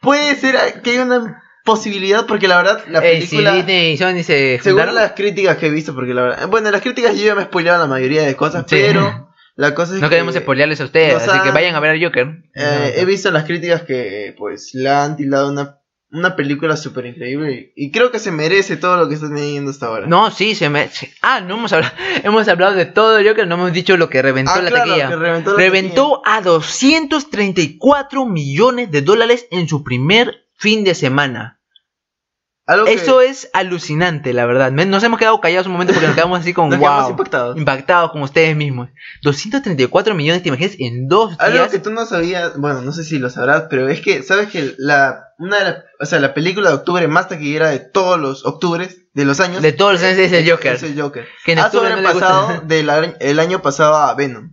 puede 0.01 0.35
ser 0.37 0.81
que 0.83 0.91
haya 0.93 1.05
una 1.05 1.43
posibilidad 1.65 2.27
porque 2.27 2.49
la 2.49 2.57
verdad 2.57 2.85
la 2.89 2.99
Eh, 3.01 3.21
si 3.23 3.29
película... 3.37 3.55
Disney 3.55 3.93
y 3.93 3.97
Sony 3.99 4.23
se 4.23 4.59
Según 4.63 4.95
las 4.95 5.13
críticas 5.13 5.57
que 5.59 5.67
he 5.67 5.71
visto, 5.71 5.95
porque 5.95 6.15
la 6.15 6.23
verdad... 6.23 6.49
Bueno, 6.49 6.71
las 6.71 6.81
críticas 6.83 7.17
yo 7.17 7.25
ya 7.27 7.35
me 7.35 7.45
spoileaban 7.45 7.81
la 7.81 7.87
mayoría 7.87 8.23
de 8.23 8.35
cosas, 8.37 8.65
Sí. 8.69 8.77
pero 8.81 9.29
la 9.57 9.75
cosa 9.75 9.95
es 9.95 10.01
no 10.01 10.09
que... 10.09 10.15
queremos 10.17 10.35
spoilearles 10.35 10.81
a 10.81 10.85
ustedes, 10.85 11.15
así 11.29 11.39
que 11.45 11.51
vayan 11.51 11.75
a 11.75 11.81
ver 11.81 11.97
a 11.97 12.05
Joker. 12.07 12.29
Eh, 12.55 12.95
he 12.97 13.05
visto 13.05 13.31
las 13.31 13.45
críticas 13.45 13.83
que 13.83 14.35
pues 14.39 14.71
la 14.75 15.05
han 15.05 15.17
tildado 15.17 15.51
una, 15.51 15.77
una 16.13 16.35
película 16.35 16.77
súper 16.77 17.07
increíble 17.07 17.73
y 17.77 17.91
creo 17.93 18.11
que 18.11 18.19
se 18.19 18.31
merece 18.33 18.77
todo 18.77 18.97
lo 18.97 19.09
que 19.09 19.15
está 19.17 19.29
teniendo 19.29 19.71
hasta 19.71 19.87
ahora. 19.87 20.07
No, 20.07 20.31
sí, 20.31 20.55
se 20.55 20.71
me... 20.71 20.89
se- 20.89 21.13
Ah, 21.21 21.41
no 21.41 21.55
hemos 21.57 21.73
hablado... 21.75 21.93
hemos 22.25 22.49
hablado 22.49 22.75
de 22.75 22.87
todo 22.87 23.19
Joker, 23.23 23.47
no 23.47 23.57
hemos 23.57 23.73
dicho 23.73 23.97
lo 23.99 24.09
que 24.09 24.23
reventó 24.23 24.53
Ah, 24.55 24.63
la 24.63 24.71
claro, 24.71 24.87
taquilla. 24.89 25.11
reventó 25.17 25.51
la 25.53 25.57
Reventó 25.59 26.23
a 26.25 26.41
234 26.41 28.27
millones 28.27 28.91
de 28.91 29.03
dólares 29.03 29.47
en 29.51 29.69
su 29.69 29.85
primer 29.85 30.47
fin 30.61 30.85
de 30.85 30.95
semana. 30.95 31.57
Algo 32.67 32.85
que 32.87 32.93
Eso 32.93 33.21
es 33.21 33.51
alucinante, 33.53 34.33
la 34.33 34.47
verdad. 34.47 34.71
Nos 34.71 35.03
hemos 35.03 35.19
quedado 35.19 35.41
callados 35.41 35.67
un 35.67 35.73
momento 35.73 35.93
porque 35.93 36.07
nos 36.07 36.15
quedamos 36.15 36.39
así 36.39 36.53
con 36.55 36.69
nos 36.71 36.79
wow. 36.79 37.11
impactados. 37.11 37.57
Impactados 37.57 38.13
con 38.13 38.23
ustedes 38.23 38.55
mismos. 38.55 38.91
234 39.23 40.15
millones, 40.15 40.43
¿te 40.45 40.51
imaginas? 40.51 40.77
En 40.79 41.09
dos 41.09 41.35
Algo 41.41 41.59
días. 41.59 41.71
que 41.73 41.81
tú 41.81 41.91
no 41.91 42.07
sabías, 42.07 42.57
bueno, 42.59 42.83
no 42.83 42.93
sé 42.93 43.03
si 43.03 43.19
lo 43.19 43.29
sabrás, 43.29 43.65
pero 43.69 43.89
es 43.89 44.01
que, 44.01 44.23
¿sabes 44.23 44.51
que 44.51 44.75
la, 44.79 45.25
una 45.39 45.65
de 45.65 45.75
o 45.99 46.07
sea, 46.07 46.21
la 46.21 46.33
película 46.33 46.69
de 46.71 46.77
octubre 46.77 47.09
más 47.09 47.29
taquillera 47.29 47.71
de 47.71 47.81
todos 47.81 48.21
los 48.21 48.47
octubres 48.47 48.99
de 49.15 49.25
los 49.25 49.41
años? 49.41 49.63
De 49.63 49.73
todos 49.73 49.95
los 49.95 50.03
años 50.05 50.19
es 50.19 50.31
el 50.33 50.49
Joker. 50.49 50.75
Es 50.75 50.83
el 50.85 51.01
Joker. 51.01 51.27
Que 51.45 51.53
en 51.53 51.59
ha 51.59 51.63
no 51.65 51.71
sobrepasado 51.73 52.47
gusta. 52.47 52.61
del 52.67 52.89
año- 52.91 53.15
el 53.19 53.41
año 53.41 53.63
pasado 53.63 53.97
a 53.97 54.15
Venom. 54.15 54.53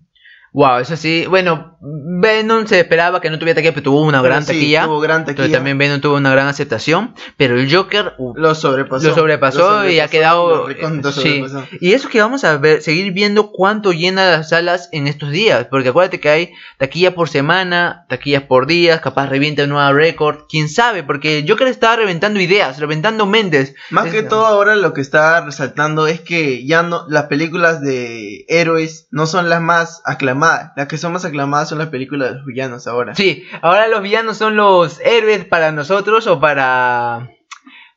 Wow, 0.53 0.79
eso 0.79 0.95
sí. 0.97 1.25
Bueno, 1.29 1.76
Venom 1.79 2.65
se 2.65 2.79
esperaba 2.79 3.21
que 3.21 3.29
no 3.29 3.37
tuviera 3.37 3.55
taquilla, 3.55 3.73
pero 3.73 3.83
tuvo 3.83 4.01
una 4.01 4.21
gran 4.21 4.41
sí, 4.43 4.53
taquilla. 4.53 4.85
tuvo 4.85 4.99
gran 4.99 5.19
Entonces 5.19 5.37
taquilla. 5.37 5.57
también 5.57 5.77
Venom 5.77 6.01
tuvo 6.01 6.15
una 6.17 6.31
gran 6.31 6.47
aceptación. 6.47 7.13
Pero 7.37 7.59
el 7.59 7.73
Joker, 7.73 8.13
uh, 8.17 8.33
Lo 8.35 8.55
sobrepasó. 8.55 9.07
Lo 9.09 9.15
sobrepasó 9.15 9.87
y 9.87 9.99
ha 9.99 10.07
quedado- 10.07 10.57
lo 10.57 10.67
recontra 10.67 11.11
sí. 11.11 11.43
Y 11.79 11.93
eso 11.93 12.09
que 12.09 12.19
vamos 12.21 12.43
a 12.43 12.57
ver, 12.57 12.81
seguir 12.81 13.11
viendo 13.13 13.51
cuánto 13.51 13.91
llena 13.93 14.25
las 14.31 14.49
salas 14.49 14.89
en 14.91 15.07
estos 15.07 15.29
días. 15.31 15.67
Porque 15.69 15.89
acuérdate 15.89 16.19
que 16.19 16.29
hay 16.29 16.51
taquilla 16.77 17.13
por 17.13 17.29
semana, 17.29 18.05
taquillas 18.09 18.43
por 18.43 18.65
días, 18.65 18.99
capaz 19.01 19.27
revienta 19.27 19.63
un 19.63 19.69
nuevo 19.69 19.93
récord. 19.93 20.45
Quién 20.49 20.69
sabe, 20.69 21.03
porque 21.03 21.45
Joker 21.47 21.67
está 21.67 21.95
reventando 21.95 22.39
ideas, 22.39 22.79
reventando 22.79 23.25
mentes. 23.25 23.75
Más 23.91 24.07
Es- 24.07 24.13
que 24.13 24.23
todo 24.23 24.45
ahora 24.45 24.75
lo 24.75 24.93
que 24.93 25.01
está 25.01 25.41
resaltando 25.45 26.07
es 26.07 26.21
que 26.21 26.65
ya 26.65 26.81
no 26.83 27.05
las 27.07 27.25
películas 27.25 27.81
de 27.81 28.45
héroes 28.47 29.07
no 29.11 29.27
son 29.27 29.49
las 29.49 29.61
más 29.61 30.01
aclamadas. 30.05 30.71
Las 30.75 30.87
que 30.87 30.97
son 30.97 31.13
más 31.13 31.25
aclamadas 31.25 31.66
son 31.69 31.77
las 31.79 31.89
películas 31.89 32.29
de 32.29 32.35
los 32.37 32.45
villanos 32.45 32.87
ahora. 32.87 33.15
Sí, 33.15 33.43
ahora 33.61 33.87
los 33.87 34.01
villanos 34.01 34.37
son 34.37 34.55
los 34.55 34.99
héroes 35.01 35.45
para 35.45 35.71
nosotros 35.71 36.25
o 36.27 36.39
para... 36.39 37.29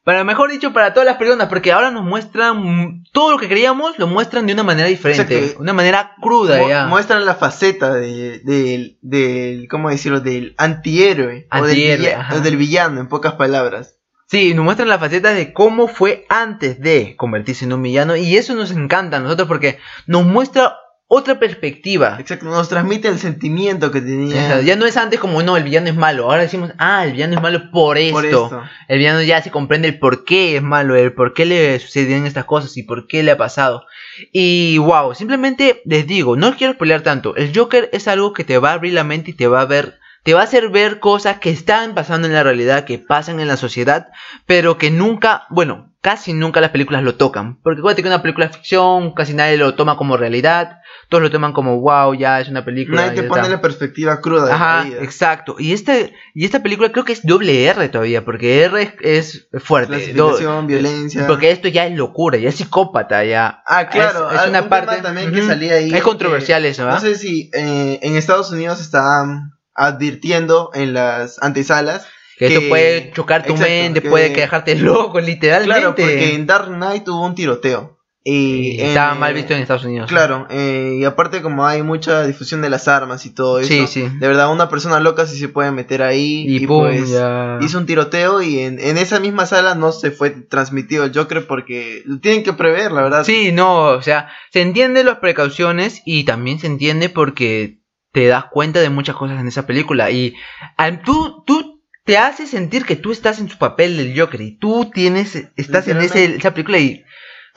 Para, 0.02 0.24
mejor 0.24 0.50
dicho, 0.50 0.72
para 0.72 0.94
todas 0.94 1.06
las 1.06 1.18
personas, 1.18 1.48
porque 1.48 1.72
ahora 1.72 1.90
nos 1.90 2.04
muestran 2.04 3.04
todo 3.12 3.32
lo 3.32 3.38
que 3.38 3.48
creíamos, 3.48 3.98
lo 3.98 4.06
muestran 4.06 4.46
de 4.46 4.54
una 4.54 4.62
manera 4.62 4.88
diferente, 4.88 5.38
Exacto. 5.38 5.60
una 5.62 5.74
manera 5.74 6.12
cruda 6.22 6.56
Mu- 6.58 6.68
ya. 6.68 6.86
Muestran 6.86 7.26
la 7.26 7.34
faceta 7.34 7.92
de- 7.92 8.40
del, 8.40 8.98
del, 9.02 9.68
¿cómo 9.68 9.90
decirlo? 9.90 10.20
Del 10.20 10.54
antihéroe. 10.56 11.46
o, 11.52 11.62
del 11.66 12.08
o 12.34 12.40
del 12.40 12.56
villano, 12.56 12.98
en 12.98 13.08
pocas 13.08 13.34
palabras. 13.34 13.98
Sí, 14.26 14.54
nos 14.54 14.64
muestran 14.64 14.88
la 14.88 14.98
faceta 14.98 15.34
de 15.34 15.52
cómo 15.52 15.86
fue 15.86 16.24
antes 16.30 16.80
de 16.80 17.14
convertirse 17.16 17.66
en 17.66 17.74
un 17.74 17.82
villano 17.82 18.16
y 18.16 18.36
eso 18.36 18.54
nos 18.54 18.70
encanta 18.70 19.18
a 19.18 19.20
nosotros 19.20 19.48
porque 19.48 19.78
nos 20.06 20.24
muestra 20.24 20.76
otra 21.12 21.40
perspectiva. 21.40 22.18
Exacto, 22.20 22.46
nos 22.46 22.68
transmite 22.68 23.08
el 23.08 23.18
sentimiento 23.18 23.90
que 23.90 24.00
tenía 24.00 24.60
ya 24.60 24.76
no 24.76 24.86
es 24.86 24.96
antes 24.96 25.18
como 25.18 25.42
no, 25.42 25.56
el 25.56 25.64
villano 25.64 25.88
es 25.88 25.96
malo. 25.96 26.30
Ahora 26.30 26.42
decimos, 26.42 26.70
ah, 26.78 27.04
el 27.04 27.14
villano 27.14 27.34
es 27.34 27.42
malo 27.42 27.72
por 27.72 27.98
esto. 27.98 28.14
por 28.14 28.24
esto. 28.24 28.62
El 28.86 28.98
villano 28.98 29.20
ya 29.20 29.42
se 29.42 29.50
comprende 29.50 29.88
el 29.88 29.98
por 29.98 30.24
qué 30.24 30.56
es 30.56 30.62
malo, 30.62 30.94
el 30.94 31.12
por 31.12 31.34
qué 31.34 31.46
le 31.46 31.80
sucedían 31.80 32.26
estas 32.26 32.44
cosas 32.44 32.76
y 32.76 32.84
por 32.84 33.08
qué 33.08 33.24
le 33.24 33.32
ha 33.32 33.36
pasado. 33.36 33.86
Y 34.32 34.78
wow, 34.78 35.12
simplemente 35.16 35.82
les 35.84 36.06
digo, 36.06 36.36
no 36.36 36.56
quiero 36.56 36.74
spoilear 36.74 37.00
tanto. 37.00 37.34
El 37.34 37.50
Joker 37.52 37.90
es 37.92 38.06
algo 38.06 38.32
que 38.32 38.44
te 38.44 38.58
va 38.58 38.70
a 38.70 38.74
abrir 38.74 38.92
la 38.92 39.02
mente 39.02 39.32
y 39.32 39.34
te 39.34 39.48
va 39.48 39.62
a 39.62 39.66
ver, 39.66 39.98
te 40.22 40.34
va 40.34 40.42
a 40.42 40.44
hacer 40.44 40.68
ver 40.68 41.00
cosas 41.00 41.40
que 41.40 41.50
están 41.50 41.96
pasando 41.96 42.28
en 42.28 42.34
la 42.34 42.44
realidad, 42.44 42.84
que 42.84 42.98
pasan 42.98 43.40
en 43.40 43.48
la 43.48 43.56
sociedad, 43.56 44.10
pero 44.46 44.78
que 44.78 44.92
nunca, 44.92 45.46
bueno, 45.50 45.89
casi 46.02 46.32
nunca 46.32 46.60
las 46.60 46.70
películas 46.70 47.02
lo 47.02 47.14
tocan. 47.16 47.58
Porque 47.62 47.80
acuérdate 47.80 48.02
que 48.02 48.08
una 48.08 48.22
película 48.22 48.46
de 48.46 48.52
ficción, 48.54 49.12
casi 49.14 49.34
nadie 49.34 49.56
lo 49.56 49.74
toma 49.74 49.96
como 49.96 50.16
realidad. 50.16 50.78
Todos 51.08 51.22
lo 51.22 51.30
toman 51.30 51.52
como 51.52 51.80
wow, 51.80 52.14
ya 52.14 52.40
es 52.40 52.48
una 52.48 52.64
película. 52.64 53.06
Nadie 53.06 53.22
te 53.22 53.28
pone 53.28 53.40
está". 53.42 53.52
la 53.52 53.60
perspectiva 53.60 54.20
cruda 54.20 54.46
de 54.46 54.52
Ajá, 54.52 54.76
la 54.78 54.84
vida. 54.84 55.02
exacto. 55.02 55.56
Y 55.58 55.72
esta, 55.72 55.94
y 56.34 56.44
esta 56.44 56.62
película 56.62 56.90
creo 56.92 57.04
que 57.04 57.12
es 57.12 57.24
doble 57.26 57.66
R 57.66 57.88
todavía, 57.88 58.24
porque 58.24 58.62
R 58.62 58.94
es, 59.02 59.48
es 59.52 59.62
fuerte. 59.62 59.94
Clasificación, 59.94 60.62
Do- 60.62 60.66
violencia. 60.68 61.26
Porque 61.26 61.50
esto 61.50 61.68
ya 61.68 61.86
es 61.86 61.96
locura, 61.96 62.38
ya 62.38 62.48
es 62.48 62.54
psicópata, 62.54 63.24
ya. 63.24 63.62
Ah, 63.66 63.88
claro, 63.88 64.30
Es, 64.30 64.40
es 64.42 64.48
una 64.48 64.62
un 64.62 64.68
parte 64.68 65.02
también 65.02 65.32
que 65.32 65.42
salía 65.42 65.74
ahí. 65.74 65.92
Es 65.92 66.02
controversial 66.02 66.64
eso, 66.64 66.88
¿ah? 66.88 66.94
No 66.94 67.00
sé 67.00 67.16
si 67.16 67.50
eh, 67.52 67.98
en 68.02 68.16
Estados 68.16 68.50
Unidos 68.52 68.80
están 68.80 69.52
advirtiendo 69.74 70.70
en 70.74 70.94
las 70.94 71.42
antesalas 71.42 72.06
Que, 72.48 72.60
puede 72.68 73.10
chocar 73.12 73.44
tu 73.44 73.52
exacto, 73.52 73.70
mente, 73.72 74.02
que- 74.02 74.08
puede 74.08 74.30
dejarte 74.30 74.74
loco, 74.76 75.20
literalmente. 75.20 75.74
Claro, 75.80 75.94
porque 75.94 76.34
en 76.34 76.46
Dark 76.46 76.68
Knight 76.68 77.06
hubo 77.08 77.24
un 77.26 77.34
tiroteo. 77.34 77.98
Y 78.22 78.72
Y 78.76 78.80
estaba 78.82 79.14
mal 79.14 79.32
visto 79.32 79.54
en 79.54 79.62
Estados 79.62 79.84
Unidos. 79.84 80.10
Claro, 80.10 80.46
eh, 80.50 80.98
y 81.00 81.04
aparte 81.06 81.40
como 81.40 81.64
hay 81.64 81.82
mucha 81.82 82.26
difusión 82.26 82.60
de 82.60 82.68
las 82.68 82.86
armas 82.86 83.24
y 83.24 83.30
todo 83.34 83.58
eso, 83.60 83.68
Sí, 83.68 83.86
sí. 83.86 84.02
de 84.02 84.28
verdad 84.28 84.52
una 84.52 84.68
persona 84.68 85.00
loca 85.00 85.24
sí 85.26 85.38
se 85.38 85.48
puede 85.48 85.70
meter 85.72 86.02
ahí 86.02 86.44
Y, 86.46 86.66
pues 86.66 87.08
ya. 87.08 87.56
hizo 87.62 87.78
un 87.78 87.86
tiroteo 87.86 88.42
y 88.42 88.58
en, 88.58 88.78
en 88.78 88.98
esa 88.98 89.20
misma 89.20 89.46
sala 89.46 89.74
no 89.74 89.90
se 89.92 90.10
fue 90.10 90.28
transmitido 90.32 91.04
el 91.04 91.14
Joker 91.14 91.46
porque 91.46 92.02
lo 92.04 92.18
tienen 92.20 92.42
que 92.42 92.52
prever, 92.52 92.92
la 92.92 93.02
verdad. 93.04 93.24
Sí, 93.24 93.52
no, 93.52 93.84
o 93.84 94.02
sea, 94.02 94.28
se 94.52 94.60
entiende 94.60 95.02
las 95.02 95.16
precauciones 95.16 96.02
y 96.04 96.24
también 96.24 96.58
se 96.58 96.66
entiende 96.66 97.08
porque 97.08 97.78
te 98.12 98.26
das 98.26 98.44
cuenta 98.50 98.80
de 98.80 98.90
muchas 98.90 99.16
cosas 99.16 99.40
en 99.40 99.48
esa 99.48 99.66
película 99.66 100.10
y 100.10 100.34
al- 100.76 101.00
tú, 101.02 101.42
tú 101.46 101.79
te 102.04 102.18
haces 102.18 102.50
sentir 102.50 102.84
que 102.84 102.96
tú 102.96 103.12
estás 103.12 103.38
en 103.40 103.48
su 103.48 103.58
papel 103.58 103.96
del 103.96 104.18
Joker 104.18 104.40
y 104.40 104.56
tú 104.58 104.90
tienes, 104.92 105.48
estás 105.56 105.86
en 105.88 105.98
ese, 105.98 106.36
esa 106.36 106.52
película 106.54 106.78
y 106.78 107.04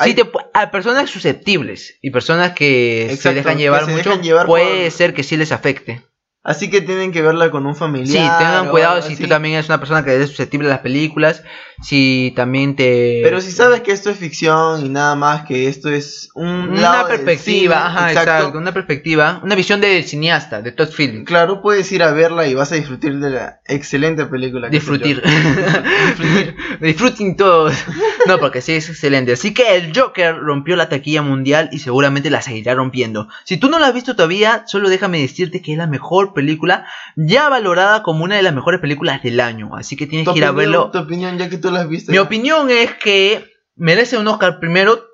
sí 0.03 0.13
te 0.13 0.23
a 0.53 0.69
personas 0.71 1.09
susceptibles 1.09 1.97
y 2.01 2.11
personas 2.11 2.51
que 2.53 3.15
se 3.19 3.33
dejan 3.33 3.57
llevar 3.57 3.85
se 3.85 3.91
mucho, 3.91 4.09
dejan 4.09 4.23
llevar 4.23 4.45
puede 4.45 4.83
por- 4.83 4.91
ser 4.91 5.13
que 5.13 5.23
sí 5.23 5.37
les 5.37 5.51
afecte. 5.51 6.01
Así 6.45 6.69
que 6.69 6.81
tienen 6.81 7.13
que 7.13 7.21
verla 7.21 7.49
con 7.51 7.65
un 7.65 7.73
Sí, 7.73 7.79
familiar. 7.79 8.37
tengan 8.37 8.67
o 8.67 8.71
cuidado 8.71 9.01
si 9.01 9.15
tú 9.15 9.29
también 9.29 9.53
eres 9.55 9.69
una 9.69 9.79
persona 9.79 10.03
que 10.03 10.21
es 10.21 10.27
susceptible 10.29 10.67
a 10.67 10.71
las 10.71 10.79
películas, 10.81 11.41
si 11.83 12.33
también 12.35 12.75
te... 12.75 13.19
Pero 13.23 13.41
si 13.41 13.51
sabes 13.51 13.81
que 13.81 13.91
esto 13.91 14.09
es 14.09 14.17
ficción 14.17 14.85
y 14.85 14.89
nada 14.89 15.15
más 15.15 15.45
que 15.45 15.67
esto 15.67 15.89
es 15.89 16.29
un 16.33 16.69
Una 16.69 17.05
perspectiva, 17.05 17.75
cine, 17.75 17.75
ajá, 17.75 18.11
exacto. 18.11 18.57
una 18.57 18.71
perspectiva, 18.71 19.41
una 19.43 19.55
visión 19.55 19.81
del 19.81 20.03
cineasta, 20.05 20.61
de 20.61 20.71
Todd 20.71 20.89
Phillips. 20.95 21.27
Claro, 21.27 21.61
puedes 21.61 21.91
ir 21.91 22.03
a 22.03 22.11
verla 22.11 22.47
y 22.47 22.53
vas 22.53 22.71
a 22.71 22.75
disfrutar 22.75 23.13
de 23.15 23.29
la 23.29 23.59
excelente 23.65 24.25
película. 24.25 24.69
que 24.69 24.77
Disfrutir. 24.77 25.21
Joker. 25.21 26.55
Disfruten 26.79 27.35
todos. 27.35 27.73
No, 28.27 28.39
porque 28.39 28.61
sí 28.61 28.73
es 28.73 28.89
excelente. 28.89 29.33
Así 29.33 29.53
que 29.53 29.75
el 29.75 29.91
Joker 29.97 30.37
rompió 30.37 30.77
la 30.77 30.87
taquilla 30.87 31.21
mundial 31.21 31.69
y 31.71 31.79
seguramente 31.79 32.29
la 32.29 32.41
seguirá 32.41 32.75
rompiendo. 32.75 33.27
Si 33.43 33.57
tú 33.57 33.69
no 33.69 33.79
la 33.79 33.87
has 33.87 33.93
visto 33.93 34.15
todavía, 34.15 34.63
solo 34.67 34.89
déjame 34.89 35.19
decirte 35.19 35.61
que 35.61 35.73
es 35.73 35.77
la 35.77 35.87
mejor 35.87 36.33
película, 36.33 36.85
ya 37.17 37.49
valorada 37.49 38.03
como 38.03 38.23
una 38.23 38.37
de 38.37 38.43
las 38.43 38.53
mejores 38.53 38.79
películas 38.79 39.21
del 39.21 39.39
año. 39.41 39.75
Así 39.75 39.97
que 39.97 40.07
tienes 40.07 40.29
que 40.29 40.37
ir 40.37 40.45
a 40.45 40.51
verlo. 40.51 40.89
tu 40.91 40.99
opinión, 40.99 41.37
ya 41.37 41.49
que 41.49 41.57
tú 41.57 41.72
Mi 42.11 42.17
opinión 42.17 42.69
es 42.69 42.93
que 42.93 43.45
merece 43.75 44.17
un 44.17 44.27
Oscar 44.27 44.59
primero. 44.59 45.05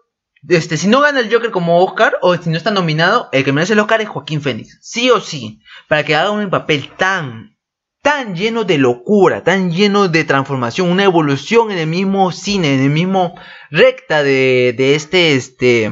Este, 0.48 0.78
si 0.78 0.88
no 0.88 1.02
gana 1.02 1.20
el 1.20 1.32
Joker 1.32 1.52
como 1.52 1.84
Oscar, 1.84 2.18
o 2.22 2.36
si 2.38 2.50
no 2.50 2.58
está 2.58 2.72
nominado, 2.72 3.30
el 3.32 3.44
que 3.44 3.52
merece 3.52 3.74
el 3.74 3.80
Oscar 3.80 4.02
es 4.02 4.08
Joaquín 4.08 4.42
Phoenix. 4.42 4.78
Sí 4.82 5.10
o 5.10 5.20
sí. 5.20 5.62
Para 5.88 6.04
que 6.04 6.16
haga 6.16 6.32
un 6.32 6.50
papel 6.50 6.90
tan, 6.98 7.58
tan 8.02 8.36
lleno 8.36 8.64
de 8.64 8.78
locura, 8.78 9.44
tan 9.44 9.72
lleno 9.72 10.08
de 10.08 10.24
transformación, 10.24 10.90
una 10.90 11.04
evolución 11.04 11.72
en 11.72 11.78
el 11.78 11.88
mismo 11.88 12.32
cine, 12.32 12.76
en 12.76 12.82
el 12.82 12.90
mismo 12.90 13.36
recta 13.70 14.24
de, 14.24 14.74
de 14.78 14.96
este, 14.96 15.36
este, 15.36 15.92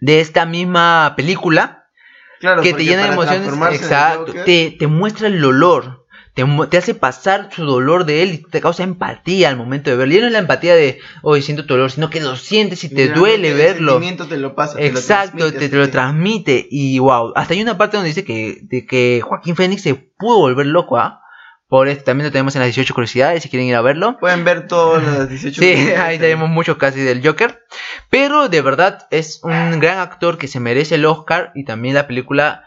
de 0.00 0.20
esta 0.20 0.46
misma 0.46 1.14
película 1.16 1.80
Claro, 2.40 2.62
que 2.62 2.72
te 2.72 2.84
llena 2.84 3.02
de 3.02 3.12
emociones. 3.12 3.80
Exacto. 3.80 4.32
Te, 4.32 4.74
te 4.78 4.86
muestra 4.86 5.28
el 5.28 5.40
dolor. 5.40 5.99
Te, 6.34 6.78
hace 6.78 6.94
pasar 6.94 7.50
su 7.54 7.64
dolor 7.64 8.04
de 8.04 8.22
él 8.22 8.34
y 8.34 8.38
te 8.38 8.60
causa 8.60 8.82
empatía 8.84 9.48
al 9.48 9.56
momento 9.56 9.90
de 9.90 9.96
verlo. 9.96 10.14
Y 10.14 10.20
no 10.20 10.26
es 10.26 10.32
la 10.32 10.38
empatía 10.38 10.74
de, 10.74 10.98
hoy 11.22 11.42
siento 11.42 11.66
tu 11.66 11.74
dolor, 11.74 11.90
sino 11.90 12.08
que 12.08 12.20
lo 12.20 12.36
sientes 12.36 12.84
y 12.84 12.88
te 12.88 13.08
duele 13.08 13.50
el 13.50 13.56
verlo. 13.56 13.92
sentimiento 13.92 14.26
te 14.26 14.36
lo 14.38 14.54
pasa. 14.54 14.76
te 14.76 14.92
lo 14.92 14.98
Exacto, 14.98 15.38
transmite, 15.38 15.68
te, 15.68 15.76
lo 15.76 15.90
transmite. 15.90 16.68
Y 16.70 16.98
wow, 17.00 17.32
hasta 17.34 17.54
hay 17.54 17.62
una 17.62 17.76
parte 17.76 17.96
donde 17.96 18.08
dice 18.08 18.24
que, 18.24 18.60
de 18.62 18.86
que 18.86 19.20
Joaquín 19.22 19.56
Fénix 19.56 19.82
se 19.82 19.94
pudo 19.94 20.38
volver 20.38 20.66
loco, 20.66 20.98
¿ah? 20.98 21.20
Por 21.70 21.86
esto 21.86 22.02
también 22.02 22.26
lo 22.26 22.32
tenemos 22.32 22.56
en 22.56 22.62
las 22.62 22.66
18 22.66 22.94
curiosidades 22.94 23.44
si 23.44 23.48
quieren 23.48 23.68
ir 23.68 23.76
a 23.76 23.80
verlo. 23.80 24.18
Pueden 24.18 24.44
ver 24.44 24.66
todas 24.66 25.04
las 25.04 25.28
18 25.30 25.60
Sí, 25.60 25.72
películas 25.72 26.00
ahí 26.00 26.18
tenemos 26.18 26.48
muchos 26.48 26.76
casi 26.78 27.00
del 27.00 27.24
Joker. 27.24 27.64
Pero 28.10 28.48
de 28.48 28.60
verdad 28.60 29.06
es 29.12 29.40
un 29.44 29.78
gran 29.78 29.98
actor 29.98 30.36
que 30.36 30.48
se 30.48 30.58
merece 30.58 30.96
el 30.96 31.04
Oscar 31.06 31.52
y 31.54 31.64
también 31.64 31.94
la 31.94 32.08
película 32.08 32.64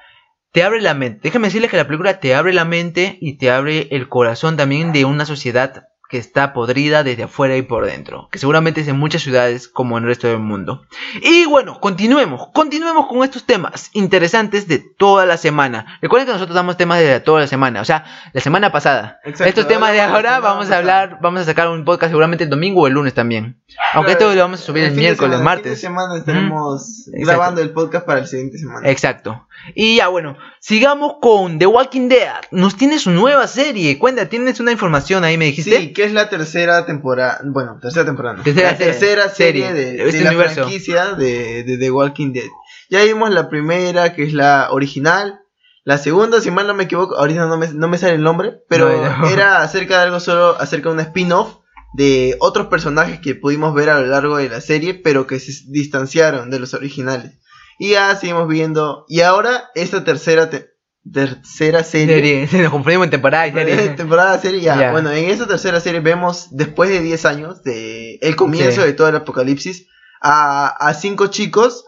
te 0.53 0.63
abre 0.63 0.81
la 0.81 0.93
mente. 0.93 1.19
Déjame 1.23 1.47
decirles 1.47 1.71
que 1.71 1.77
la 1.77 1.87
película 1.87 2.19
te 2.19 2.35
abre 2.35 2.53
la 2.53 2.63
mente 2.63 3.17
y 3.19 3.37
te 3.37 3.49
abre 3.49 3.87
el 3.89 4.07
corazón 4.07 4.55
también 4.55 4.93
de 4.93 5.03
una 5.03 5.25
sociedad 5.25 5.87
que 6.13 6.19
está 6.19 6.53
podrida 6.53 7.03
desde 7.03 7.23
afuera 7.23 7.57
y 7.57 7.63
por 7.63 7.87
dentro. 7.87 8.29
Que 8.31 8.37
seguramente 8.37 8.81
es 8.81 8.87
en 8.87 8.99
muchas 8.99 9.23
ciudades 9.23 9.67
como 9.67 9.97
en 9.97 10.03
el 10.03 10.09
resto 10.09 10.27
del 10.27 10.37
mundo. 10.37 10.85
Y 11.23 11.47
bueno, 11.47 11.79
continuemos. 11.79 12.49
Continuemos 12.53 13.07
con 13.07 13.23
estos 13.23 13.45
temas 13.45 13.89
interesantes 13.93 14.67
de 14.67 14.77
toda 14.77 15.25
la 15.25 15.37
semana. 15.37 15.97
Recuerden 16.03 16.27
que 16.27 16.33
nosotros 16.33 16.53
damos 16.53 16.77
temas 16.77 16.99
de 16.99 17.19
toda 17.19 17.39
la 17.39 17.47
semana. 17.47 17.81
O 17.81 17.85
sea, 17.85 18.05
la 18.31 18.41
semana 18.41 18.71
pasada. 18.71 19.21
Exacto, 19.23 19.45
estos 19.45 19.67
temas 19.67 19.91
de 19.93 20.01
ahora 20.01 20.39
vamos 20.39 20.69
a 20.69 20.77
hablar. 20.77 21.17
Vamos 21.19 21.41
a 21.41 21.45
sacar 21.45 21.67
un 21.67 21.83
podcast 21.83 22.11
seguramente 22.11 22.43
el 22.43 22.51
domingo 22.51 22.81
o 22.81 22.87
el 22.87 22.93
lunes 22.93 23.15
también. 23.15 23.59
Aunque 23.93 24.11
Claro, 24.11 24.25
esto 24.25 24.35
lo 24.35 24.41
vamos 24.43 24.61
a 24.61 24.63
subir 24.65 24.83
el, 24.83 24.91
de 24.91 25.01
miércoles, 25.01 25.37
semana, 25.37 25.43
martes. 25.43 25.65
El 25.65 25.77
fin 25.77 25.81
de 25.81 25.81
semana 25.81 26.17
estaremos 26.19 27.05
grabando 27.07 27.59
el 27.59 27.71
podcast 27.71 28.05
para 28.05 28.19
el 28.19 28.27
siguiente 28.27 28.59
semana. 28.59 28.87
Exacto. 28.87 29.47
Y 29.73 29.97
ya 29.97 30.09
bueno, 30.09 30.37
sigamos 30.59 31.15
con 31.21 31.57
The 31.57 31.65
Walking 31.65 32.07
Dead. 32.07 32.43
Nos 32.51 32.77
tienes 32.77 33.01
su 33.01 33.09
nueva 33.09 33.47
serie. 33.47 33.97
Cuenta, 33.97 34.29
tienes 34.29 34.59
una 34.59 34.71
información 34.71 35.23
ahí, 35.23 35.39
me 35.39 35.45
dijiste. 35.45 35.75
Sí, 35.77 35.93
que 35.93 36.02
es 36.03 36.13
la 36.13 36.29
tercera 36.29 36.85
temporada. 36.85 37.41
Bueno, 37.45 37.79
tercera 37.81 38.05
temporada. 38.05 38.37
no. 38.37 38.43
Tercera 38.43 38.71
la 38.71 38.77
serie. 38.77 38.91
tercera 38.93 39.29
serie, 39.29 39.67
Serie. 39.67 39.73
de, 39.73 39.91
de 40.03 40.09
este 40.09 40.17
de 40.19 40.23
la 40.35 40.49
franquicia 40.49 41.05
de, 41.13 41.63
de 41.63 41.77
The 41.77 41.91
Walking 41.91 42.33
Dead. 42.33 42.49
Ya 42.89 43.03
vimos 43.03 43.31
la 43.31 43.49
primera, 43.49 44.13
que 44.13 44.23
es 44.23 44.33
la 44.33 44.67
original. 44.71 45.39
La 45.85 45.97
segunda, 45.97 46.39
si 46.39 46.49
mal 46.51 46.67
no 46.67 46.73
me 46.73 46.83
equivoco, 46.85 47.15
ahorita 47.17 47.45
no 47.45 47.57
me, 47.57 47.67
no 47.73 47.87
me 47.89 47.97
sale 47.97 48.13
el 48.15 48.21
nombre, 48.23 48.61
pero 48.69 48.89
No, 48.89 49.17
no. 49.17 49.27
era 49.29 49.61
acerca 49.61 49.97
de 49.97 50.03
algo 50.03 50.19
solo, 50.19 50.55
acerca 50.59 50.89
de 50.89 50.95
un 50.95 51.01
spin-off 51.01 51.57
de 51.95 52.37
otros 52.39 52.67
personajes 52.67 53.19
que 53.19 53.35
pudimos 53.35 53.73
ver 53.73 53.89
a 53.89 53.99
lo 53.99 54.07
largo 54.07 54.37
de 54.37 54.49
la 54.49 54.61
serie, 54.61 54.93
pero 54.93 55.27
que 55.27 55.39
se 55.39 55.51
distanciaron 55.67 56.49
de 56.49 56.59
los 56.59 56.73
originales. 56.73 57.33
Y 57.79 57.91
ya 57.91 58.15
seguimos 58.15 58.47
viendo. 58.47 59.05
Y 59.09 59.21
ahora, 59.21 59.71
esta 59.75 60.03
tercera, 60.03 60.49
te- 60.49 60.69
tercera 61.11 61.83
serie 61.83 62.15
Serie. 62.47 62.49
Nos 62.63 62.71
confundimos 62.71 63.05
en 63.05 63.11
temporada 63.11 63.47
y 63.47 63.51
serie. 63.51 63.89
temporada 63.97 64.37
serie 64.39 64.61
ya. 64.61 64.91
Bueno, 64.91 65.11
en 65.11 65.25
esta 65.29 65.47
tercera 65.47 65.79
serie 65.79 65.99
vemos 65.99 66.47
después 66.51 66.89
de 66.89 67.01
10 67.01 67.25
años 67.25 67.63
de 67.63 68.15
el 68.21 68.35
comienzo 68.35 68.81
Sí. 68.81 68.87
de 68.87 68.93
todo 68.93 69.07
el 69.09 69.15
apocalipsis 69.15 69.87
a, 70.21 70.67
a 70.67 70.93
cinco 70.93 71.27
chicos 71.27 71.85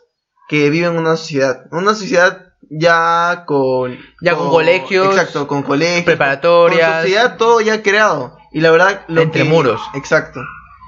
que 0.50 0.70
viven 0.70 0.92
en 0.94 1.00
una 1.00 1.16
sociedad, 1.18 1.66
una 1.72 1.94
sociedad 1.96 2.42
ya 2.70 3.44
con 3.46 3.98
Ya 4.22 4.36
con 4.36 4.50
colegios, 4.50 5.08
exacto, 5.16 5.48
con 5.48 5.64
colegios, 5.64 5.98
con 5.98 6.06
Preparatorias. 6.06 7.02
sociedad 7.04 7.38
todo 7.38 7.62
ya 7.62 7.82
creado 7.84 8.38
y 8.52 8.60
la 8.62 8.72
verdad 8.72 9.06
lo 9.08 9.22
Entre 9.22 9.44
que- 9.44 9.50
muros. 9.50 9.82
exacto. 9.94 10.42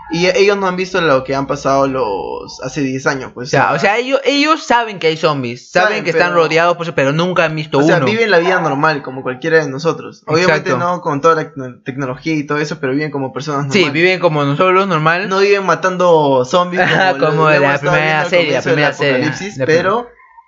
Y 0.10 0.26
ellos 0.28 0.56
no 0.56 0.68
han 0.68 0.78
visto 0.78 1.02
lo 1.02 1.26
que 1.26 1.36
han 1.36 1.48
pasado 1.48 1.86
los 1.88 2.62
hace 2.64 2.80
10 2.82 3.06
años, 3.08 3.32
pues. 3.34 3.50
O 3.50 3.52
sea, 3.52 3.74
o 3.74 3.80
sea, 3.80 3.98
ellos, 3.98 4.22
ellos 4.24 4.64
saben 4.64 5.00
que 5.00 5.08
hay 5.08 5.18
zombies, 5.18 5.70
saben, 5.70 5.90
Saben, 5.90 6.04
que 6.06 6.12
están 6.12 6.34
rodeados 6.34 6.78
por 6.78 6.86
eso, 6.86 6.96
pero 6.96 7.12
nunca 7.12 7.44
han 7.44 7.54
visto 7.56 7.80
O 7.80 7.84
sea, 7.84 7.98
uno. 7.98 8.06
viven 8.06 8.32
la 8.32 8.40
vida 8.40 8.62
normal, 8.62 9.02
como 9.04 9.22
cualquiera 9.22 9.60
de 9.64 9.70
nosotros. 9.70 10.24
Obviamente 10.26 10.70
Exacto. 10.70 10.78
no 10.78 11.02
con 11.02 11.20
toda 11.20 11.36
la 11.36 11.54
tecno- 11.54 11.84
tecnología 11.84 12.36
y 12.36 12.46
todo 12.46 12.58
eso, 12.58 12.80
pero 12.80 12.94
viven 12.94 13.12
como 13.12 13.34
personas 13.34 13.66
Sí, 13.74 13.80
normales. 13.82 13.94
viven 14.02 14.20
como 14.22 14.46
nosotros, 14.46 14.88
normal. 14.88 15.28
No 15.28 15.40
viven 15.40 15.66
matando 15.66 16.46
zombies 16.46 16.84
como, 16.90 17.26
como 17.28 17.50
lo 17.52 17.60
la 17.60 17.78
primera 17.78 18.26
serie, 18.30 18.54
la 18.54 18.62
primera 18.62 18.94
serie, 18.94 19.32
pero 19.66 20.08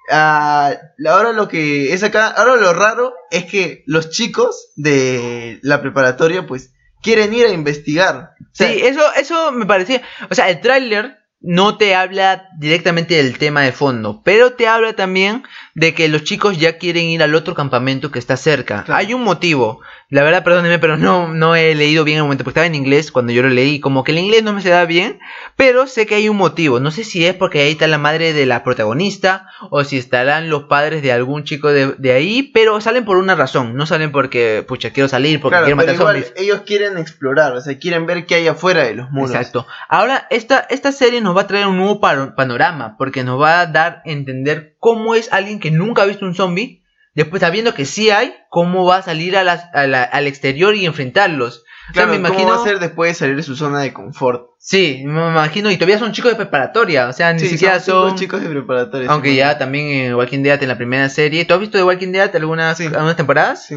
ah, 0.10 0.72
ahora 1.06 1.34
lo 1.34 1.50
que 1.50 1.94
es 1.94 2.04
acá, 2.04 2.28
ahora 2.28 2.56
lo 2.56 2.72
raro 2.74 3.14
es 3.30 3.44
que 3.46 3.84
los 3.88 4.10
chicos 4.10 4.70
de 4.78 5.60
la 5.64 5.82
preparatoria 5.82 6.48
pues 6.48 6.72
quieren 7.02 7.34
ir 7.34 7.46
a 7.46 7.52
investigar. 7.52 8.32
Sí, 8.52 8.66
eso, 8.66 9.02
eso 9.16 9.52
me 9.52 9.66
parecía. 9.66 10.02
O 10.30 10.36
sea, 10.36 10.50
el 10.50 10.60
tráiler 10.62 11.20
no 11.42 11.78
te 11.78 11.96
habla 11.96 12.50
directamente 12.58 13.16
del 13.16 13.38
tema 13.38 13.62
de 13.62 13.72
fondo, 13.72 14.22
pero 14.24 14.54
te 14.54 14.68
habla 14.68 14.94
también 14.94 15.44
de 15.76 15.94
que 15.94 16.08
los 16.08 16.24
chicos 16.24 16.58
ya 16.58 16.78
quieren 16.78 17.06
ir 17.06 17.24
al 17.24 17.36
otro 17.36 17.54
campamento 17.54 18.12
que 18.12 18.20
está 18.20 18.38
cerca. 18.38 18.84
Claro. 18.84 19.00
Hay 19.00 19.14
un 19.14 19.24
motivo. 19.24 19.82
La 20.12 20.24
verdad, 20.24 20.44
perdónenme, 20.44 20.80
pero 20.80 20.98
no, 20.98 21.32
no 21.34 21.56
he 21.56 21.76
leído 21.76 22.04
bien 22.04 22.18
el 22.18 22.24
momento, 22.24 22.44
porque 22.44 22.60
estaba 22.60 22.66
en 22.66 22.74
inglés 22.74 23.12
cuando 23.12 23.32
yo 23.32 23.44
lo 23.44 23.50
leí. 23.50 23.80
Como 23.80 24.04
que 24.04 24.12
el 24.12 24.18
inglés 24.18 24.42
no 24.42 24.54
me 24.54 24.62
se 24.62 24.70
da 24.70 24.86
bien, 24.86 25.20
pero 25.56 25.86
sé 25.86 26.08
que 26.08 26.16
hay 26.16 26.30
un 26.30 26.38
motivo. 26.38 26.80
No 26.80 26.90
sé 26.90 27.04
si 27.04 27.26
es 27.26 27.36
porque 27.36 27.62
ahí 27.62 27.72
está 27.72 27.88
la 27.88 28.00
madre 28.00 28.34
de 28.34 28.48
la 28.48 28.64
protagonista, 28.64 29.48
o 29.70 29.84
si 29.84 29.98
estarán 29.98 30.50
los 30.50 30.64
padres 30.64 31.04
de 31.04 31.12
algún 31.12 31.44
chico 31.44 31.72
de, 31.72 31.94
de 31.98 32.12
ahí, 32.12 32.42
pero 32.42 32.82
salen 32.82 33.06
por 33.06 33.18
una 33.18 33.36
razón. 33.36 33.76
No 33.76 33.86
salen 33.86 34.12
porque, 34.12 34.66
pucha, 34.68 34.90
quiero 34.90 35.08
salir, 35.08 35.40
porque 35.40 35.54
claro, 35.54 35.66
quiero 35.66 35.78
matar 35.78 35.94
igual 35.94 36.24
zombies. 36.24 36.34
ellos 36.38 36.62
quieren 36.66 36.98
explorar, 36.98 37.54
o 37.54 37.62
sea, 37.62 37.78
quieren 37.78 38.08
ver 38.08 38.26
qué 38.26 38.36
hay 38.36 38.48
afuera 38.48 38.84
de 38.84 38.96
los 38.96 39.12
muros. 39.12 39.30
Exacto. 39.30 39.68
Ahora, 39.88 40.26
esta, 40.32 40.66
esta 40.72 40.92
serie 40.92 41.22
nos 41.22 41.38
va 41.38 41.42
a 41.42 41.48
traer 41.48 41.68
un 41.68 41.78
nuevo 41.78 42.00
panorama, 42.00 42.96
porque 42.98 43.24
nos 43.24 43.40
va 43.40 43.62
a 43.62 43.68
dar 43.68 43.90
a 43.90 44.02
entender 44.06 44.76
cómo 44.80 45.14
es 45.16 45.32
alguien 45.32 45.60
que 45.60 45.72
nunca 45.72 46.02
ha 46.02 46.06
visto 46.06 46.26
un 46.26 46.34
zombie, 46.36 46.84
después 47.14 47.42
sabiendo 47.42 47.74
que 47.74 47.86
sí 47.86 48.10
hay, 48.10 48.34
cómo 48.50 48.86
va 48.86 48.98
a 48.98 49.02
salir 49.02 49.38
a 49.38 49.44
las- 49.44 49.66
a 49.74 49.86
la- 49.88 50.04
al 50.04 50.26
exterior 50.28 50.74
y 50.76 50.86
enfrentarlos. 50.86 51.60
O 51.90 51.94
sea, 51.94 52.04
Claro, 52.06 52.10
me 52.12 52.18
¿cómo 52.18 52.28
imagino... 52.30 52.50
va 52.56 52.62
a 52.62 52.64
ser 52.64 52.80
después 52.80 53.12
de 53.12 53.16
salir 53.16 53.36
de 53.36 53.42
su 53.44 53.56
zona 53.56 53.80
de 53.82 53.94
confort? 53.94 54.44
Sí, 54.60 55.02
me 55.06 55.28
imagino, 55.28 55.72
y 55.72 55.76
todavía 55.78 55.98
son 55.98 56.12
chicos 56.12 56.32
de 56.32 56.36
preparatoria, 56.38 57.08
o 57.10 57.14
sea, 57.14 57.34
ni 57.34 57.40
Sí, 57.40 57.48
siquiera 57.50 57.80
cinco 57.80 58.10
son... 58.10 58.18
chicos 58.18 58.42
de 58.42 58.50
preparatoria. 58.50 59.10
Aunque 59.10 59.30
sí, 59.32 59.38
ya 59.38 59.58
también 59.58 59.88
en 59.88 60.14
Walking 60.16 60.44
Dead 60.44 60.62
en 60.62 60.70
la 60.70 60.78
primera 60.78 61.10
serie. 61.10 61.46
¿Tú 61.46 61.56
has 61.56 61.60
visto 61.60 61.78
The 61.78 61.84
Walking 61.84 62.12
Dead 62.12 62.36
algunas, 62.36 62.78
Sí. 62.78 62.86
algunas 62.86 63.16
temporadas? 63.16 63.66
Sí. 63.66 63.76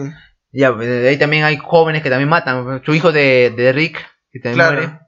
Ya, 0.52 0.70
de 0.72 1.08
ahí 1.08 1.16
también 1.16 1.44
hay 1.44 1.56
jóvenes 1.56 2.02
que 2.02 2.10
también 2.10 2.28
matan. 2.28 2.82
Su 2.84 2.94
hijo 2.94 3.10
de, 3.12 3.54
de 3.56 3.72
Rick, 3.72 3.96
que 4.30 4.40
también 4.40 4.56
Claro. 4.56 4.76
muere. 4.82 4.98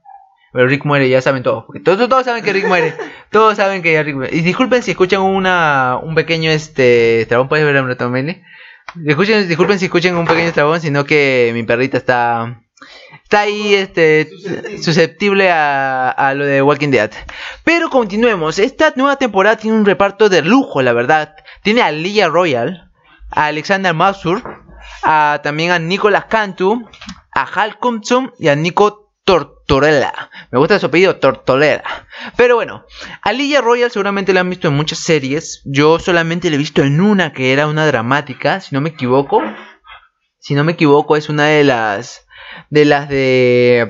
Pero 0.55 0.67
Rick 0.69 0.85
muere, 0.85 1.09
ya 1.09 1.21
saben 1.21 1.43
todos. 1.43 1.65
Porque 1.65 1.81
todos, 1.81 2.07
todos 2.07 2.23
saben 2.23 2.41
que 2.41 2.53
Rick 2.53 2.67
muere. 2.67 2.95
todos 3.29 3.57
saben 3.57 3.81
que 3.81 4.01
Rick 4.01 4.15
muere. 4.15 4.33
Y 4.33 4.39
disculpen 4.39 4.81
si 4.81 4.91
escuchan 4.91 5.19
una, 5.19 5.99
un 6.01 6.15
pequeño 6.15 6.49
este 6.49 7.25
trabón, 7.27 7.49
puedes 7.49 7.65
ver 7.65 7.75
a 7.75 7.97
Tomeli. 7.97 8.41
Disculpen, 8.93 9.49
disculpen 9.49 9.79
si 9.79 9.85
escuchan 9.85 10.15
un 10.15 10.25
pequeño 10.25 10.53
trabón, 10.53 10.79
sino 10.79 11.03
que 11.03 11.51
mi 11.53 11.63
perrita 11.63 11.97
está 11.97 12.61
está 13.21 13.41
ahí 13.41 13.73
este 13.73 14.29
Susceptible. 14.29 14.77
susceptible 14.81 15.51
a, 15.51 16.09
a 16.09 16.33
lo 16.33 16.45
de 16.45 16.61
Walking 16.61 16.91
Dead. 16.91 17.11
Pero 17.65 17.89
continuemos. 17.89 18.57
Esta 18.57 18.93
nueva 18.95 19.17
temporada 19.17 19.57
tiene 19.57 19.75
un 19.77 19.85
reparto 19.85 20.29
de 20.29 20.41
lujo, 20.41 20.81
la 20.81 20.93
verdad. 20.93 21.35
Tiene 21.63 21.81
a 21.81 21.91
Leah 21.91 22.29
Royal, 22.29 22.91
a 23.29 23.47
Alexander 23.47 23.93
Masur, 23.93 24.41
a, 25.03 25.41
también 25.43 25.71
a 25.71 25.79
Nicolas 25.79 26.25
Cantu, 26.25 26.87
a 27.33 27.43
Hal 27.43 27.77
Compton 27.77 28.31
y 28.39 28.47
a 28.47 28.55
Nico 28.55 29.04
Tortorella. 29.25 30.29
Me 30.51 30.59
gusta 30.59 30.79
su 30.79 30.85
apellido, 30.85 31.17
Tortorella. 31.17 32.07
Pero 32.37 32.55
bueno, 32.55 32.85
a 33.23 33.61
Royal 33.61 33.91
seguramente 33.91 34.33
la 34.33 34.41
han 34.41 34.49
visto 34.49 34.67
en 34.67 34.75
muchas 34.75 34.99
series. 34.99 35.61
Yo 35.65 35.99
solamente 35.99 36.49
la 36.49 36.55
he 36.55 36.59
visto 36.59 36.83
en 36.83 37.01
una 37.01 37.33
que 37.33 37.51
era 37.51 37.67
una 37.67 37.87
dramática, 37.87 38.61
si 38.61 38.75
no 38.75 38.81
me 38.81 38.89
equivoco. 38.89 39.41
Si 40.39 40.53
no 40.53 40.63
me 40.63 40.73
equivoco, 40.73 41.17
es 41.17 41.27
una 41.27 41.47
de 41.47 41.63
las. 41.63 42.27
De 42.69 42.85
las 42.85 43.09
de. 43.09 43.87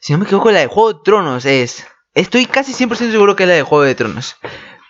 Si 0.00 0.12
no 0.12 0.18
me 0.18 0.24
equivoco, 0.24 0.50
la 0.50 0.60
de 0.60 0.66
Juego 0.66 0.94
de 0.94 1.00
Tronos 1.04 1.44
es. 1.44 1.86
Estoy 2.14 2.46
casi 2.46 2.72
100% 2.72 3.12
seguro 3.12 3.36
que 3.36 3.44
es 3.44 3.48
la 3.48 3.54
de 3.54 3.62
Juego 3.62 3.84
de 3.84 3.94
Tronos. 3.94 4.36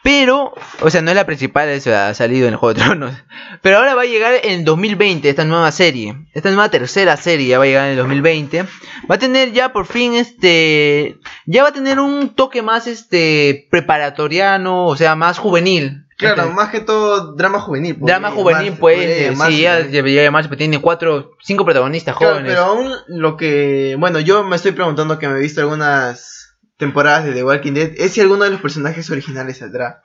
Pero, 0.07 0.55
o 0.83 0.89
sea, 0.89 1.03
no 1.03 1.11
es 1.11 1.17
la 1.17 1.27
principal, 1.27 1.69
eso 1.69 1.93
ha 1.93 2.15
salido 2.15 2.47
en 2.47 2.53
el 2.53 2.59
Juego 2.61 2.75
de 2.75 2.81
Tronos. 2.85 3.13
Pero 3.61 3.79
ahora 3.79 3.97
va 3.97 4.03
a 4.03 4.07
llegar 4.07 4.35
en 4.45 4.65
2020 4.65 5.29
esta 5.29 5.45
nueva 5.45 5.73
serie. 5.73 6.15
Esta 6.33 6.51
nueva 6.51 6.69
tercera 6.69 7.17
serie 7.17 7.49
ya 7.49 7.59
va 7.59 7.65
a 7.65 7.67
llegar 7.67 7.85
en 7.87 7.91
el 7.91 7.97
2020. 7.97 8.63
Va 9.11 9.17
a 9.17 9.19
tener 9.19 9.51
ya 9.53 9.73
por 9.73 9.85
fin 9.87 10.15
este... 10.15 11.19
Ya 11.47 11.65
va 11.65 11.71
a 11.71 11.73
tener 11.73 11.99
un 11.99 12.37
toque 12.37 12.63
más 12.63 12.87
este... 12.87 13.67
Preparatoriano, 13.69 14.87
o 14.87 14.95
sea, 14.95 15.17
más 15.17 15.39
juvenil. 15.39 16.05
Claro, 16.17 16.43
Este, 16.45 16.55
más 16.55 16.69
que 16.71 16.81
todo 16.81 17.33
drama 17.35 17.59
juvenil. 17.59 17.97
podría 17.97 18.21
Drama 18.21 18.35
juvenil, 18.35 18.75
pues. 18.79 18.97
podría 18.99 19.35
sí, 19.49 19.61
ya 19.63 19.81
¿no? 19.81 19.89
debería 19.89 20.23
llamarse, 20.23 20.49
porque 20.49 20.65
tiene 20.65 20.81
cuatro, 20.81 21.33
cinco 21.43 21.65
protagonistas 21.65 22.17
Claro, 22.17 22.35
jóvenes. 22.35 22.53
pero 22.53 22.65
aún 22.65 22.93
lo 23.09 23.37
que. 23.37 23.97
Bueno, 23.99 24.21
yo 24.21 24.45
me 24.45 24.55
estoy 24.55 24.71
preguntando 24.71 25.19
que 25.19 25.27
me 25.29 25.37
he 25.37 25.43
visto 25.43 25.61
algunas 25.61 26.46
temporadas 26.77 27.25
de 27.25 27.33
The 27.33 27.45
Walking 27.45 27.73
Dead. 27.73 27.93
Es 27.97 28.13
si 28.13 28.21
alguno 28.21 28.45
de 28.45 28.51
los 28.51 28.61
personajes 28.61 29.11
originales 29.11 29.59
saldrá. 29.59 30.03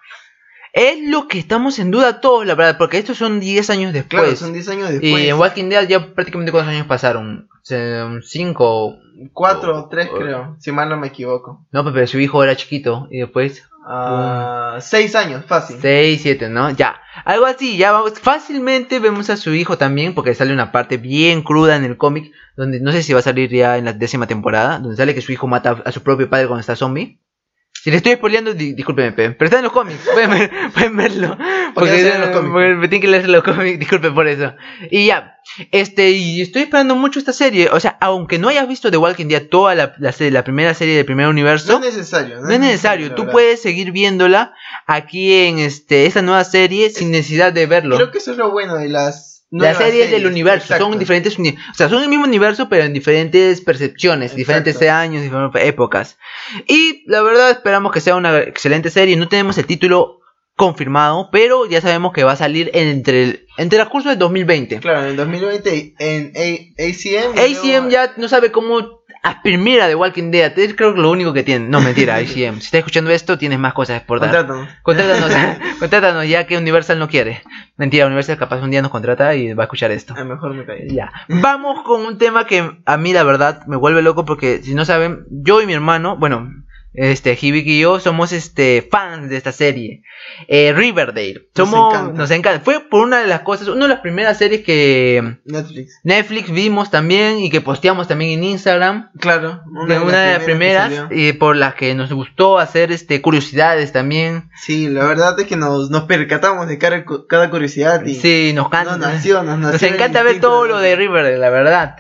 Es 0.74 1.00
lo 1.10 1.28
que 1.28 1.38
estamos 1.38 1.80
en 1.80 1.92
duda 1.92 2.22
todos, 2.22 2.46
la 2.46 2.56
verdad, 2.56 2.78
porque 2.78 2.98
estos 2.98 3.18
son 3.18 3.42
10 3.42 3.70
años 3.70 3.92
después. 3.92 4.22
Claro, 4.22 4.36
son 4.38 4.54
10 4.54 4.70
años 4.70 4.90
después. 4.90 5.24
y 5.24 5.28
en 5.30 5.38
Walking 5.38 5.68
Dead 5.70 5.88
ya 5.88 6.14
prácticamente 6.14 6.52
cuántos 6.54 6.74
años 6.74 6.88
pasaron. 6.88 7.50
5. 7.64 8.98
4 9.34 9.78
o 9.78 9.90
3, 9.90 10.10
o- 10.12 10.18
creo. 10.18 10.56
Si 10.60 10.72
mal 10.72 10.90
no 10.90 10.98
me 10.98 11.08
equivoco. 11.08 11.66
No, 11.72 11.84
pero 11.94 12.08
su 12.08 12.20
hijo 12.20 12.44
era 12.44 12.56
chiquito. 12.56 13.08
Y 13.12 13.20
después 13.20 13.64
6 13.84 15.16
años, 15.16 15.46
fácil. 15.46 15.78
6, 15.82 16.22
7, 16.22 16.50
¿no? 16.50 16.70
Ya. 16.72 17.02
Algo 17.26 17.46
así, 17.46 17.78
ya 17.78 17.92
vamos. 17.92 18.20
Fácilmente 18.20 19.00
vemos 19.00 19.30
a 19.30 19.38
su 19.38 19.54
hijo 19.54 19.78
también, 19.78 20.14
porque 20.14 20.36
sale 20.36 20.54
una 20.54 20.72
parte 20.72 20.98
bien 20.98 21.42
cruda 21.42 21.76
en 21.76 21.84
el 21.84 21.98
cómic, 21.98 22.32
donde 22.56 22.80
no 22.80 22.92
sé 22.92 23.04
si 23.04 23.14
va 23.14 23.20
a 23.20 23.24
salir 23.24 23.50
ya 23.50 23.78
en 23.78 23.86
la 23.86 23.94
décima 23.94 24.28
temporada, 24.28 24.80
donde 24.80 24.98
sale 24.98 25.16
que 25.16 25.22
su 25.22 25.32
hijo 25.32 25.48
mata 25.48 25.82
a 25.86 25.92
su 25.92 26.04
propio 26.04 26.30
padre 26.30 26.48
cuando 26.48 26.62
está 26.62 26.76
zombie. 26.76 27.20
Si 27.84 27.90
le 27.90 27.98
estoy 27.98 28.14
spoileando, 28.14 28.54
di- 28.54 28.74
discúlpeme, 28.74 29.12
pe, 29.12 29.32
pero 29.32 29.46
está 29.46 29.58
en 29.58 29.64
los 29.64 29.72
cómics, 29.74 30.00
pueden, 30.14 30.30
ver- 30.30 30.52
pueden 30.74 30.98
verlo. 30.98 31.38
Porque 31.74 32.00
en 32.14 32.22
los 32.22 32.30
cómics. 32.30 32.52
porque 32.54 32.76
me 32.76 32.88
tienen 32.88 33.02
que 33.02 33.08
leer 33.08 33.28
los 33.30 33.44
cómics, 33.44 33.80
disculpe 33.80 34.12
por 34.12 34.28
eso. 34.28 34.54
Y 34.92 35.08
ya, 35.08 35.38
este, 35.72 36.12
y 36.12 36.42
estoy 36.42 36.62
esperando 36.64 36.96
mucho 36.96 37.18
esta 37.18 37.34
serie. 37.34 37.70
O 37.72 37.80
sea, 37.80 37.98
aunque 38.00 38.38
no 38.38 38.50
hayas 38.50 38.68
visto 38.68 38.92
The 38.92 38.98
Walking 38.98 39.26
Dead 39.28 39.48
toda 39.48 39.74
la, 39.74 39.96
la, 39.98 40.12
serie- 40.12 40.32
la 40.32 40.44
primera 40.44 40.74
serie 40.76 40.96
del 40.96 41.06
primer 41.06 41.28
universo, 41.28 41.80
No 41.80 41.86
es 41.86 41.96
necesario. 41.96 42.40
no 42.42 42.50
es 42.52 42.60
necesario, 42.60 43.16
tú 43.16 43.26
puedes 43.28 43.62
seguir 43.62 43.92
viéndola 43.92 44.54
aquí 44.86 45.34
en 45.34 45.58
este 45.58 46.06
esta 46.06 46.22
nueva 46.22 46.44
serie 46.44 46.92
sin 46.92 47.10
necesidad 47.12 47.52
de 47.52 47.66
verlo. 47.66 47.96
Creo 47.96 48.12
que 48.12 48.20
eso 48.20 48.32
es 48.32 48.38
lo 48.38 48.52
bueno 48.52 48.76
de 48.76 48.90
las. 48.90 49.31
Las 49.52 49.60
nuevas 49.60 49.78
series 49.80 50.06
del 50.06 50.20
series, 50.22 50.32
universo 50.32 50.64
exacto. 50.66 50.86
son 50.90 50.98
diferentes, 51.00 51.38
o 51.38 51.74
sea, 51.74 51.90
son 51.90 52.02
el 52.04 52.10
mismo 52.10 52.24
universo 52.26 52.70
pero 52.70 52.84
en 52.86 52.94
diferentes 52.94 53.60
percepciones, 53.62 54.32
Exacto. 54.32 54.38
diferentes 54.38 54.82
años, 54.90 55.22
diferentes 55.24 55.64
épocas. 55.66 56.18
Y 56.68 57.04
la 57.08 57.22
verdad 57.22 57.52
esperamos 57.52 57.92
que 57.92 58.00
sea 58.00 58.16
una 58.16 58.40
excelente 58.40 58.90
serie. 58.90 59.18
No 59.18 59.28
tenemos 59.28 59.58
el 59.58 59.66
título 59.66 60.20
confirmado, 60.56 61.30
pero 61.32 61.66
ya 61.66 61.82
sabemos 61.82 62.14
que 62.14 62.24
va 62.24 62.34
a 62.34 62.36
salir 62.38 62.70
entre 62.74 63.24
el 63.24 63.48
entre 63.58 63.80
el 63.82 63.90
curso 63.90 64.10
del 64.10 64.18
2020. 64.20 64.80
Claro, 64.80 65.02
en 65.04 65.08
el 65.10 65.16
2020 65.18 65.96
en 66.00 66.32
A- 66.36 66.84
ACM. 66.84 67.38
ACM 67.38 67.90
ya 67.90 68.14
no 68.18 68.28
sabe 68.30 68.52
cómo 68.52 69.01
a 69.24 69.42
The 69.44 69.96
Walking 69.96 70.32
Dead. 70.32 70.58
Es 70.58 70.76
creo 70.76 70.94
que 70.94 71.02
lo 71.02 71.12
único 71.12 71.34
que 71.34 71.44
tiene. 71.44 71.68
No, 71.68 71.82
mentira, 71.82 72.16
ACM. 72.18 72.60
Si 72.60 72.66
estás 72.66 72.80
escuchando 72.80 73.12
esto, 73.12 73.38
tienes 73.38 73.60
más 73.60 73.74
cosas 73.74 74.02
por 74.02 74.20
dar. 74.20 74.32
Contrátanos. 74.32 74.70
Contrátanos, 74.82 75.58
contrátanos 75.80 76.28
ya 76.28 76.48
que 76.48 76.58
Universal 76.58 77.00
no 77.00 77.08
quiere. 77.08 77.42
Mentira, 77.78 78.08
Universal 78.08 78.38
capaz 78.38 78.62
un 78.62 78.72
día 78.72 78.82
nos 78.82 78.92
contrata 78.92 79.36
y 79.36 79.54
va 79.54 79.64
a 79.64 79.66
escuchar 79.66 79.92
esto. 79.92 80.14
A 80.16 80.20
lo 80.20 80.26
mejor 80.26 80.54
me 80.54 80.66
caí. 80.66 80.88
Ya. 80.90 81.12
Vamos 81.28 81.84
con 81.84 82.02
un 82.02 82.18
tema 82.18 82.46
que 82.46 82.80
a 82.86 82.98
mí 82.98 83.14
la 83.14 83.24
verdad 83.24 83.66
me 83.68 83.78
vuelve 83.78 84.02
loco 84.02 84.26
porque 84.26 84.62
si 84.64 84.74
no 84.74 84.86
saben, 84.86 85.26
yo 85.30 85.62
y 85.62 85.68
mi 85.68 85.74
hermano, 85.74 86.18
bueno, 86.18 86.52
este 86.94 87.38
Hibik 87.40 87.66
y 87.68 87.80
yo 87.80 88.00
somos 88.00 88.32
este 88.34 88.88
fans 88.90 89.30
de 89.30 89.38
esta 89.38 89.52
serie. 89.52 90.04
Eh, 90.48 90.74
Riverdale. 90.76 91.48
Nos 91.56 91.70
Somos 91.70 91.94
encanta. 91.94 92.18
nos 92.18 92.32
encanta. 92.32 92.60
Fue 92.64 92.80
por 92.82 93.02
una 93.06 93.22
de 93.22 93.28
las 93.28 93.42
cosas, 93.42 93.68
una 93.70 93.86
de 93.86 93.94
las 93.94 94.02
primeras 94.02 94.38
series 94.38 94.62
que 94.62 95.38
Netflix. 95.46 96.00
Netflix 96.04 96.52
vimos 96.52 96.92
también 96.92 97.40
y 97.40 97.50
que 97.50 97.62
posteamos 97.62 98.08
también 98.08 98.32
en 98.40 98.44
Instagram. 98.44 99.10
Claro. 99.20 99.62
de 99.88 100.00
una 100.00 100.22
de 100.22 100.34
las 100.34 100.44
primeras 100.44 100.92
y 101.12 101.34
por 101.34 101.56
las 101.56 101.76
que 101.76 101.96
nos 101.96 102.12
gustó 102.12 102.60
hacer 102.60 102.92
este 102.92 103.22
curiosidades 103.22 103.92
también. 103.92 104.50
Sí, 104.62 104.88
la 104.90 105.06
verdad 105.06 105.40
es 105.40 105.48
que 105.48 105.56
nos, 105.56 105.90
nos 105.90 106.04
percatamos 106.04 106.68
de 106.68 106.78
cada, 106.78 107.06
cada 107.28 107.50
curiosidad 107.50 108.06
y 108.06 108.16
Sí, 108.16 108.52
nos 108.54 108.66
no, 108.66 108.70
canta. 108.70 108.98
nació, 108.98 109.44
nos, 109.44 109.58
nació 109.60 109.88
encanta 109.88 110.24
ver 110.24 110.40
todo 110.40 110.64
de- 110.64 110.70
lo 110.70 110.80
de 110.80 110.96
Riverdale, 110.96 111.38
la 111.38 111.50
verdad. 111.50 111.96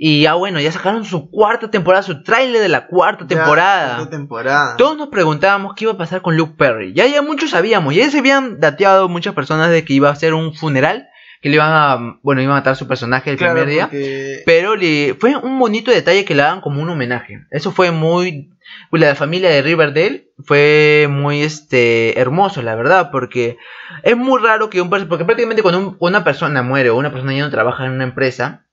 Y 0.00 0.22
ya 0.22 0.34
bueno, 0.34 0.60
ya 0.60 0.70
sacaron 0.70 1.04
su 1.04 1.28
cuarta 1.28 1.72
temporada, 1.72 2.04
su 2.04 2.22
tráiler 2.22 2.62
de 2.62 2.68
la 2.68 2.86
cuarta 2.86 3.24
Ya, 3.28 3.36
temporada. 3.36 3.96
cuarta 3.96 4.10
temporada. 4.10 4.76
Todos 4.76 4.96
nos 4.96 5.08
preguntábamos 5.08 5.74
qué 5.74 5.86
iba 5.86 5.92
a 5.94 5.98
pasar 5.98 6.22
con 6.22 6.36
Luke 6.36 6.54
Perry. 6.56 6.92
Ya, 6.94 7.06
ya 7.08 7.20
muchos 7.20 7.50
sabíamos, 7.50 7.94
ya 7.96 8.08
se 8.08 8.18
habían 8.20 8.60
dateado 8.60 9.08
muchas 9.08 9.34
personas 9.34 9.70
de 9.70 9.84
que 9.84 9.94
iba 9.94 10.08
a 10.08 10.14
ser 10.14 10.34
un 10.34 10.54
funeral, 10.54 11.08
que 11.42 11.48
le 11.48 11.56
iban 11.56 11.72
a, 11.72 12.18
bueno, 12.22 12.40
iban 12.40 12.52
a 12.54 12.58
matar 12.60 12.74
a 12.74 12.76
su 12.76 12.86
personaje 12.86 13.30
el 13.32 13.38
Claro, 13.38 13.54
primer 13.54 13.68
día. 13.70 13.84
porque- 13.88 14.42
Pero 14.46 14.76
le, 14.76 15.16
fue 15.18 15.34
un 15.34 15.58
bonito 15.58 15.90
detalle 15.90 16.24
que 16.24 16.34
le 16.36 16.42
hagan 16.42 16.60
como 16.60 16.80
un 16.80 16.88
homenaje. 16.90 17.40
Eso 17.50 17.72
fue 17.72 17.90
muy... 17.90 18.50
La 18.92 19.16
familia 19.16 19.50
de 19.50 19.62
Riverdale 19.62 20.28
fue 20.44 21.08
muy 21.10 21.42
este 21.42 22.20
hermoso, 22.20 22.62
la 22.62 22.74
verdad, 22.76 23.10
porque 23.10 23.56
es 24.04 24.16
muy 24.16 24.40
raro 24.42 24.68
que 24.70 24.80
un. 24.82 24.90
Porque 24.90 25.24
prácticamente 25.24 25.62
cuando 25.62 25.80
un- 25.80 25.96
una 26.00 26.22
persona 26.22 26.62
muere 26.62 26.90
o 26.90 26.96
una 26.96 27.10
persona 27.10 27.32
ya 27.34 27.42
no 27.44 27.50
trabaja 27.50 27.86
en 27.86 27.92
una 27.92 28.04
empresa, 28.04 28.66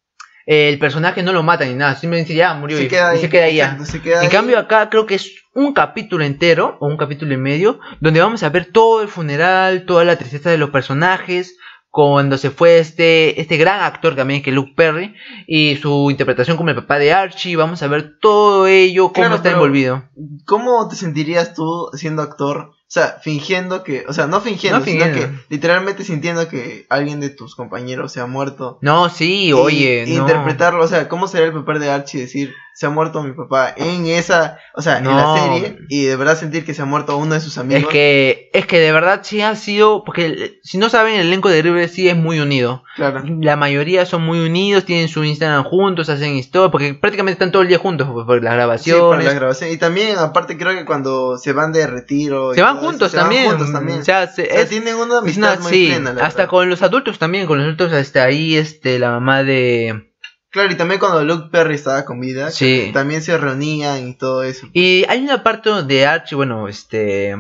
el 0.46 0.78
personaje 0.80 1.24
no 1.24 1.34
lo 1.34 1.42
mata 1.44 1.66
ni 1.66 1.74
nada, 1.74 1.96
simplemente 1.96 2.34
ya 2.36 2.54
murió 2.54 2.78
se 2.78 2.84
y, 2.84 2.88
queda 2.88 3.14
y 3.14 3.16
ahí, 3.16 3.22
se 3.22 3.30
queda 3.30 3.44
ahí 3.46 3.56
ya. 3.56 3.64
exacto, 3.66 3.86
se 3.86 4.02
queda 4.02 4.18
En 4.18 4.22
ahí. 4.24 4.30
cambio 4.30 4.60
acá 4.60 4.90
creo 4.90 5.06
que 5.06 5.16
es 5.16 5.32
un 5.54 5.74
capítulo 5.74 6.24
entero 6.24 6.78
o 6.80 6.88
un 6.88 6.98
capítulo 6.98 7.34
y 7.34 7.38
medio 7.38 7.80
donde 8.00 8.20
vamos 8.22 8.44
a 8.44 8.50
ver 8.50 8.66
todo 8.72 9.02
el 9.02 9.08
funeral, 9.08 9.86
toda 9.86 10.04
la 10.06 10.18
tristeza 10.18 10.50
de 10.52 10.58
los 10.58 10.70
personajes, 10.70 11.58
cuando 11.90 12.38
se 12.38 12.52
fue 12.52 12.78
este 12.80 13.40
este 13.40 13.56
gran 13.56 13.82
actor 13.82 14.16
también 14.18 14.44
que 14.44 14.50
es 14.50 14.56
Luke 14.56 14.74
Perry 14.76 15.16
y 15.48 15.78
su 15.78 16.12
interpretación 16.12 16.58
como 16.58 16.70
el 16.70 16.76
papá 16.76 17.00
de 17.00 17.14
Archie, 17.14 17.56
vamos 17.56 17.82
a 17.84 17.88
ver 17.88 18.20
todo 18.20 18.68
ello, 18.68 19.06
cómo 19.06 19.14
Claro, 19.14 19.36
está 19.36 19.52
envolvido. 19.52 20.04
¿Cómo 20.46 20.88
te 20.90 20.96
sentirías 20.98 21.54
tú 21.54 21.90
siendo 21.94 22.22
actor? 22.22 22.72
O 22.88 22.92
sea, 22.96 23.18
fingiendo 23.22 23.84
que, 23.84 24.06
o 24.08 24.14
sea, 24.14 24.28
no 24.28 24.40
fingiendo, 24.42 24.80
No 24.80 24.86
sino 24.86 25.06
fingiendo. 25.06 25.34
que 25.38 25.44
literalmente 25.50 26.04
sintiendo 26.04 26.48
que 26.48 26.86
alguien 26.90 27.20
de 27.20 27.30
tus 27.32 27.56
compañeros 27.56 28.12
se 28.12 28.22
ha 28.22 28.28
muerto. 28.28 28.78
No, 28.82 29.10
sí, 29.10 29.48
Y- 29.48 29.54
oye, 29.54 30.06
y 30.08 30.14
no. 30.16 30.22
interpretarlo, 30.22 30.84
o 30.84 30.88
sea, 30.88 31.10
¿cómo 31.10 31.28
sería 31.28 31.48
el 31.48 31.54
papel 31.54 31.80
de 31.80 31.90
Archie 31.90 32.22
decir, 32.22 32.54
se 32.76 32.86
ha 32.86 32.90
muerto 32.90 33.24
mi 33.24 33.32
papá 33.32 33.74
en 33.78 34.06
esa, 34.06 34.60
o 34.76 34.82
sea, 34.82 34.98
en 34.98 35.06
la 35.06 35.38
serie 35.38 35.78
y 35.88 36.04
de 36.04 36.16
verdad 36.18 36.38
sentir 36.38 36.66
que 36.66 36.74
se 36.74 36.82
ha 36.82 36.86
muerto 36.86 37.16
uno 37.16 37.34
de 37.34 37.40
sus 37.40 37.58
amigos? 37.58 37.84
Es 37.84 37.88
que, 37.90 38.50
es 38.54 38.66
que 38.68 38.80
de 38.80 38.92
verdad 38.92 39.22
sí 39.24 39.42
ha 39.42 39.56
sido, 39.56 40.04
porque 40.04 40.60
si 40.62 40.78
no 40.78 40.90
saben, 40.90 41.16
el 41.16 41.28
elenco 41.28 41.48
de 41.50 41.62
River 41.62 41.88
sí 41.88 42.10
es 42.10 42.18
muy 42.18 42.40
unido. 42.42 42.84
Claro. 42.98 43.24
La 43.40 43.56
mayoría 43.56 44.06
son 44.06 44.24
muy 44.24 44.40
unidos, 44.46 44.84
tienen 44.84 45.08
su 45.08 45.24
Instagram 45.24 45.64
juntos, 45.64 46.10
hacen 46.10 46.36
historia, 46.36 46.70
porque 46.70 46.94
prácticamente 46.94 47.34
están 47.36 47.52
todo 47.54 47.62
el 47.62 47.70
día 47.70 47.78
juntos 47.80 48.10
pues, 48.12 48.26
por 48.26 48.44
las 48.44 48.44
Sí, 48.44 48.46
para 48.46 48.56
grabaciones. 48.58 49.26
la 49.26 49.34
grabación. 49.34 49.72
Y 49.72 49.78
también, 49.78 50.18
aparte, 50.18 50.58
creo 50.58 50.74
que 50.76 50.84
cuando 50.84 51.38
se 51.38 51.54
van 51.54 51.72
de 51.72 51.88
retiro. 51.88 52.54
se 52.54 52.62
van 52.62 52.76
eso, 52.78 52.86
juntos 52.88 53.12
se 53.12 53.18
van 53.18 53.26
también. 53.28 53.46
juntos 53.52 53.72
también. 53.72 54.00
O 54.00 54.04
sea, 54.04 54.28
se- 54.28 54.44
O 54.44 54.46
sea, 54.48 54.62
es- 54.62 54.70
tienen 54.70 54.96
una 54.96 55.20
amistad 55.20 55.54
una- 55.54 55.62
muy 55.62 55.72
sí, 55.72 55.88
plena, 55.88 56.10
hasta 56.12 56.26
verdad. 56.44 56.48
con 56.50 56.70
los 56.70 56.82
adultos 56.82 57.20
también, 57.20 57.46
con 57.48 57.58
los 57.58 57.66
adultos 57.66 57.94
hasta 57.94 58.24
ahí, 58.26 58.56
este, 58.58 59.00
la 59.00 59.12
mamá 59.12 59.44
de... 59.44 60.12
Claro, 60.56 60.72
y 60.72 60.78
también 60.78 61.02
cuando 61.02 61.22
Luke 61.26 61.50
Perry 61.52 61.76
estaba 61.76 62.06
con 62.06 62.22
vida, 62.22 62.50
Sí. 62.50 62.92
también 62.94 63.22
se 63.22 63.38
reunían 63.38 64.08
y 64.08 64.18
todo 64.18 64.42
eso. 64.42 64.68
Y 64.72 65.04
hay 65.10 65.22
una 65.22 65.44
parte 65.44 65.70
de 65.84 66.06
Archie, 66.08 66.38
bueno, 66.38 66.70
este... 66.70 67.36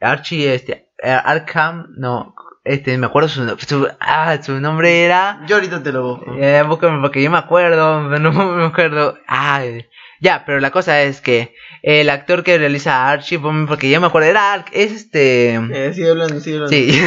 Archie, 0.00 0.54
este... 0.54 0.88
Arkham, 1.02 1.88
no... 1.96 2.33
este, 2.64 2.96
me 2.98 3.06
acuerdo 3.06 3.28
su, 3.28 3.46
su- 3.58 3.88
ah, 4.00 4.38
su 4.42 4.58
nombre 4.60 5.04
era, 5.04 5.40
Yo 5.46 5.56
ahorita 5.56 5.82
te 5.82 5.92
lo 5.92 6.16
busco. 6.16 6.34
eh, 6.38 6.62
búscame 6.66 7.00
porque 7.00 7.22
yo 7.22 7.30
me 7.30 7.38
acuerdo, 7.38 8.00
no 8.18 8.32
me 8.56 8.64
acuerdo, 8.64 9.18
ah, 9.28 9.62
ya, 10.20 10.44
pero 10.46 10.58
la 10.60 10.70
cosa 10.70 11.02
es 11.02 11.20
que 11.20 11.54
el 11.82 12.08
actor 12.08 12.42
que 12.44 12.56
realiza 12.56 12.94
a 12.96 13.10
Archie, 13.10 13.38
porque 13.68 13.90
yo 13.90 14.00
me 14.00 14.06
acuerdo, 14.06 14.28
era, 14.30 14.54
Ark- 14.54 14.70
es 14.72 14.90
este... 14.92 15.54
Eh, 15.56 15.92
sigue 15.92 16.08
hablando, 16.08 16.40
sigue 16.40 16.56
hablando. 16.56 16.74
Sí, 16.74 16.98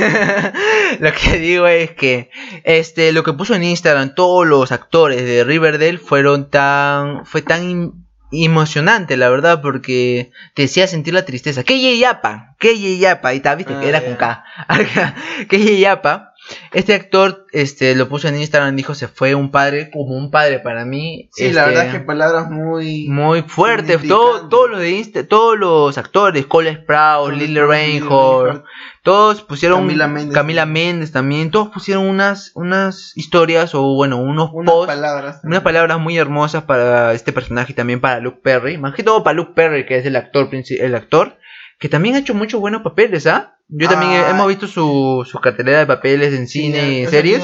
lo 0.99 1.11
que 1.13 1.37
digo 1.39 1.65
es 1.67 1.91
que 1.91 2.29
este 2.63 3.11
lo 3.11 3.23
que 3.23 3.33
puso 3.33 3.55
en 3.55 3.63
Instagram 3.63 4.13
todos 4.13 4.45
los 4.45 4.71
actores 4.71 5.23
de 5.23 5.43
Riverdale 5.43 5.97
fueron 5.97 6.49
tan 6.51 7.25
fue 7.25 7.41
tan 7.41 8.05
emocionante, 8.31 9.17
la 9.17 9.29
verdad, 9.29 9.61
porque 9.61 10.31
te 10.53 10.65
hacía 10.65 10.87
sentir 10.87 11.13
la 11.13 11.25
tristeza. 11.25 11.63
Que 11.63 11.97
Yapa, 11.97 12.55
que 12.59 12.97
Yapa, 12.97 13.33
y 13.33 13.37
está, 13.37 13.55
viste 13.55 13.73
Ah, 13.73 13.79
que 13.79 13.89
era 13.89 14.03
con 14.03 14.15
K. 14.15 14.43
que 15.49 15.79
Yapa, 15.79 16.26
este 16.73 16.93
actor 16.93 17.45
este 17.51 17.95
lo 17.95 18.07
puso 18.07 18.27
en 18.27 18.37
Instagram, 18.37 18.75
dijo 18.75 18.95
se 18.95 19.07
fue 19.07 19.35
un 19.35 19.51
padre 19.51 19.89
como 19.91 20.15
un 20.15 20.31
padre 20.31 20.59
para 20.59 20.85
mí. 20.85 21.29
Sí, 21.33 21.51
la 21.51 21.61
este, 21.61 21.69
verdad 21.69 21.85
es 21.87 21.93
que 21.93 21.99
palabras 22.05 22.49
muy. 22.49 23.07
muy 23.09 23.41
fuerte, 23.41 23.93
significante. 23.93 24.07
todo, 24.07 24.49
todos 24.49 24.69
los 24.69 24.79
de 24.79 24.91
Insta, 24.91 25.27
todos 25.27 25.57
los 25.57 25.97
actores, 25.97 26.45
Cole 26.45 26.85
Cole 26.85 27.37
Lily 27.37 27.59
Reinhardt. 27.59 28.63
todos 29.03 29.41
pusieron 29.41 29.81
Camila 29.81 30.07
Méndez. 30.07 30.33
Camila 30.33 30.65
Méndez 30.65 31.11
también, 31.11 31.51
todos 31.51 31.69
pusieron 31.69 32.05
unas 32.05 32.51
unas 32.55 33.13
historias 33.15 33.73
o 33.75 33.95
bueno, 33.95 34.17
unos 34.17 34.51
Unas 34.53 34.73
posts, 34.73 34.93
palabras. 34.95 35.41
unas 35.43 35.61
palabras 35.61 35.99
muy 35.99 36.17
hermosas 36.17 36.63
para 36.63 37.13
este 37.13 37.33
personaje 37.33 37.71
y 37.71 37.75
también 37.75 38.01
para 38.01 38.19
Luke 38.19 38.39
Perry, 38.43 38.77
más 38.77 38.93
que 38.93 39.03
todo 39.03 39.23
para 39.23 39.35
Luke 39.35 39.53
Perry 39.55 39.85
que 39.85 39.97
es 39.97 40.05
el 40.05 40.15
actor 40.15 40.49
el 40.51 40.95
actor 40.95 41.37
que 41.79 41.89
también 41.89 42.15
ha 42.15 42.19
hecho 42.19 42.33
muchos 42.33 42.59
buenos 42.59 42.81
papeles, 42.81 43.27
¿ah? 43.27 43.53
Yo 43.69 43.89
también 43.89 44.13
he- 44.13 44.17
Ah. 44.19 44.29
hemos 44.31 44.47
visto 44.47 44.65
su, 44.67 45.27
su 45.29 45.39
cartelera 45.39 45.79
de 45.79 45.85
papeles 45.85 46.33
en 46.33 46.47
cine 46.47 47.01
y 47.01 47.05
series. 47.07 47.43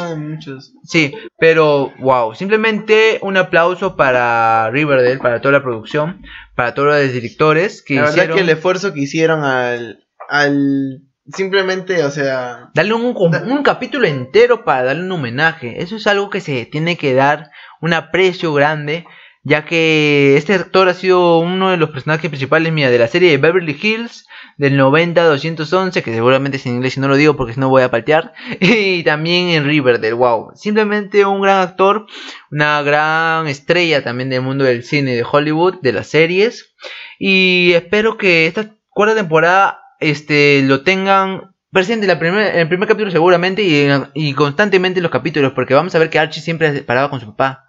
Sí, 0.83 1.13
pero 1.37 1.91
wow, 1.99 2.33
simplemente 2.33 3.19
un 3.21 3.35
aplauso 3.37 3.95
para 3.97 4.69
Riverdale, 4.71 5.17
para 5.17 5.41
toda 5.41 5.51
la 5.51 5.61
producción, 5.63 6.21
para 6.55 6.73
todos 6.73 6.89
los 6.89 7.11
directores 7.13 7.83
que 7.83 7.95
La 7.95 8.01
verdad 8.03 8.15
hicieron 8.15 8.37
que 8.37 8.43
el 8.43 8.49
esfuerzo 8.49 8.93
que 8.93 9.01
hicieron 9.01 9.43
al. 9.43 10.05
al 10.29 11.01
simplemente, 11.31 12.03
o 12.03 12.11
sea. 12.11 12.69
darle 12.73 12.93
un, 12.93 13.15
un, 13.15 13.51
un 13.51 13.63
capítulo 13.63 14.07
entero 14.07 14.63
para 14.65 14.83
darle 14.83 15.03
un 15.03 15.11
homenaje. 15.13 15.81
Eso 15.81 15.95
es 15.95 16.07
algo 16.07 16.29
que 16.29 16.41
se 16.41 16.65
tiene 16.65 16.97
que 16.97 17.13
dar 17.13 17.49
un 17.81 17.93
aprecio 17.93 18.53
grande, 18.53 19.05
ya 19.43 19.65
que 19.65 20.35
este 20.37 20.53
actor 20.53 20.87
ha 20.87 20.93
sido 20.93 21.39
uno 21.39 21.69
de 21.71 21.77
los 21.77 21.89
personajes 21.89 22.29
principales 22.29 22.71
mira, 22.71 22.89
de 22.89 22.97
la 22.99 23.07
serie 23.07 23.29
de 23.31 23.37
Beverly 23.37 23.77
Hills 23.81 24.25
del 24.57 24.77
90 24.77 25.21
a 25.21 25.25
211, 25.25 26.01
que 26.03 26.13
seguramente 26.13 26.57
es 26.57 26.65
en 26.65 26.75
inglés 26.75 26.95
y 26.97 26.99
no 26.99 27.07
lo 27.07 27.15
digo 27.17 27.35
porque 27.35 27.53
si 27.53 27.59
no 27.59 27.69
voy 27.69 27.83
a 27.83 27.91
paltear, 27.91 28.33
y 28.59 29.03
también 29.03 29.49
en 29.49 29.65
Riverdale, 29.65 30.13
wow, 30.13 30.51
simplemente 30.55 31.25
un 31.25 31.41
gran 31.41 31.61
actor, 31.61 32.05
una 32.51 32.81
gran 32.83 33.47
estrella 33.47 34.03
también 34.03 34.29
del 34.29 34.41
mundo 34.41 34.63
del 34.63 34.83
cine 34.83 35.15
de 35.15 35.25
Hollywood, 35.29 35.81
de 35.81 35.93
las 35.93 36.07
series, 36.07 36.73
y 37.19 37.73
espero 37.73 38.17
que 38.17 38.47
esta 38.47 38.75
cuarta 38.89 39.15
temporada 39.15 39.79
este, 39.99 40.61
lo 40.63 40.81
tengan 40.83 41.53
presente 41.71 42.05
en, 42.05 42.09
la 42.09 42.19
primer- 42.19 42.55
el 42.55 42.67
primer 42.67 42.87
capítulo 42.87 43.11
seguramente 43.11 43.63
y, 43.63 43.87
y 44.13 44.33
constantemente 44.33 44.99
en 44.99 45.03
los 45.03 45.11
capítulos, 45.11 45.53
porque 45.53 45.73
vamos 45.73 45.95
a 45.95 45.99
ver 45.99 46.09
que 46.09 46.19
Archie 46.19 46.41
siempre 46.41 46.71
paraba 46.83 47.09
con 47.09 47.19
su 47.19 47.27
papá. 47.35 47.65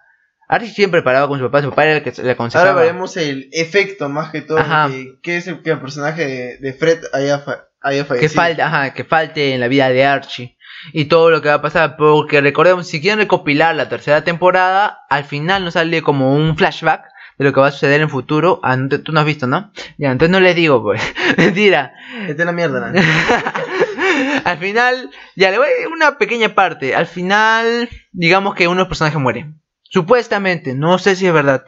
Archie 0.48 0.70
siempre 0.72 1.02
paraba 1.02 1.26
con 1.28 1.38
su 1.38 1.44
papá, 1.46 1.62
su 1.62 1.70
papá 1.70 1.84
era 1.86 1.96
el 1.98 2.02
que 2.02 2.12
le 2.22 2.30
aconsejaba. 2.32 2.70
Ahora 2.70 2.82
veremos 2.82 3.16
el 3.16 3.48
efecto 3.52 4.08
más 4.08 4.30
que 4.30 4.42
todo. 4.42 4.58
Que, 4.90 5.14
que 5.22 5.36
es 5.38 5.46
el 5.48 5.62
que 5.62 5.70
el 5.70 5.80
personaje 5.80 6.26
de, 6.26 6.58
de 6.58 6.72
Fred 6.74 6.98
haya, 7.12 7.38
fa- 7.38 7.64
haya 7.80 8.02
que 8.02 8.08
fallecido. 8.08 8.42
falta, 8.42 8.66
ajá, 8.66 8.94
que 8.94 9.04
falte 9.04 9.54
en 9.54 9.60
la 9.60 9.68
vida 9.68 9.88
de 9.88 10.04
Archie 10.04 10.56
y 10.92 11.06
todo 11.06 11.30
lo 11.30 11.40
que 11.40 11.48
va 11.48 11.54
a 11.54 11.62
pasar, 11.62 11.96
porque 11.96 12.40
recordemos, 12.42 12.86
si 12.86 13.00
quieren 13.00 13.18
recopilar 13.20 13.74
la 13.74 13.88
tercera 13.88 14.22
temporada, 14.22 14.98
al 15.08 15.24
final 15.24 15.64
nos 15.64 15.74
sale 15.74 16.02
como 16.02 16.34
un 16.34 16.56
flashback 16.58 17.04
de 17.38 17.44
lo 17.46 17.52
que 17.52 17.60
va 17.60 17.68
a 17.68 17.72
suceder 17.72 17.96
en 17.96 18.02
el 18.02 18.08
futuro. 18.10 18.60
Ah, 18.62 18.76
tú 19.02 19.12
no 19.12 19.20
has 19.20 19.26
visto, 19.26 19.46
¿no? 19.46 19.72
Ya, 19.98 20.12
entonces 20.12 20.30
no 20.30 20.40
les 20.40 20.54
digo, 20.54 20.82
pues. 20.82 21.00
Mentira. 21.38 21.94
Esta 22.28 22.42
es 22.42 22.46
la 22.46 22.52
mierda, 22.52 22.90
¿no? 22.92 23.00
al 24.44 24.58
final, 24.58 25.10
ya 25.36 25.50
le 25.50 25.58
voy 25.58 25.68
a 25.84 25.88
una 25.88 26.18
pequeña 26.18 26.50
parte. 26.54 26.94
Al 26.94 27.06
final, 27.06 27.88
digamos 28.12 28.54
que 28.54 28.66
uno 28.68 28.76
de 28.76 28.80
los 28.82 28.88
personajes 28.88 29.18
muere. 29.18 29.46
Supuestamente, 29.90 30.74
no 30.74 30.98
sé 30.98 31.16
si 31.16 31.26
es 31.26 31.32
verdad. 31.32 31.64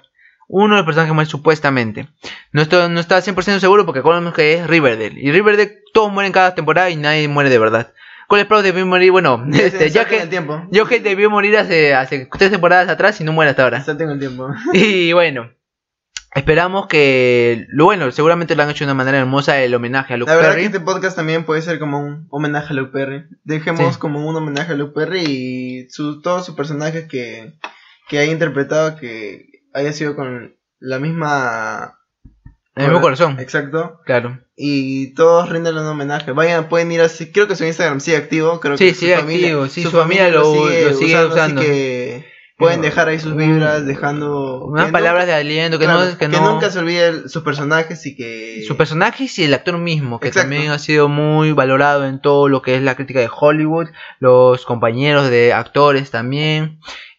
Uno 0.49 0.75
de 0.77 0.81
los 0.81 0.87
personajes 0.87 1.15
muere 1.15 1.29
supuestamente. 1.31 2.09
No, 2.53 2.63
estoy, 2.63 2.89
no 2.89 3.01
está 3.01 3.19
100% 3.19 3.59
seguro 3.59 3.85
porque 3.85 4.01
acordamos 4.01 4.33
que 4.35 4.55
es 4.55 4.67
Riverdale. 4.67 5.15
Y 5.21 5.33
Riverdale 5.33 5.83
todos 5.93 6.13
mueren 6.13 6.33
cada 6.33 6.55
temporada 6.55 6.89
y 6.91 6.97
nadie 6.97 7.27
muere 7.29 7.51
de 7.51 7.59
verdad. 7.59 7.93
Cole 8.29 8.43
Sprouse 8.45 8.65
debió 8.65 8.85
morir, 8.87 9.11
bueno, 9.13 9.45
este, 9.53 9.91
ya 9.91 10.05
que 10.05 10.27
tiempo. 10.27 10.67
Joker 10.75 11.03
debió 11.03 11.31
morir 11.31 11.57
hace, 11.59 11.95
hace 11.95 12.29
tres 12.39 12.51
temporadas 12.51 12.89
atrás 12.89 13.21
y 13.21 13.25
no 13.25 13.33
muere 13.33 13.51
hasta 13.51 13.65
ahora. 13.65 13.83
Salten 13.85 14.11
el 14.11 14.19
tiempo. 14.19 14.49
Y 14.73 15.13
bueno, 15.13 15.51
esperamos 16.35 16.87
que, 16.89 17.67
bueno, 17.77 18.11
seguramente 18.13 18.55
lo 18.57 18.63
han 18.65 18.71
hecho 18.71 18.85
de 18.85 18.91
una 18.93 18.95
manera 18.95 19.19
hermosa 19.19 19.61
el 19.61 19.75
homenaje 19.75 20.15
a 20.15 20.17
Luke 20.17 20.31
La 20.31 20.37
verdad 20.37 20.51
Perry. 20.51 20.63
que 20.63 20.67
este 20.67 20.81
podcast 20.81 21.17
también 21.17 21.45
puede 21.45 21.63
ser 21.63 21.79
como 21.79 22.01
un 22.01 22.27
homenaje 22.31 22.73
a 22.73 22.77
Luke 22.77 22.93
Perry. 22.93 23.25
Dejemos 23.45 23.95
Sí. 23.95 24.01
como 24.01 24.25
un 24.29 24.35
homenaje 24.37 24.73
a 24.73 24.77
Luke 24.77 24.93
Perry 24.95 25.23
y 25.25 25.89
su, 25.91 26.21
todos 26.21 26.47
sus 26.47 26.55
personajes 26.57 27.07
que, 27.09 27.53
que 28.09 28.19
haya 28.19 28.33
interpretado 28.33 28.97
que 28.97 29.47
haya 29.75 29.93
sido 29.93 30.17
con 30.17 30.57
la 30.79 30.99
misma... 30.99 31.99
El 32.75 32.85
mismo 32.89 33.01
corazón, 33.01 33.41
Exacto. 33.41 34.01
claro. 34.05 34.39
Y 34.55 35.15
todos 35.15 35.49
rinden 35.49 35.79
un 35.79 35.87
homenaje. 35.87 36.33
Vayan, 36.33 36.69
pueden 36.69 36.93
ir 36.93 37.01
así. 37.01 37.33
Creo 37.33 37.49
que 37.49 37.57
su 37.57 37.65
Instagram 37.65 38.01
sigue 38.01 38.19
activo. 38.19 38.61
Creo 38.61 38.77
Sí, 38.77 38.89
que 38.89 38.95
sigue 38.95 39.15
su 39.15 39.21
familia, 39.23 39.47
activo, 39.49 39.67
sí, 39.69 39.83
su 39.83 39.91
familia 39.91 40.29
lo- 40.29 40.67
lo 40.67 40.95
sigue 40.95 41.25
usando. 41.25 41.61
Así 41.63 41.71
que 41.71 42.27
pueden 42.59 42.83
dejar 42.83 43.09
ahí 43.09 43.19
sus 43.19 43.35
vibras, 43.35 43.87
dejando. 43.87 44.63
Unas 44.67 44.91
palabras 44.91 45.27
de 45.27 45.33
aliento, 45.33 45.79
que, 45.79 45.87
claro, 45.87 46.05
no, 46.05 46.19
que, 46.19 46.29
nunca 46.29 46.71
se 46.71 46.79
olviden 46.81 47.31
sus 47.31 47.43
personajes 47.43 48.05
y 48.05 48.15
que. 48.15 48.63
Sus 48.67 48.77
personajes 48.77 49.39
y 49.39 49.45
el 49.45 49.55
actor 49.55 49.79
mismo, 49.79 50.21
que 50.21 50.29
Exacto. 50.29 50.51
también 50.51 50.71
ha 50.71 50.79
sido 50.79 51.09
muy 51.09 51.53
valorado 51.53 52.07
en 52.07 52.21
todo 52.21 52.49
lo 52.51 52.61
que 52.61 52.77
es 52.77 52.83
la 52.83 52.95
crítica 52.95 53.21
de 53.21 53.31
Hollywood, 53.35 53.89
los 54.21 54.67
compañeros 54.67 55.31
de 55.31 55.55
actores 55.55 56.11
también. 56.11 56.79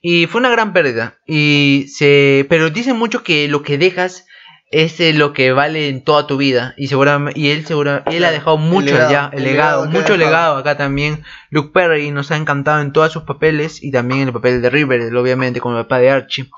Y 0.09 0.25
fue 0.27 0.39
una 0.39 0.49
gran 0.49 0.71
pérdida. 0.71 1.15
Y 1.25 1.87
se, 1.89 2.45
pero 2.49 2.69
dicen 2.69 2.95
mucho 2.95 3.23
que 3.23 3.49
lo 3.49 3.61
que 3.61 3.77
dejas 3.77 4.25
es 4.71 5.01
eh, 5.01 5.11
lo 5.11 5.33
que 5.33 5.51
vale 5.51 5.89
en 5.89 6.01
toda 6.01 6.25
tu 6.27 6.37
vida. 6.37 6.73
Y 6.77 6.87
seguramente, 6.87 7.37
y 7.37 7.49
él 7.49 7.65
segura, 7.65 8.03
él 8.05 8.23
ha 8.23 8.31
dejado 8.31 8.55
mucho 8.55 8.93
legado, 8.93 9.11
ya, 9.11 9.29
el 9.33 9.39
el 9.39 9.43
legado, 9.43 9.85
mucho 9.87 10.15
legado 10.15 10.55
acá 10.55 10.77
también. 10.77 11.25
Luke 11.49 11.71
Perry 11.73 12.11
nos 12.11 12.31
ha 12.31 12.37
encantado 12.37 12.79
en 12.79 12.93
todos 12.93 13.11
sus 13.11 13.23
papeles 13.23 13.83
y 13.83 13.91
también 13.91 14.21
en 14.21 14.27
el 14.29 14.33
papel 14.33 14.61
de 14.61 14.69
Riverdale, 14.69 15.19
obviamente, 15.19 15.59
como 15.59 15.77
el 15.77 15.83
papá 15.83 15.99
de 15.99 16.09
Archie. 16.09 16.49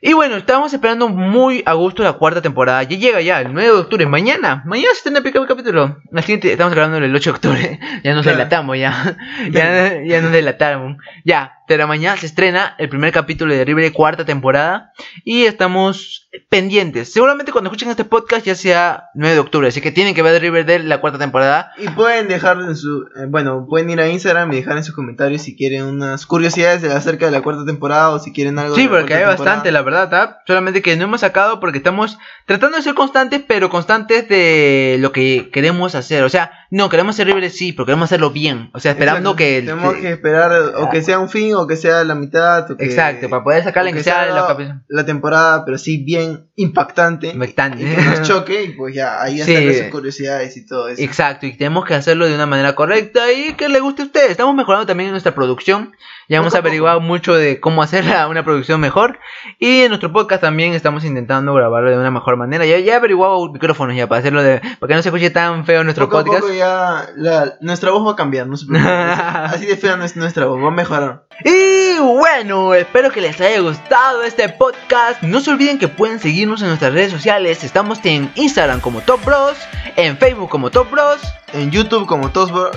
Y 0.00 0.12
bueno, 0.12 0.36
estábamos 0.36 0.72
esperando 0.72 1.08
muy 1.08 1.62
a 1.64 1.72
gusto 1.72 2.02
la 2.02 2.12
cuarta 2.12 2.42
temporada. 2.42 2.82
Ya 2.82 2.98
llega 2.98 3.20
ya, 3.22 3.40
el 3.40 3.52
9 3.52 3.68
de 3.68 3.76
octubre. 3.76 4.06
Mañana, 4.06 4.62
mañana 4.66 4.90
se 4.90 4.98
estrena 4.98 5.18
el 5.18 5.24
primer 5.24 5.48
capítulo. 5.48 6.02
La 6.12 6.20
siguiente, 6.20 6.52
estamos 6.52 6.74
grabando 6.74 6.98
el 6.98 7.14
8 7.14 7.30
de 7.30 7.34
octubre. 7.34 7.80
Ya 8.04 8.14
nos 8.14 8.24
delatamos, 8.24 8.78
ya. 8.78 9.16
ya. 9.50 10.02
Ya 10.04 10.20
nos 10.20 10.32
delatamos. 10.32 10.98
Ya, 11.24 11.54
pero 11.66 11.86
mañana 11.86 12.16
se 12.16 12.26
estrena 12.26 12.74
el 12.78 12.88
primer 12.88 13.12
capítulo 13.12 13.54
de 13.54 13.64
Riverdale, 13.64 13.92
cuarta 13.92 14.24
temporada. 14.24 14.92
Y 15.24 15.44
estamos 15.44 16.28
pendientes. 16.48 17.12
Seguramente 17.12 17.52
cuando 17.52 17.68
escuchen 17.68 17.88
este 17.90 18.04
podcast 18.04 18.44
ya 18.46 18.54
sea 18.54 19.04
9 19.14 19.34
de 19.34 19.40
octubre. 19.40 19.68
Así 19.68 19.80
que 19.80 19.92
tienen 19.92 20.14
que 20.14 20.22
ver 20.22 20.40
Riverdale, 20.40 20.84
la 20.84 21.00
cuarta 21.00 21.18
temporada. 21.18 21.72
Y 21.78 21.88
pueden 21.88 22.28
dejar 22.28 22.58
en 22.60 22.76
su. 22.76 23.02
eh, 23.16 23.26
bueno, 23.28 23.66
pueden 23.68 23.90
ir 23.90 24.00
a 24.00 24.08
Instagram 24.08 24.52
y 24.52 24.56
dejar 24.56 24.76
en 24.76 24.84
sus 24.84 24.94
comentarios 24.94 25.42
si 25.42 25.56
quieren 25.56 25.84
unas 25.84 26.26
curiosidades 26.26 26.82
de 26.82 26.92
acerca 26.92 27.26
de 27.26 27.32
la 27.32 27.42
cuarta 27.42 27.64
temporada 27.64 28.10
o 28.10 28.18
si 28.18 28.32
quieren 28.32 28.58
algo 28.58 28.74
Sí, 28.74 28.82
de 28.82 28.88
la 28.88 28.98
porque 28.98 29.14
hay 29.14 29.24
bastante, 29.24 29.72
la 29.72 29.82
verdad, 29.82 30.10
¿tá? 30.10 30.38
Solamente 30.46 30.82
que 30.82 30.96
no 30.96 31.04
hemos 31.04 31.20
sacado 31.20 31.60
porque 31.60 31.78
estamos 31.78 32.18
tratando 32.46 32.76
de 32.76 32.82
ser 32.82 32.94
constantes, 32.94 33.42
pero 33.46 33.70
constantes 33.70 34.28
de 34.28 34.96
lo 35.00 35.12
que 35.12 35.50
queremos 35.52 35.94
hacer. 35.94 36.22
O 36.24 36.28
sea, 36.28 36.52
no, 36.70 36.88
queremos 36.88 37.16
ser 37.16 37.26
libres, 37.28 37.56
sí, 37.56 37.72
pero 37.72 37.86
queremos 37.86 38.06
hacerlo 38.06 38.30
bien. 38.30 38.70
O 38.74 38.80
sea, 38.80 38.92
esperando 38.92 39.30
Exacto. 39.30 39.36
que... 39.38 39.60
Tenemos 39.62 39.94
que 39.94 40.10
esperar 40.10 40.52
o 40.76 40.90
que 40.90 41.02
sea 41.02 41.18
un 41.18 41.28
fin 41.28 41.54
o 41.54 41.66
que 41.66 41.76
sea 41.76 42.04
la 42.04 42.14
mitad. 42.14 42.70
o 42.70 42.76
que- 42.76 42.84
Exacto, 42.84 43.28
para 43.28 43.44
poder 43.44 43.64
sacarle 43.64 43.92
o 43.92 43.94
que 43.94 44.02
sea 44.02 44.26
la 44.26 44.80
la 44.88 45.04
temporada, 45.06 45.64
pero 45.64 45.78
sí 45.78 46.02
bien 46.04 46.48
impactante. 46.56 47.28
Impactante. 47.28 47.82
Y 47.82 47.94
que 47.94 48.02
nos 48.02 48.22
choque 48.28 48.64
y 48.64 48.68
pues 48.70 48.94
ya, 48.94 49.22
ahí 49.22 49.40
Sí. 49.42 49.74
sus 49.74 49.86
curiosidades 49.88 50.56
y 50.56 50.66
todo 50.66 50.88
eso. 50.88 51.00
Exacto, 51.02 51.46
y 51.46 51.56
tenemos 51.56 51.84
que 51.84 51.94
hacerlo 51.94 52.26
de 52.26 52.34
una 52.34 52.46
manera 52.46 52.74
correcta 52.74 53.32
y 53.32 53.52
que 53.54 53.68
le 53.68 53.80
guste 53.80 54.02
a 54.02 54.04
ustedes. 54.06 54.30
Estamos 54.30 54.54
mejorando 54.54 54.86
también 54.86 55.08
en 55.08 55.12
nuestra 55.12 55.34
producción. 55.34 55.92
Ya 56.28 56.38
hemos 56.38 56.56
averiguado 56.56 57.00
mucho 57.00 57.34
de 57.34 57.60
cómo 57.60 57.82
hacer 57.82 58.04
la- 58.04 58.26
una 58.28 58.44
producción 58.44 58.80
mejor. 58.80 59.18
Y 59.60 59.82
en 59.82 59.88
nuestro 59.90 60.12
podcast 60.12 60.40
también 60.42 60.72
estamos 60.72 61.04
intentando 61.04 61.54
grabarlo 61.54 61.90
de 61.90 61.98
una 61.98 62.10
mejor 62.10 62.36
manera. 62.36 62.66
Ya, 62.66 62.78
ya 62.78 62.94
he 62.94 62.96
averiguado 62.96 63.52
micrófonos 63.52 63.96
ya 63.96 64.08
para 64.08 64.18
hacerlo 64.20 64.42
de. 64.42 64.60
para 64.80 64.88
que 64.88 64.94
no 64.94 65.02
se 65.02 65.08
escuche 65.10 65.30
tan 65.30 65.64
feo 65.64 65.84
nuestro 65.84 66.08
Poco 66.08 66.24
podcast. 66.24 66.55
Ya 66.56 67.08
la- 67.16 67.54
nuestra 67.60 67.90
voz 67.90 68.06
va 68.06 68.12
a 68.12 68.16
cambiar, 68.16 68.46
no 68.46 68.56
se 68.56 68.66
preocupen. 68.66 68.92
Así 68.94 69.66
de 69.66 69.76
fea 69.76 69.96
no 69.96 70.04
es 70.04 70.16
nuestra 70.16 70.46
voz, 70.46 70.62
va 70.62 70.68
a 70.68 70.70
mejorar. 70.70 71.24
Y 71.44 71.98
bueno, 71.98 72.74
espero 72.74 73.10
que 73.10 73.20
les 73.20 73.40
haya 73.40 73.60
gustado 73.60 74.22
este 74.22 74.48
podcast. 74.48 75.22
No 75.22 75.40
se 75.40 75.50
olviden 75.50 75.78
que 75.78 75.88
pueden 75.88 76.18
seguirnos 76.20 76.62
en 76.62 76.68
nuestras 76.68 76.92
redes 76.92 77.12
sociales. 77.12 77.62
Estamos 77.64 78.00
en 78.04 78.30
Instagram 78.34 78.80
como 78.80 79.00
Top 79.00 79.24
Bros, 79.24 79.56
en 79.96 80.16
Facebook 80.18 80.48
como 80.50 80.70
Top 80.70 80.90
Bros. 80.90 81.20
En 81.52 81.70
YouTube 81.70 82.06
como 82.06 82.30
todos 82.30 82.50
Bro- 82.52 82.72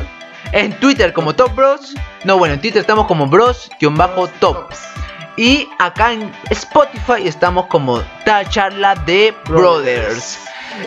En 0.52 0.74
Twitter 0.80 1.14
como 1.14 1.34
Top 1.36 1.56
Bros. 1.56 1.94
No, 2.24 2.38
bueno, 2.38 2.54
en 2.56 2.62
Twitter 2.62 2.82
estamos 2.82 3.08
como 3.08 3.28
Bros-Top. 3.28 4.70
Y 5.38 5.70
acá 5.80 6.12
en 6.14 6.30
Spotify 6.50 7.26
estamos 7.28 7.68
como 7.68 8.02
Ta 8.26 8.44
Charla 8.50 8.96
de 8.96 9.34
Brothers. 9.48 10.40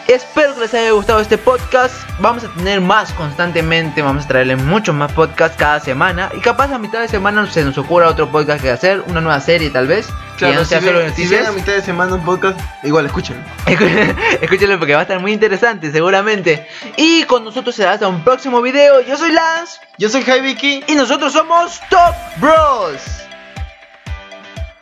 Espero 0.08 0.54
que 0.54 0.60
les 0.60 0.74
haya 0.74 0.90
gustado 0.92 1.20
este 1.20 1.38
podcast. 1.38 1.94
Vamos 2.18 2.44
a 2.44 2.48
tener 2.54 2.80
más 2.80 3.12
constantemente. 3.12 4.02
Vamos 4.02 4.24
a 4.24 4.28
traerles 4.28 4.62
muchos 4.62 4.94
más 4.94 5.12
podcasts 5.12 5.56
cada 5.56 5.80
semana. 5.80 6.30
Y 6.34 6.40
capaz 6.40 6.72
a 6.72 6.78
mitad 6.78 7.00
de 7.00 7.08
semana 7.08 7.50
se 7.50 7.64
nos 7.64 7.78
ocurra 7.78 8.08
otro 8.08 8.30
podcast 8.30 8.62
que 8.62 8.70
hacer. 8.70 9.02
Una 9.06 9.20
nueva 9.20 9.40
serie 9.40 9.70
tal 9.70 9.86
vez. 9.86 10.08
Claro, 10.38 10.54
no 10.54 10.64
si, 10.64 10.74
ven, 10.74 11.14
si 11.14 11.28
ven 11.28 11.46
a 11.46 11.52
mitad 11.52 11.72
de 11.74 11.82
semana 11.82 12.14
un 12.14 12.24
podcast, 12.24 12.58
igual 12.82 13.06
escuchen. 13.06 13.36
Escúchenlo 14.40 14.78
porque 14.78 14.94
va 14.94 15.00
a 15.00 15.02
estar 15.02 15.20
muy 15.20 15.32
interesante 15.32 15.92
seguramente. 15.92 16.66
Y 16.96 17.24
con 17.24 17.44
nosotros 17.44 17.74
será 17.74 17.92
hasta 17.92 18.08
un 18.08 18.24
próximo 18.24 18.60
video. 18.62 19.00
Yo 19.02 19.16
soy 19.16 19.32
Lance. 19.32 19.78
Yo 19.98 20.08
soy 20.08 20.22
Jai 20.22 20.40
Vicky. 20.40 20.84
Y 20.88 20.94
nosotros 20.94 21.32
somos 21.32 21.80
Top 21.90 22.14
Bros. 22.38 23.21